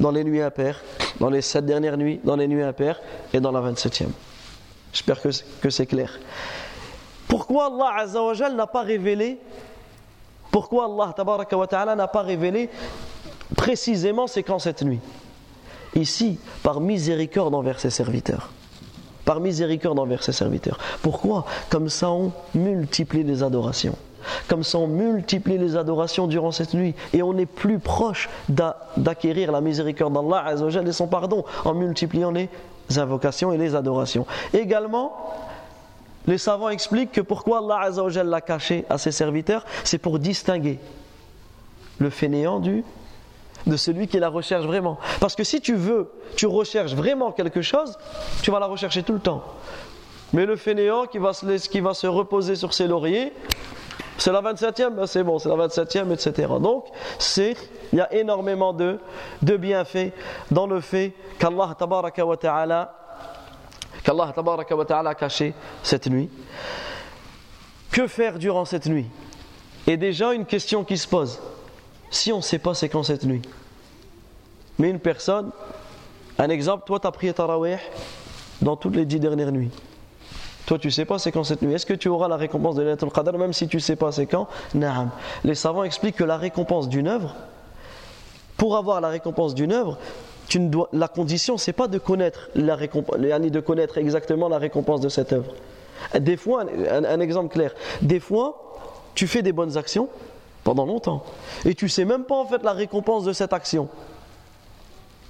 dans 0.00 0.10
les 0.10 0.24
nuits 0.24 0.40
impaires, 0.42 0.80
dans 1.20 1.30
les 1.30 1.42
sept 1.42 1.64
dernières 1.66 1.96
nuits, 1.96 2.20
dans 2.24 2.36
les 2.36 2.48
nuits 2.48 2.62
impaires 2.62 3.00
et 3.32 3.40
dans 3.40 3.52
la 3.52 3.60
27e. 3.60 4.08
J'espère 4.92 5.20
que, 5.20 5.70
c'est 5.70 5.86
clair. 5.86 6.18
Pourquoi 7.26 7.66
Allah 7.66 8.02
Azzawajal 8.02 8.54
n'a 8.54 8.66
pas 8.66 8.82
révélé 8.82 9.38
Pourquoi 10.50 10.86
Allah 10.86 11.94
n'a 11.94 12.08
pas 12.08 12.22
révélé 12.22 12.70
précisément 13.56 14.26
c'est 14.26 14.42
quand 14.42 14.58
cette 14.58 14.82
nuit? 14.82 15.00
Ici, 15.94 16.38
par 16.62 16.80
miséricorde 16.80 17.54
envers 17.54 17.80
ses 17.80 17.90
serviteurs. 17.90 18.50
par 19.24 19.40
miséricorde 19.40 19.98
envers 19.98 20.22
ses 20.22 20.32
serviteurs. 20.32 20.78
Pourquoi? 21.02 21.44
Comme 21.68 21.90
ça 21.90 22.10
on 22.10 22.32
multiplie 22.54 23.24
les 23.24 23.42
adorations. 23.42 23.96
Comme 24.48 24.62
ça, 24.62 24.78
on 24.78 24.86
multiplie 24.86 25.58
les 25.58 25.76
adorations 25.76 26.26
durant 26.26 26.52
cette 26.52 26.74
nuit 26.74 26.94
et 27.12 27.22
on 27.22 27.36
est 27.36 27.46
plus 27.46 27.78
proche 27.78 28.28
d'acquérir 28.48 29.52
la 29.52 29.60
miséricorde 29.60 30.14
d'Allah 30.14 30.54
et 30.86 30.92
son 30.92 31.06
pardon 31.06 31.44
en 31.64 31.74
multipliant 31.74 32.30
les 32.30 32.48
invocations 32.96 33.52
et 33.52 33.58
les 33.58 33.74
adorations. 33.74 34.26
Également, 34.52 35.12
les 36.26 36.38
savants 36.38 36.68
expliquent 36.68 37.12
que 37.12 37.20
pourquoi 37.20 37.58
Allah 37.58 37.90
l'a 38.24 38.40
caché 38.40 38.84
à 38.90 38.98
ses 38.98 39.12
serviteurs, 39.12 39.64
c'est 39.84 39.98
pour 39.98 40.18
distinguer 40.18 40.78
le 41.98 42.10
fainéant 42.10 42.60
du 42.60 42.84
de 43.66 43.76
celui 43.76 44.08
qui 44.08 44.18
la 44.18 44.28
recherche 44.28 44.64
vraiment. 44.64 44.98
Parce 45.20 45.34
que 45.34 45.44
si 45.44 45.60
tu 45.60 45.74
veux, 45.74 46.10
tu 46.36 46.46
recherches 46.46 46.94
vraiment 46.94 47.32
quelque 47.32 47.62
chose, 47.62 47.98
tu 48.42 48.50
vas 48.50 48.60
la 48.60 48.66
rechercher 48.66 49.02
tout 49.02 49.12
le 49.12 49.18
temps. 49.18 49.42
Mais 50.32 50.46
le 50.46 50.56
fainéant 50.56 51.06
qui 51.06 51.18
va 51.18 51.32
se, 51.32 51.68
qui 51.68 51.80
va 51.80 51.94
se 51.94 52.06
reposer 52.06 52.54
sur 52.54 52.74
ses 52.74 52.86
lauriers, 52.86 53.32
c'est 54.18 54.32
la 54.32 54.42
27e, 54.42 54.90
ben 54.90 55.06
c'est 55.06 55.22
bon, 55.22 55.38
c'est 55.38 55.48
la 55.48 55.54
27e, 55.54 56.12
etc. 56.12 56.48
Donc, 56.60 56.86
il 57.36 57.54
y 57.92 58.00
a 58.00 58.12
énormément 58.12 58.72
de, 58.72 58.98
bienfaits 59.42 60.12
dans 60.50 60.66
le 60.66 60.80
fait 60.80 61.14
qu'Allah 61.38 61.76
tabaraka 61.78 62.26
wa 62.26 62.36
ta'ala 64.84 65.10
a 65.10 65.14
caché 65.14 65.54
cette 65.84 66.08
nuit. 66.08 66.28
Que 67.92 68.08
faire 68.08 68.38
durant 68.38 68.64
cette 68.64 68.86
nuit? 68.86 69.06
Et 69.86 69.96
déjà 69.96 70.34
une 70.34 70.44
question 70.44 70.82
qui 70.84 70.98
se 70.98 71.06
pose. 71.06 71.40
Si 72.10 72.32
on 72.32 72.38
ne 72.38 72.42
sait 72.42 72.58
pas 72.58 72.74
c'est 72.74 72.88
quand 72.88 73.04
cette 73.04 73.24
nuit? 73.24 73.42
Mais 74.78 74.90
une 74.90 75.00
personne, 75.00 75.50
un 76.38 76.48
exemple, 76.48 76.84
toi 76.86 76.98
tu 76.98 77.06
as 77.06 77.12
prié 77.12 77.32
Tarawih 77.32 77.78
dans 78.60 78.76
toutes 78.76 78.96
les 78.96 79.04
dix 79.04 79.20
dernières 79.20 79.52
nuits. 79.52 79.70
Toi, 80.68 80.78
tu 80.78 80.90
sais 80.90 81.06
pas 81.06 81.18
c'est 81.18 81.32
quand 81.32 81.44
cette 81.44 81.62
nuit. 81.62 81.72
Est-ce 81.72 81.86
que 81.86 81.94
tu 81.94 82.08
auras 82.08 82.28
la 82.28 82.36
récompense 82.36 82.74
de 82.74 82.82
Laylatul 82.82 83.10
Qadr 83.10 83.38
même 83.38 83.54
si 83.54 83.68
tu 83.68 83.80
sais 83.80 83.96
pas 83.96 84.12
c'est 84.12 84.26
quand? 84.26 84.48
Naam. 84.74 85.08
Les 85.42 85.54
savants 85.54 85.82
expliquent 85.82 86.16
que 86.16 86.24
la 86.24 86.36
récompense 86.36 86.90
d'une 86.90 87.08
œuvre, 87.08 87.34
pour 88.58 88.76
avoir 88.76 89.00
la 89.00 89.08
récompense 89.08 89.54
d'une 89.54 89.72
œuvre, 89.72 89.96
tu 90.46 90.60
ne 90.60 90.68
dois, 90.68 90.90
la 90.92 91.08
condition, 91.08 91.56
c'est 91.56 91.72
pas 91.72 91.88
de 91.88 91.96
connaître 91.96 92.50
la 92.54 92.76
récompense, 92.76 93.16
de 93.16 93.60
connaître 93.60 93.96
exactement 93.96 94.50
la 94.50 94.58
récompense 94.58 95.00
de 95.00 95.08
cette 95.08 95.32
œuvre. 95.32 95.54
Des 96.20 96.36
fois, 96.36 96.66
un, 96.90 97.20
exemple 97.20 97.50
clair, 97.54 97.72
des 98.02 98.20
fois, 98.20 98.76
tu 99.14 99.26
fais 99.26 99.40
des 99.40 99.52
bonnes 99.52 99.78
actions 99.78 100.10
pendant 100.64 100.84
longtemps 100.84 101.24
et 101.64 101.74
tu 101.74 101.88
sais 101.88 102.04
même 102.04 102.24
pas 102.24 102.36
en 102.36 102.44
fait 102.44 102.62
la 102.62 102.72
récompense 102.72 103.24
de 103.24 103.32
cette 103.32 103.54
action. 103.54 103.88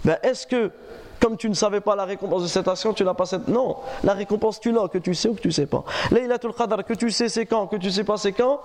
Ben, 0.05 0.19
est-ce 0.25 0.49
que 0.49 0.73
comme 1.21 1.37
tu 1.37 1.49
ne 1.49 1.55
savais 1.55 1.81
pas 1.81 1.97
la 1.97 2.05
récompense 2.05 2.43
de 2.43 2.49
cette 2.49 2.69
action, 2.69 2.93
tu 2.93 3.05
n'as 3.05 3.15
pas 3.15 3.27
cette. 3.27 3.49
Non, 3.49 3.77
la 4.05 4.15
récompense 4.15 4.61
tu 4.61 4.73
l'as, 4.73 4.89
que 4.89 4.99
tu 4.99 5.15
sais 5.15 5.29
ou 5.29 5.35
que 5.35 5.41
tu 5.41 5.49
ne 5.49 5.53
sais 5.53 5.67
pas. 5.67 5.85
Laylatul 6.11 6.53
Qadr, 6.55 6.85
que 6.85 6.95
tu 6.95 7.11
sais 7.11 7.29
c'est 7.29 7.47
quand, 7.47 7.67
que 7.67 7.77
tu 7.77 7.87
ne 7.87 7.93
sais 7.93 8.05
pas 8.05 8.17
c'est 8.17 8.33
quand. 8.33 8.61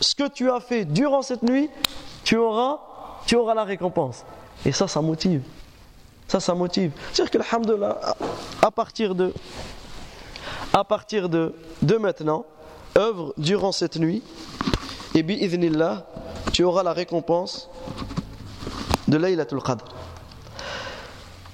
Ce 0.00 0.14
que 0.14 0.28
tu 0.28 0.50
as 0.50 0.60
fait 0.60 0.84
durant 0.84 1.22
cette 1.22 1.42
nuit, 1.42 1.70
tu 2.24 2.36
auras, 2.36 2.80
tu 3.26 3.36
auras 3.36 3.54
la 3.54 3.64
récompense. 3.64 4.24
Et 4.64 4.72
ça, 4.72 4.88
ça 4.88 5.00
motive. 5.00 5.42
Ça, 6.28 6.40
ça 6.40 6.54
motive. 6.54 6.92
C'est-à-dire 7.12 7.30
que, 7.30 7.38
alhamdoulilah, 7.38 7.98
à 8.60 8.70
partir 8.70 9.14
de, 9.14 9.32
à 10.72 10.84
partir 10.84 11.28
de, 11.28 11.54
de 11.82 11.96
maintenant, 11.96 12.44
œuvre 12.96 13.32
durant 13.38 13.72
cette 13.72 13.96
nuit, 13.96 14.22
et 15.14 15.22
bi 15.22 15.48
tu 16.52 16.64
auras 16.64 16.82
la 16.82 16.92
récompense 16.92 17.70
de 19.08 19.16
Laylatul 19.16 19.62
Qadr. 19.62 19.84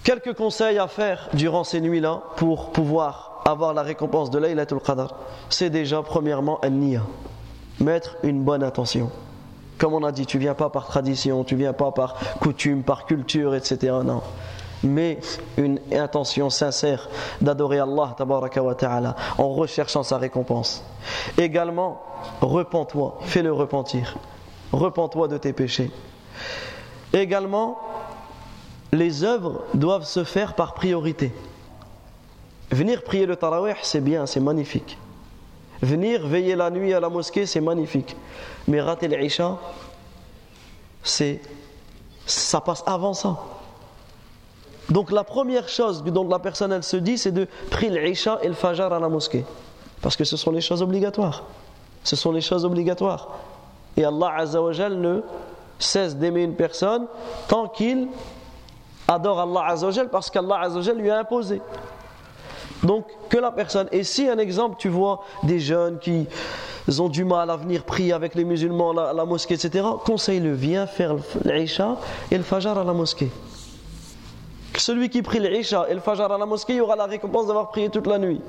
Quelques 0.05 0.35
conseils 0.35 0.79
à 0.79 0.89
faire 0.89 1.29
durant 1.33 1.63
ces 1.63 1.81
nuits-là 1.81 2.23
pour 2.37 2.71
pouvoir 2.71 3.43
avoir 3.45 3.73
la 3.73 3.83
récompense 3.83 4.31
de 4.31 4.39
Laylatul 4.39 4.81
Qadr. 4.81 5.15
C'est 5.49 5.71
déjà, 5.71 6.03
premièrement, 6.03 6.59
un 6.65 6.71
niya. 6.71 7.03
Mettre 7.79 8.17
une 8.25 8.43
bonne 8.43 8.65
intention. 8.65 9.11
Comme 9.79 9.95
on 9.95 10.03
a 10.03 10.11
dit, 10.11 10.27
tu 10.27 10.39
viens 10.39 10.55
pas 10.55 10.71
par 10.71 10.87
tradition, 10.87 11.45
tu 11.45 11.55
viens 11.55 11.73
pas 11.73 11.93
par 11.93 12.17
coutume, 12.41 12.83
par 12.83 13.07
culture, 13.07 13.55
etc. 13.55 13.95
Non. 14.05 14.23
Mais 14.83 15.19
une 15.57 15.79
intention 15.93 16.51
sincère 16.51 17.09
d'adorer 17.41 17.79
Allah 17.79 18.17
wa 18.19 18.75
ta'ala 18.75 19.15
en 19.39 19.51
recherchant 19.51 20.03
sa 20.03 20.19
récompense. 20.19 20.85
Également, 21.39 22.03
repens-toi, 22.41 23.19
fais-le 23.23 23.53
repentir. 23.53 24.17
Repens-toi 24.73 25.29
de 25.29 25.39
tes 25.39 25.53
péchés. 25.53 25.93
Également, 27.13 27.79
les 28.93 29.25
œuvres 29.25 29.65
doivent 29.75 30.05
se 30.05 30.23
faire 30.23 30.55
par 30.55 30.75
priorité. 30.75 31.33
Venir 32.71 33.03
prier 33.03 33.27
le 33.27 33.37
tarawih, 33.37 33.75
c'est 33.83 34.01
bien, 34.01 34.27
c'est 34.27 34.41
magnifique. 34.41 34.99
Venir 35.81 36.27
veiller 36.27 36.55
la 36.57 36.71
nuit 36.71 36.93
à 36.93 37.01
la 37.01 37.09
mosquée, 37.09 37.47
c'est 37.47 37.61
magnifique. 37.61 38.17
Mais 38.69 38.81
rater 38.81 39.09
l'Isha, 39.09 39.59
c'est 41.03 41.41
ça 42.27 42.61
passe 42.61 42.85
avant 42.87 43.15
ça. 43.15 43.37
Donc 44.91 45.11
la 45.11 45.25
première 45.25 45.69
chose 45.69 46.05
dont 46.05 46.29
la 46.29 46.39
personne 46.39 46.73
elle 46.73 46.83
se 46.83 46.97
dit, 46.97 47.19
c'est 47.19 47.33
de 47.33 47.49
prier 47.71 47.91
l'Isha 47.91 48.39
et 48.43 48.49
le 48.49 48.55
Fajr 48.55 48.93
à 48.93 49.01
la 49.01 49.09
mosquée. 49.09 49.45
Parce 50.03 50.17
que 50.17 50.25
ce 50.25 50.37
sont 50.37 50.51
les 50.51 50.61
choses 50.61 50.83
obligatoires. 50.83 51.45
Ce 52.05 52.15
sont 52.15 52.33
les 52.33 52.41
choses 52.41 52.65
obligatoires. 52.65 53.29
Et 53.97 54.05
Allah 54.05 54.35
Azzawajal 54.37 55.01
ne 55.01 55.21
cesse 55.79 56.17
d'aimer 56.17 56.43
une 56.43 56.55
personne 56.55 57.07
tant 57.49 57.69
qu'il 57.69 58.09
adore 59.15 59.41
Allah 59.41 59.67
Azzawajal 59.69 60.09
parce 60.09 60.31
qu'Allah 60.31 60.61
Azzawajal 60.61 60.97
lui 60.97 61.11
a 61.11 61.19
imposé. 61.19 61.61
Donc 62.83 63.07
que 63.29 63.39
la 63.39 63.53
personne, 63.53 63.89
et 63.93 64.03
si 64.03 64.29
un 64.29 64.39
exemple 64.39 64.77
tu 64.79 64.89
vois 64.89 65.23
des 65.45 65.61
jeunes 65.61 65.99
qui 65.99 66.27
ont 66.99 67.09
du 67.09 67.25
mal 67.25 67.51
à 67.51 67.57
venir 67.57 67.85
prier 67.85 68.13
avec 68.13 68.35
les 68.35 68.45
musulmans 68.45 68.91
à 68.91 69.13
la, 69.13 69.25
mosquée, 69.25 69.55
etc., 69.55 69.85
conseille-le, 70.05 70.53
viens 70.53 70.87
faire 70.87 71.15
l'Isha 71.45 71.97
et 72.31 72.37
le 72.37 72.43
Fajr 72.43 72.77
à 72.77 72.85
la 72.85 72.93
mosquée. 72.93 73.31
Celui 74.77 75.11
qui 75.11 75.23
prie 75.23 75.39
l'Isha 75.39 75.87
et 75.89 75.95
le 75.95 76.01
Fajr 76.01 76.33
à 76.33 76.39
la 76.39 76.47
mosquée, 76.47 76.75
il 76.75 76.81
aura 76.81 76.97
la 76.97 77.07
récompense 77.07 77.47
d'avoir 77.47 77.71
prié 77.71 77.89
toute 77.89 78.07
la 78.07 78.19
nuit. 78.19 78.41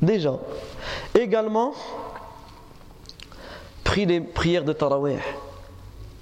Déjà. 0.00 0.34
Également, 1.18 1.72
prie 3.82 4.06
les 4.06 4.20
prières 4.20 4.64
de 4.64 4.72
Tarawih. 4.72 5.18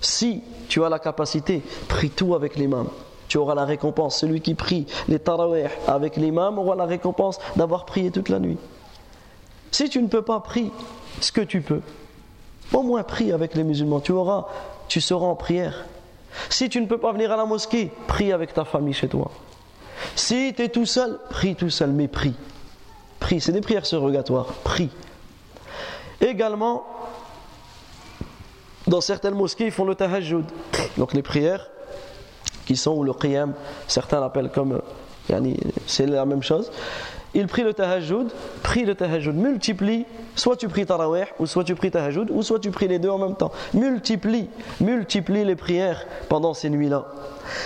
Si 0.05 0.42
tu 0.68 0.84
as 0.84 0.90
la 0.90 0.98
capacité, 0.98 1.62
prie 1.88 2.11
tout 2.11 2.34
avec 2.34 2.57
l'imam. 2.57 2.88
Tu 3.26 3.38
auras 3.38 3.55
la 3.55 3.64
récompense. 3.64 4.18
Celui 4.18 4.42
qui 4.42 4.55
prie 4.55 4.86
les 5.09 5.18
tarawih 5.18 5.68
avec 5.88 6.16
l'imam 6.16 6.59
aura 6.59 6.76
la 6.76 6.84
récompense 6.84 7.38
d'avoir 7.57 7.86
prié 7.86 8.11
toute 8.11 8.28
la 8.28 8.38
nuit. 8.38 8.59
Si 9.70 9.88
tu 9.88 10.02
ne 10.02 10.09
peux 10.09 10.20
pas, 10.20 10.40
prier 10.40 10.70
ce 11.22 11.32
que 11.32 11.40
tu 11.40 11.62
peux. 11.62 11.80
Au 12.74 12.82
moins 12.82 13.02
prie 13.02 13.32
avec 13.32 13.55
les 13.55 13.64
musulmans. 13.64 14.00
Tu 14.00 14.12
auras, 14.12 14.46
tu 14.88 15.00
seras 15.00 15.24
en 15.24 15.36
prière. 15.36 15.86
Si 16.50 16.68
tu 16.68 16.82
ne 16.82 16.86
peux 16.86 16.98
pas 16.98 17.12
venir 17.12 17.32
à 17.32 17.36
la 17.38 17.46
mosquée, 17.46 17.90
prie 18.07 18.30
avec 18.30 18.52
ta 18.52 18.66
famille 18.66 18.92
chez 18.92 19.09
toi. 19.09 19.30
Si 20.16 20.52
tu 20.55 20.64
es 20.64 20.68
tout 20.68 20.84
seul, 20.84 21.18
prie 21.30 21.55
tout 21.55 21.70
seul, 21.70 21.92
mais 21.92 22.09
prie. 22.09 22.34
Prie, 23.20 23.40
c'est 23.40 23.52
des 23.52 23.62
prières 23.62 23.86
surrogatoires. 23.86 24.48
Prie. 24.64 24.90
Également, 26.20 26.84
dans 28.87 29.01
certaines 29.01 29.35
mosquées, 29.35 29.66
ils 29.66 29.72
font 29.72 29.85
le 29.85 29.95
tahajjud. 29.95 30.45
Donc 30.97 31.14
les 31.14 31.22
prières 31.22 31.70
qui 32.66 32.76
sont, 32.76 32.93
ou 32.93 33.05
le 33.05 33.12
qiyam, 33.12 33.53
certains 33.87 34.20
l'appellent 34.20 34.51
comme, 34.51 34.80
c'est 35.87 36.07
la 36.07 36.24
même 36.24 36.43
chose. 36.43 36.70
Ils 37.37 37.49
prient 37.49 37.64
le 37.64 37.74
tahajjud, 37.74 38.28
prient 38.62 38.85
le 38.85 38.95
tahajjud, 38.95 39.35
multiplie, 39.35 40.07
soit 40.37 40.57
tu 40.57 40.68
pries 40.68 40.87
tarawih, 40.87 41.24
ou 41.41 41.47
soit 41.47 41.64
tu 41.64 41.74
pries 41.74 41.91
tahajjud, 41.91 42.30
ou 42.30 42.43
soit 42.43 42.61
tu 42.61 42.70
pries 42.70 42.87
les 42.87 43.01
deux 43.01 43.09
en 43.09 43.18
même 43.18 43.35
temps. 43.35 43.51
Multiplie, 43.74 44.49
multiplie 44.80 45.45
les 45.45 45.57
prières 45.57 46.07
pendant 46.28 46.55
ces 46.55 46.70
nuits-là. 46.70 47.07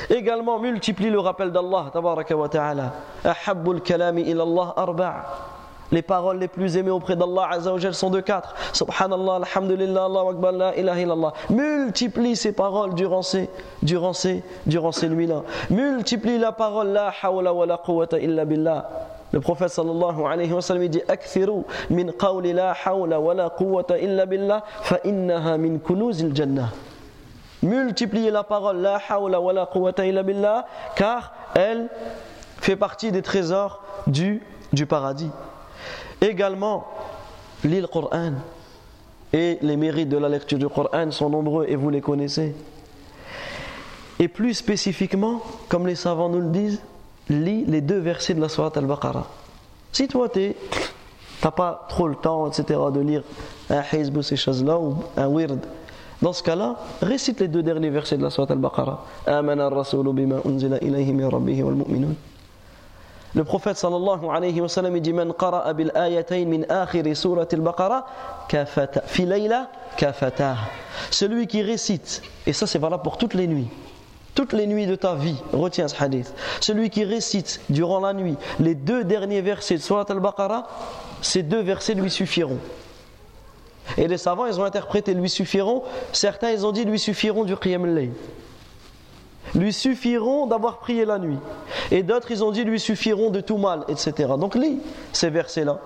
Également, 0.08 0.58
multiplie 0.58 1.10
le 1.10 1.20
rappel 1.20 1.52
d'Allah, 1.52 1.90
tabaraka 1.92 2.34
wa 2.34 2.48
ta'ala. 2.48 2.94
Ahabbul 3.24 3.82
kalami 3.82 4.22
ilallah 4.22 4.72
arba' 4.74 5.57
Les 5.90 6.02
paroles 6.02 6.38
les 6.38 6.48
plus 6.48 6.76
aimées 6.76 6.90
auprès 6.90 7.16
d'Allah 7.16 7.48
Azzawajal 7.50 7.94
sont 7.94 8.10
de 8.10 8.20
quatre. 8.20 8.54
Subhanallah, 8.74 9.36
Alhamdulillah, 9.36 10.04
Allahu 10.04 10.30
Akbar, 10.30 10.52
la 10.52 10.76
ilaha. 10.76 11.32
Multiplie 11.48 12.36
ces 12.36 12.52
paroles 12.52 12.94
durant 12.94 13.22
ces, 13.22 13.48
durant 13.82 14.12
ces, 14.12 14.42
durant 14.66 14.92
ces 14.92 15.08
nuits-là. 15.08 15.42
Multiplie 15.70 16.38
la 16.38 16.52
parole 16.52 16.88
La 16.88 17.12
hawla 17.22 17.52
wa 17.54 17.64
la 17.64 17.78
quwwata 17.78 18.18
illa 18.18 18.44
billah. 18.44 18.88
Le 19.32 19.40
prophète 19.40 19.70
sallallahu 19.70 20.24
alayhi 20.26 20.52
wa 20.52 20.62
sallam 20.62 20.88
dit 20.88 21.02
Akthiru 21.08 21.64
min 21.90 22.12
qawli 22.12 22.52
la 22.52 22.72
hawla 22.72 23.20
wa 23.20 23.34
la 23.34 23.50
quwwata 23.50 23.98
illa 23.98 24.26
billah 24.26 24.64
fa 24.82 24.98
innaha 25.04 25.56
min 25.58 25.78
kunuzil 25.78 26.34
jannah. 26.34 26.70
Multipliez 27.62 28.30
la 28.30 28.44
parole 28.44 28.80
La 28.80 29.00
hawla 29.08 29.40
wa 29.40 29.52
la 29.52 29.66
quwwata 29.66 30.06
illa 30.06 30.22
billah 30.22 30.66
car 30.96 31.32
elle 31.54 31.88
fait 32.60 32.76
partie 32.76 33.10
des 33.12 33.22
trésors 33.22 33.82
du, 34.06 34.42
du 34.72 34.86
paradis. 34.86 35.30
Également, 36.20 36.86
lis 37.64 37.80
le 37.80 37.86
Coran. 37.86 38.32
Et 39.32 39.58
les 39.60 39.76
mérites 39.76 40.08
de 40.08 40.16
la 40.16 40.28
lecture 40.28 40.58
du 40.58 40.68
Coran 40.68 41.10
sont 41.10 41.28
nombreux 41.28 41.66
et 41.68 41.76
vous 41.76 41.90
les 41.90 42.00
connaissez. 42.00 42.54
Et 44.18 44.28
plus 44.28 44.54
spécifiquement, 44.54 45.42
comme 45.68 45.86
les 45.86 45.94
savants 45.94 46.28
nous 46.28 46.40
le 46.40 46.48
disent, 46.48 46.80
lis 47.28 47.64
les 47.66 47.80
deux 47.80 47.98
versets 47.98 48.34
de 48.34 48.40
la 48.40 48.48
Surat 48.48 48.72
al-Baqarah. 48.74 49.26
Si 49.92 50.08
toi, 50.08 50.28
tu 50.28 50.54
n'as 51.44 51.50
pas 51.50 51.86
trop 51.88 52.08
le 52.08 52.16
temps, 52.16 52.48
etc., 52.48 52.80
de 52.92 53.00
lire 53.00 53.22
un 53.70 53.82
hizb 53.92 54.16
ou 54.16 54.22
ces 54.22 54.36
choses-là, 54.36 54.78
ou 54.78 54.96
un 55.16 55.28
wird, 55.28 55.58
dans 56.20 56.32
ce 56.32 56.42
cas-là, 56.42 56.76
récite 57.00 57.40
les 57.40 57.48
deux 57.48 57.62
derniers 57.62 57.90
versets 57.90 58.16
de 58.16 58.22
la 58.22 58.30
Surat 58.30 58.48
al-Baqarah. 58.50 59.04
Le 63.34 63.44
prophète 63.44 63.76
sallallahu 63.76 64.26
alayhi 64.30 64.60
wa 64.60 64.68
sallam 64.68 64.98
dit 64.98 65.12
Man 65.12 65.32
qara'a 65.32 65.72
bil 65.74 65.92
ayatayn 65.94 66.46
min 66.46 66.62
akhir 66.68 67.04
surat 67.16 67.46
al-Baqarah 67.52 68.06
kafata 68.48 69.02
fi 69.02 69.26
layla 69.26 69.70
kafata. 69.96 70.56
Celui 71.10 71.46
qui 71.46 71.62
récite 71.62 72.22
et 72.46 72.52
ça 72.52 72.66
c'est 72.66 72.78
valable 72.78 73.02
pour 73.02 73.18
toutes 73.18 73.34
les 73.34 73.46
nuits 73.46 73.68
toutes 74.34 74.52
les 74.52 74.68
nuits 74.68 74.86
de 74.86 74.94
ta 74.94 75.16
vie, 75.16 75.34
retiens 75.52 75.88
ce 75.88 76.00
hadith. 76.00 76.32
Celui 76.60 76.90
qui 76.90 77.02
récite 77.02 77.60
durant 77.70 77.98
la 77.98 78.12
nuit 78.12 78.36
les 78.60 78.76
deux 78.76 79.02
derniers 79.02 79.40
versets 79.40 79.74
de 79.74 79.80
Surat 79.82 80.06
al-Baqarah, 80.08 80.68
ces 81.22 81.42
deux 81.42 81.60
versets 81.60 81.94
lui 81.94 82.08
suffiront. 82.08 82.58
Et 83.96 84.06
les 84.06 84.16
savants, 84.16 84.46
ils 84.46 84.60
ont 84.60 84.64
interprété 84.64 85.12
lui 85.12 85.28
suffiront. 85.28 85.82
Certains, 86.12 86.50
ils 86.52 86.64
ont 86.64 86.70
dit 86.70 86.84
lui 86.84 87.00
suffiront 87.00 87.42
du 87.42 87.56
Qiyam 87.56 87.84
al 87.84 88.10
Lui 89.54 89.72
suffiront 89.72 90.46
d'avoir 90.46 90.78
prié 90.78 91.04
la 91.04 91.18
nuit. 91.18 91.38
Et 91.90 92.02
d'autres, 92.02 92.30
ils 92.30 92.44
ont 92.44 92.50
dit 92.50 92.64
lui 92.64 92.80
suffiront 92.80 93.30
de 93.30 93.40
tout 93.40 93.58
mal, 93.58 93.84
etc. 93.88 94.12
Donc 94.38 94.54
lis 94.54 94.80
ces 95.12 95.30
versets-là. 95.30 95.78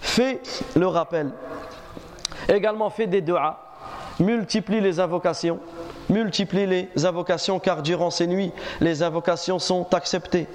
Fais 0.00 0.40
le 0.76 0.86
rappel. 0.86 1.30
Également, 2.48 2.90
fais 2.90 3.06
des 3.06 3.20
du'as. 3.20 3.58
Multiplie 4.18 4.80
les 4.80 5.00
invocations 5.00 5.60
multiplie 6.10 6.66
les 6.66 7.06
invocations 7.06 7.58
car 7.58 7.82
durant 7.82 8.10
ces 8.10 8.26
nuits, 8.26 8.52
les 8.80 9.02
invocations 9.02 9.58
sont 9.58 9.86
acceptées. 9.94 10.46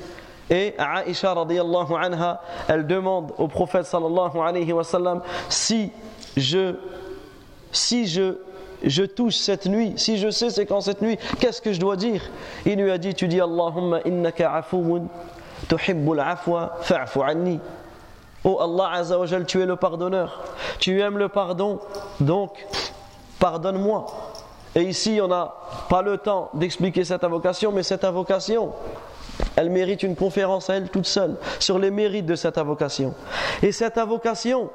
Et 0.50 0.76
Aisha 0.78 1.34
radiallahu 1.34 1.94
anha, 2.00 2.42
elle 2.68 2.86
demande 2.86 3.32
au 3.38 3.48
prophète 3.48 3.86
sallallahu 3.86 4.38
alayhi 4.40 4.72
wa 4.74 4.84
sallam 4.84 5.22
si 5.50 5.92
je, 6.38 6.76
si 7.72 8.06
je, 8.06 8.38
je 8.86 9.04
touche 9.04 9.36
cette 9.36 9.66
nuit, 9.66 9.94
si 9.98 10.18
je 10.18 10.30
sais 10.30 10.50
c'est 10.50 10.66
quand 10.66 10.82
cette 10.82 11.02
nuit, 11.02 11.18
qu'est-ce 11.40 11.62
que 11.62 11.74
je 11.74 11.80
dois 11.80 11.96
dire? 11.96 12.22
Il 12.66 12.80
lui 12.80 12.92
a 12.92 12.98
dit 12.98 13.14
Tu 13.14 13.28
dis 13.28 13.42
Allahumma 13.42 14.00
innaka 14.06 14.64
tuhibbul 15.68 16.20
afwa 16.20 16.78
anni. 17.26 17.60
Oh 18.44 18.60
Allah 18.62 19.00
Azza 19.00 19.18
wa 19.18 19.26
tu 19.46 19.62
es 19.62 19.66
le 19.66 19.76
pardonneur, 19.76 20.44
tu 20.80 21.02
aimes 21.02 21.18
le 21.18 21.30
pardon, 21.30 21.80
donc 22.20 22.52
pardonne-moi. 23.40 24.06
Et 24.76 24.84
ici, 24.84 25.20
on 25.24 25.28
n'a 25.28 25.54
pas 25.90 26.02
le 26.02 26.18
temps 26.18 26.52
d'expliquer 26.54 27.04
cette 27.06 27.24
invocation, 27.24 27.72
mais 27.72 27.82
cette 27.82 28.04
invocation, 28.04 28.74
elle 29.56 29.70
mérite 29.70 30.04
une 30.04 30.16
conférence 30.16 30.70
à 30.70 30.76
elle 30.76 30.90
toute 30.90 31.08
seule 31.08 31.38
sur 31.60 31.80
les 31.80 31.90
mérites 31.90 32.26
de 32.26 32.36
cette 32.36 32.58
invocation. 32.58 33.16
Et 33.64 33.72
cette 33.72 33.98
invocation, 33.98 34.70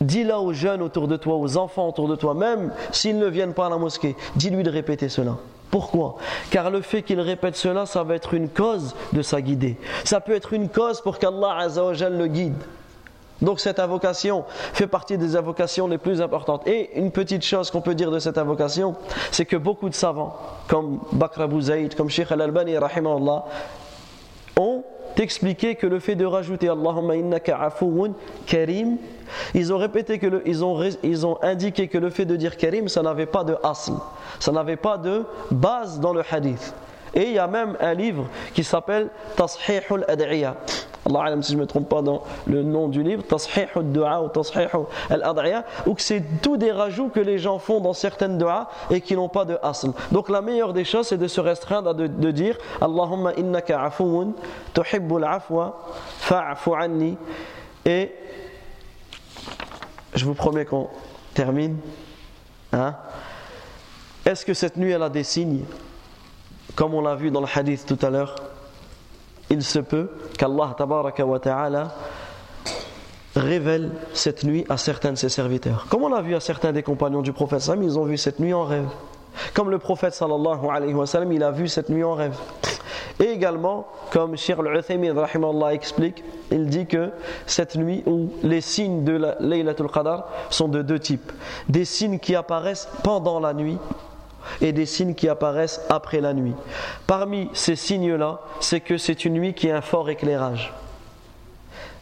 dis-la 0.00 0.40
aux 0.40 0.52
jeunes 0.52 0.82
autour 0.82 1.08
de 1.08 1.16
toi, 1.16 1.36
aux 1.36 1.56
enfants 1.56 1.88
autour 1.88 2.08
de 2.08 2.16
toi, 2.16 2.34
même 2.34 2.72
s'ils 2.92 3.18
ne 3.18 3.26
viennent 3.26 3.54
pas 3.54 3.66
à 3.66 3.70
la 3.70 3.78
mosquée, 3.78 4.16
dis-lui 4.36 4.62
de 4.62 4.70
répéter 4.70 5.08
cela. 5.08 5.36
Pourquoi? 5.70 6.16
Car 6.50 6.70
le 6.70 6.82
fait 6.82 7.02
qu'il 7.02 7.20
répète 7.20 7.56
cela, 7.56 7.84
ça 7.84 8.04
va 8.04 8.14
être 8.14 8.34
une 8.34 8.48
cause 8.48 8.94
de 9.12 9.22
sa 9.22 9.40
guider. 9.40 9.76
Ça 10.04 10.20
peut 10.20 10.34
être 10.34 10.52
une 10.52 10.68
cause 10.68 11.00
pour 11.00 11.18
qu'Allah 11.18 11.66
le 11.66 12.26
guide. 12.26 12.62
Donc 13.42 13.60
cette 13.60 13.80
invocation 13.80 14.44
fait 14.72 14.86
partie 14.86 15.18
des 15.18 15.36
invocations 15.36 15.88
les 15.88 15.98
plus 15.98 16.22
importantes. 16.22 16.66
Et 16.66 16.98
une 16.98 17.10
petite 17.10 17.42
chose 17.42 17.70
qu'on 17.70 17.80
peut 17.80 17.94
dire 17.94 18.10
de 18.10 18.18
cette 18.18 18.38
invocation, 18.38 18.94
c'est 19.32 19.44
que 19.44 19.56
beaucoup 19.56 19.88
de 19.88 19.94
savants, 19.94 20.36
comme 20.68 21.00
Bakr 21.12 21.42
Abu 21.42 21.60
comme 21.96 22.08
Sheikh 22.08 22.30
Al-Albani, 22.30 22.76
ont 25.16 25.22
expliqué 25.22 25.74
que 25.74 25.86
le 25.86 25.98
fait 25.98 26.14
de 26.14 26.24
rajouter 26.24 26.68
Allahumma 26.68 27.16
innaka 27.16 27.60
afuun 27.60 28.12
karim, 28.46 28.96
ils 29.54 29.72
ont 29.72 29.78
répété 29.78 30.18
que 30.18 30.42
ils, 30.46 30.64
ont, 30.64 30.82
ils 31.02 31.26
ont 31.26 31.38
indiqué 31.42 31.88
que 31.88 31.98
le 31.98 32.10
fait 32.10 32.24
de 32.24 32.36
dire 32.36 32.56
karim, 32.56 32.88
ça 32.88 33.02
n'avait 33.02 33.26
pas 33.26 33.44
de 33.44 33.56
asl, 33.62 33.92
ça 34.40 34.52
n'avait 34.52 34.76
pas 34.76 34.98
de 34.98 35.24
base 35.50 36.00
dans 36.00 36.12
le 36.12 36.22
hadith. 36.30 36.74
Et 37.14 37.28
il 37.28 37.32
y 37.32 37.38
a 37.38 37.46
même 37.46 37.76
un 37.80 37.94
livre 37.94 38.26
qui 38.54 38.64
s'appelle 38.64 39.08
Tashihul 39.36 40.04
Ad'iya 40.08 40.56
Allah 41.06 41.34
si 41.42 41.52
je 41.52 41.56
ne 41.56 41.62
me 41.62 41.66
trompe 41.66 41.88
pas 41.88 42.02
dans 42.02 42.22
le 42.46 42.62
nom 42.62 42.88
du 42.88 43.02
livre, 43.02 43.22
Tashih 43.22 43.66
al-Dua 43.74 44.22
ou 44.22 44.28
Tashih 44.28 44.68
al-Ad'iya, 45.10 45.64
où 45.86 45.94
c'est 45.98 46.22
tous 46.40 46.56
des 46.56 46.72
rajouts 46.72 47.08
que 47.08 47.20
les 47.20 47.38
gens 47.38 47.58
font 47.58 47.80
dans 47.80 47.92
certaines 47.92 48.38
du'as 48.38 48.68
et 48.90 49.00
qui 49.00 49.14
n'ont 49.14 49.28
pas 49.28 49.44
de 49.44 49.58
asl. 49.62 49.90
Donc 50.12 50.30
la 50.30 50.40
meilleure 50.40 50.72
des 50.72 50.84
choses, 50.84 51.08
c'est 51.08 51.18
de 51.18 51.28
se 51.28 51.40
restreindre 51.40 51.90
à 51.90 51.94
de, 51.94 52.30
dire 52.30 52.56
Allahumma 52.80 53.34
innaka 53.34 53.82
afuun, 53.82 54.32
tuhibbul 54.72 55.24
afwa, 55.24 55.78
fa'afu 56.18 56.70
anni. 56.78 57.16
Et 57.84 58.12
je 60.14 60.24
vous 60.24 60.34
promets 60.34 60.64
qu'on 60.64 60.88
termine. 61.34 61.76
Hein? 62.72 62.94
Est-ce 64.24 64.46
que 64.46 64.54
cette 64.54 64.76
nuit 64.76 64.92
elle 64.92 65.02
a 65.02 65.10
des 65.10 65.24
signes 65.24 65.64
Comme 66.74 66.94
on 66.94 67.02
l'a 67.02 67.14
vu 67.14 67.30
dans 67.30 67.42
le 67.42 67.46
hadith 67.54 67.84
tout 67.84 67.98
à 68.04 68.08
l'heure? 68.08 68.53
Il 69.50 69.62
se 69.62 69.78
peut 69.78 70.10
qu'Allah 70.38 70.76
révèle 73.36 73.90
cette 74.12 74.44
nuit 74.44 74.64
à 74.68 74.76
certains 74.76 75.12
de 75.12 75.16
ses 75.18 75.28
serviteurs. 75.28 75.86
Comme 75.88 76.04
on 76.04 76.08
l'a 76.08 76.22
vu 76.22 76.34
à 76.34 76.40
certains 76.40 76.72
des 76.72 76.82
compagnons 76.82 77.22
du 77.22 77.32
prophète 77.32 77.68
ils 77.82 77.98
ont 77.98 78.04
vu 78.04 78.16
cette 78.16 78.38
nuit 78.38 78.54
en 78.54 78.64
rêve. 78.64 78.86
Comme 79.52 79.70
le 79.70 79.78
prophète 79.78 80.14
sallallahu 80.14 80.68
alayhi 80.70 80.94
wa 80.94 81.06
sallam, 81.06 81.32
il 81.32 81.42
a 81.42 81.50
vu 81.50 81.68
cette 81.68 81.88
nuit 81.88 82.04
en 82.04 82.14
rêve. 82.14 82.36
Et 83.20 83.24
également, 83.24 83.86
comme 84.12 84.36
Shir 84.36 84.60
al 84.60 85.72
explique, 85.72 86.24
il 86.50 86.66
dit 86.66 86.86
que 86.86 87.10
cette 87.46 87.76
nuit 87.76 88.02
où 88.06 88.30
les 88.42 88.60
signes 88.60 89.04
de 89.04 89.12
la 89.12 89.36
Laylatul 89.40 89.90
Qadar 89.90 90.28
sont 90.50 90.68
de 90.68 90.82
deux 90.82 90.98
types. 90.98 91.32
Des 91.68 91.84
signes 91.84 92.18
qui 92.18 92.34
apparaissent 92.34 92.88
pendant 93.02 93.40
la 93.40 93.54
nuit 93.54 93.78
et 94.60 94.72
des 94.72 94.86
signes 94.86 95.14
qui 95.14 95.28
apparaissent 95.28 95.80
après 95.88 96.20
la 96.20 96.34
nuit. 96.34 96.54
Parmi 97.06 97.48
ces 97.52 97.76
signes-là, 97.76 98.40
c'est 98.60 98.80
que 98.80 98.98
c'est 98.98 99.24
une 99.24 99.34
nuit 99.34 99.54
qui 99.54 99.70
a 99.70 99.76
un 99.76 99.80
fort 99.80 100.08
éclairage. 100.10 100.72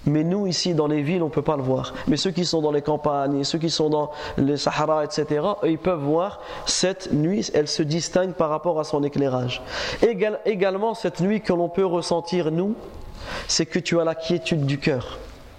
Mais 0.04 0.24
nous, 0.24 0.46
ici, 0.46 0.74
dans 0.74 0.88
les 0.88 1.02
villes, 1.02 1.22
on 1.22 1.26
ne 1.26 1.30
peut 1.30 1.42
pas 1.42 1.56
le 1.56 1.62
voir. 1.62 1.94
Mais 2.08 2.16
ceux 2.16 2.32
qui 2.32 2.44
sont 2.44 2.60
dans 2.60 2.72
les 2.72 2.82
campagnes, 2.82 3.44
ceux 3.44 3.58
qui 3.58 3.70
sont 3.70 3.88
dans 3.88 4.10
les 4.36 4.56
Sahara, 4.56 5.04
etc., 5.04 5.46
ils 5.62 5.78
peuvent 5.78 6.00
voir 6.00 6.40
cette 6.66 7.12
nuit, 7.12 7.48
elle 7.54 7.68
se 7.68 7.82
distingue 7.82 8.32
par 8.32 8.50
rapport 8.50 8.80
à 8.80 8.84
son 8.84 9.04
éclairage. 9.04 9.62
également, 10.44 10.94
cette 10.94 11.20
nuit 11.20 11.40
que 11.40 11.52
l'on 11.52 11.68
peut 11.68 11.86
ressentir, 11.86 12.50
nous, 12.50 12.74
c'est 13.46 13.66
que 13.66 13.78
tu 13.78 14.00
as 14.00 14.04
la 14.04 14.16
quiétude 14.16 14.66
du 14.66 14.78
cœur. 14.78 15.18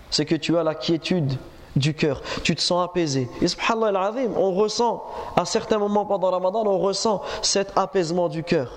C'est 0.09 0.25
que 0.25 0.36
tu 0.36 0.57
as 0.57 0.63
la 0.63 0.75
quiétude 0.75 1.34
du 1.76 1.93
cœur. 1.93 2.21
Tu 2.43 2.55
te 2.55 2.61
sens 2.61 2.84
apaisé. 2.84 3.30
Et 3.41 3.47
subhanallah 3.47 4.13
on 4.36 4.51
ressent, 4.53 5.03
à 5.36 5.45
certains 5.45 5.78
moments 5.78 6.05
pendant 6.05 6.32
Ramadan, 6.32 6.63
on 6.65 6.80
ressent 6.80 7.21
cet 7.41 7.78
apaisement 7.78 8.30
du 8.30 8.43
cœur. 8.43 8.71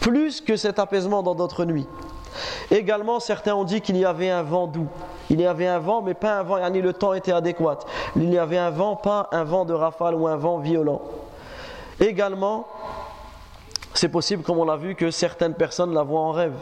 Plus 0.00 0.40
que 0.40 0.56
cet 0.56 0.78
apaisement 0.78 1.22
dans 1.22 1.34
d'autres 1.34 1.64
nuits. 1.64 1.86
Également, 2.70 3.20
certains 3.20 3.54
ont 3.54 3.64
dit 3.64 3.80
qu'il 3.80 3.96
y 3.96 4.04
avait 4.04 4.30
un 4.30 4.42
vent 4.42 4.66
doux. 4.66 4.88
Il 5.30 5.40
y 5.40 5.46
avait 5.46 5.66
un 5.66 5.78
vent, 5.78 6.02
mais 6.02 6.14
pas 6.14 6.38
un 6.38 6.42
vent, 6.42 6.56
le 6.68 6.92
temps 6.92 7.12
était 7.12 7.32
adéquat. 7.32 7.80
Il 8.16 8.32
y 8.32 8.38
avait 8.38 8.58
un 8.58 8.70
vent, 8.70 8.96
pas 8.96 9.28
un 9.32 9.44
vent 9.44 9.64
de 9.64 9.74
rafale 9.74 10.14
ou 10.14 10.26
un 10.26 10.36
vent 10.36 10.58
violent. 10.58 11.02
Également, 12.00 12.66
c'est 13.94 14.08
possible, 14.08 14.42
comme 14.42 14.58
on 14.58 14.64
l'a 14.64 14.76
vu, 14.76 14.94
que 14.94 15.10
certaines 15.10 15.54
personnes 15.54 15.92
la 15.92 16.02
voient 16.02 16.20
en 16.20 16.32
rêve. 16.32 16.54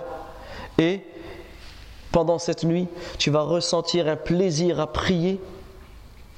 Et 0.79 1.05
pendant 2.13 2.39
cette 2.39 2.65
nuit, 2.65 2.89
tu 3.19 3.31
vas 3.31 3.43
ressentir 3.43 4.09
un 4.09 4.17
plaisir 4.17 4.81
à 4.81 4.87
prier 4.87 5.41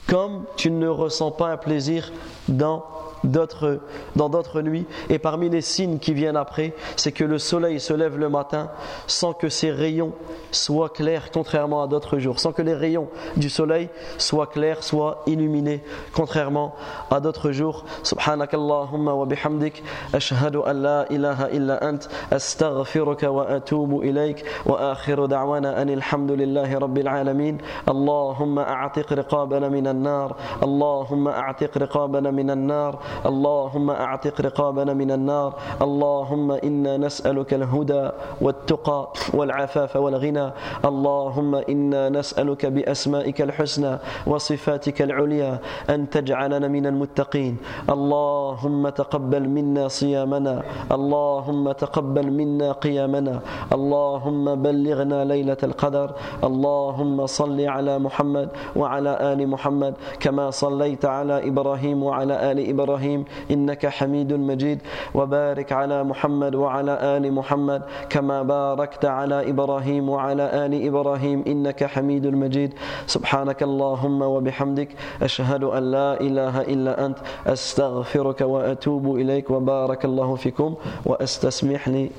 comme 0.07 0.45
tu 0.57 0.71
ne 0.71 0.89
ressens 0.89 1.31
pas 1.33 1.49
un 1.49 1.57
plaisir 1.57 2.13
dans 2.49 2.85
dans 3.25 4.29
d'autres 4.29 4.61
nuits. 4.63 4.87
Et 5.09 5.19
parmi 5.19 5.49
les 5.49 5.61
signes 5.61 5.99
qui 5.99 6.13
viennent 6.13 6.37
après, 6.37 6.75
c'est 6.97 7.13
que 7.13 7.25
le 7.25 7.39
soleil 7.39 7.81
se 7.81 7.93
lève 7.93 8.19
le 8.19 8.29
matin 8.29 8.71
sans 9.07 9.33
que 9.33 9.49
ses 9.49 9.71
rayons 9.71 10.13
soient 10.51 10.91
clairs, 10.91 11.31
contrairement 11.33 11.83
à 11.83 11.87
d'autres 11.87 12.19
jours. 12.19 12.41
Sans 12.41 12.53
que 12.53 12.63
les 12.63 12.75
rayons 12.75 13.09
du 13.37 13.49
soleil 13.49 13.89
soient 14.19 14.47
clairs, 14.47 14.83
soient 14.83 15.23
illuminés, 15.27 15.83
contrairement 16.13 16.75
à 17.11 17.21
d'autres 17.21 17.53
jours. 17.53 17.85
Subhanakallahumma 18.03 19.15
wa 19.15 19.27
bihamdik. 19.27 19.83
Ashhadu 20.13 20.59
an 20.65 20.75
la 20.75 21.07
ilaha 21.11 21.51
illa 21.51 21.79
ant. 21.83 22.09
Astaghfiruka 22.31 23.31
wa 23.31 23.47
atubu 23.49 24.03
ilayk. 24.05 24.45
Wa 24.67 24.93
akhiru 24.93 25.29
da'wana 25.29 25.77
anil 25.77 26.01
hamdulillahi 26.01 26.75
rabbil 26.75 27.09
alamin. 27.09 27.59
Allahumma 27.87 28.65
a'tiq 28.85 29.09
riqabana 29.09 29.71
minan 29.71 30.03
nar. 30.03 30.37
Allahumma 30.61 31.33
a'tiq 31.49 31.73
riqabana 31.75 32.33
minan 32.33 32.67
nar. 32.67 32.99
اللهم 33.27 33.91
أعتق 33.91 34.41
رقابنا 34.41 34.93
من 34.93 35.11
النار. 35.11 35.55
اللهم 35.83 36.53
إنا 36.53 36.97
نسألك 36.97 37.55
الهدى 37.55 38.09
والتقى 38.41 39.01
والعفاف 39.35 39.97
والغنى. 39.97 40.47
اللهم 40.85 41.55
إنا 41.55 42.09
نسألك 42.09 42.67
بأسمائك 42.67 43.43
الحسنى 43.43 43.99
وصفاتك 44.27 45.03
العليا 45.03 45.59
أن 45.91 46.11
تجعلنا 46.11 46.69
من 46.69 46.87
المتقين. 46.87 47.57
اللهم 47.91 48.89
تقبل 48.89 49.49
منا 49.49 49.89
صيامنا. 49.89 50.63
اللهم 50.93 51.73
تقبل 51.73 52.27
منا 52.31 52.73
قيامنا. 52.73 53.41
اللهم 53.73 54.45
بلغنا 54.63 55.25
ليلة 55.25 55.61
القدر. 55.63 56.09
اللهم 56.45 57.27
صل 57.27 57.61
على 57.61 57.99
محمد 57.99 58.49
وعلى 58.77 59.13
آل 59.33 59.41
محمد 59.49 59.95
كما 60.21 60.51
صليت 60.51 61.05
على 61.05 61.49
إبراهيم 61.49 62.03
وعلى 62.03 62.35
آل 62.53 62.59
إبراهيم 63.03 63.25
إنك 63.51 63.87
حميد 63.87 64.33
مجيد. 64.33 64.79
وبارك 65.15 65.73
على 65.73 66.05
محمد 66.05 66.55
وعلى 66.55 66.99
آل 67.17 67.33
محمد 67.33 67.83
كما 68.09 68.43
باركت 68.43 69.05
على 69.05 69.51
إبراهيم 69.51 70.09
وعلى 70.09 70.43
آل 70.67 70.87
إبراهيم 70.87 71.45
إنك 71.47 71.85
حميد 71.85 72.27
مجيد. 72.27 72.75
سبحانك 73.07 73.63
اللهم 73.63 74.23
وبحمدك 74.23 74.89
أشهد 75.23 75.65
أن 75.65 75.83
لا 75.91 76.21
إله 76.21 76.61
إلا 76.61 77.07
أنت 77.07 77.19
أستغفرك 77.47 78.41
وأتوب 78.41 79.17
إليك 79.17 79.51
وبارك 79.51 80.05
الله 80.05 80.35
فيكم 80.35 80.75
وأستسمح 81.07 81.89
لي 81.89 82.11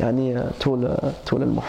يعني 0.00 0.40
طول 0.60 0.94
طول 1.26 1.42
المحاضرة. 1.42 1.60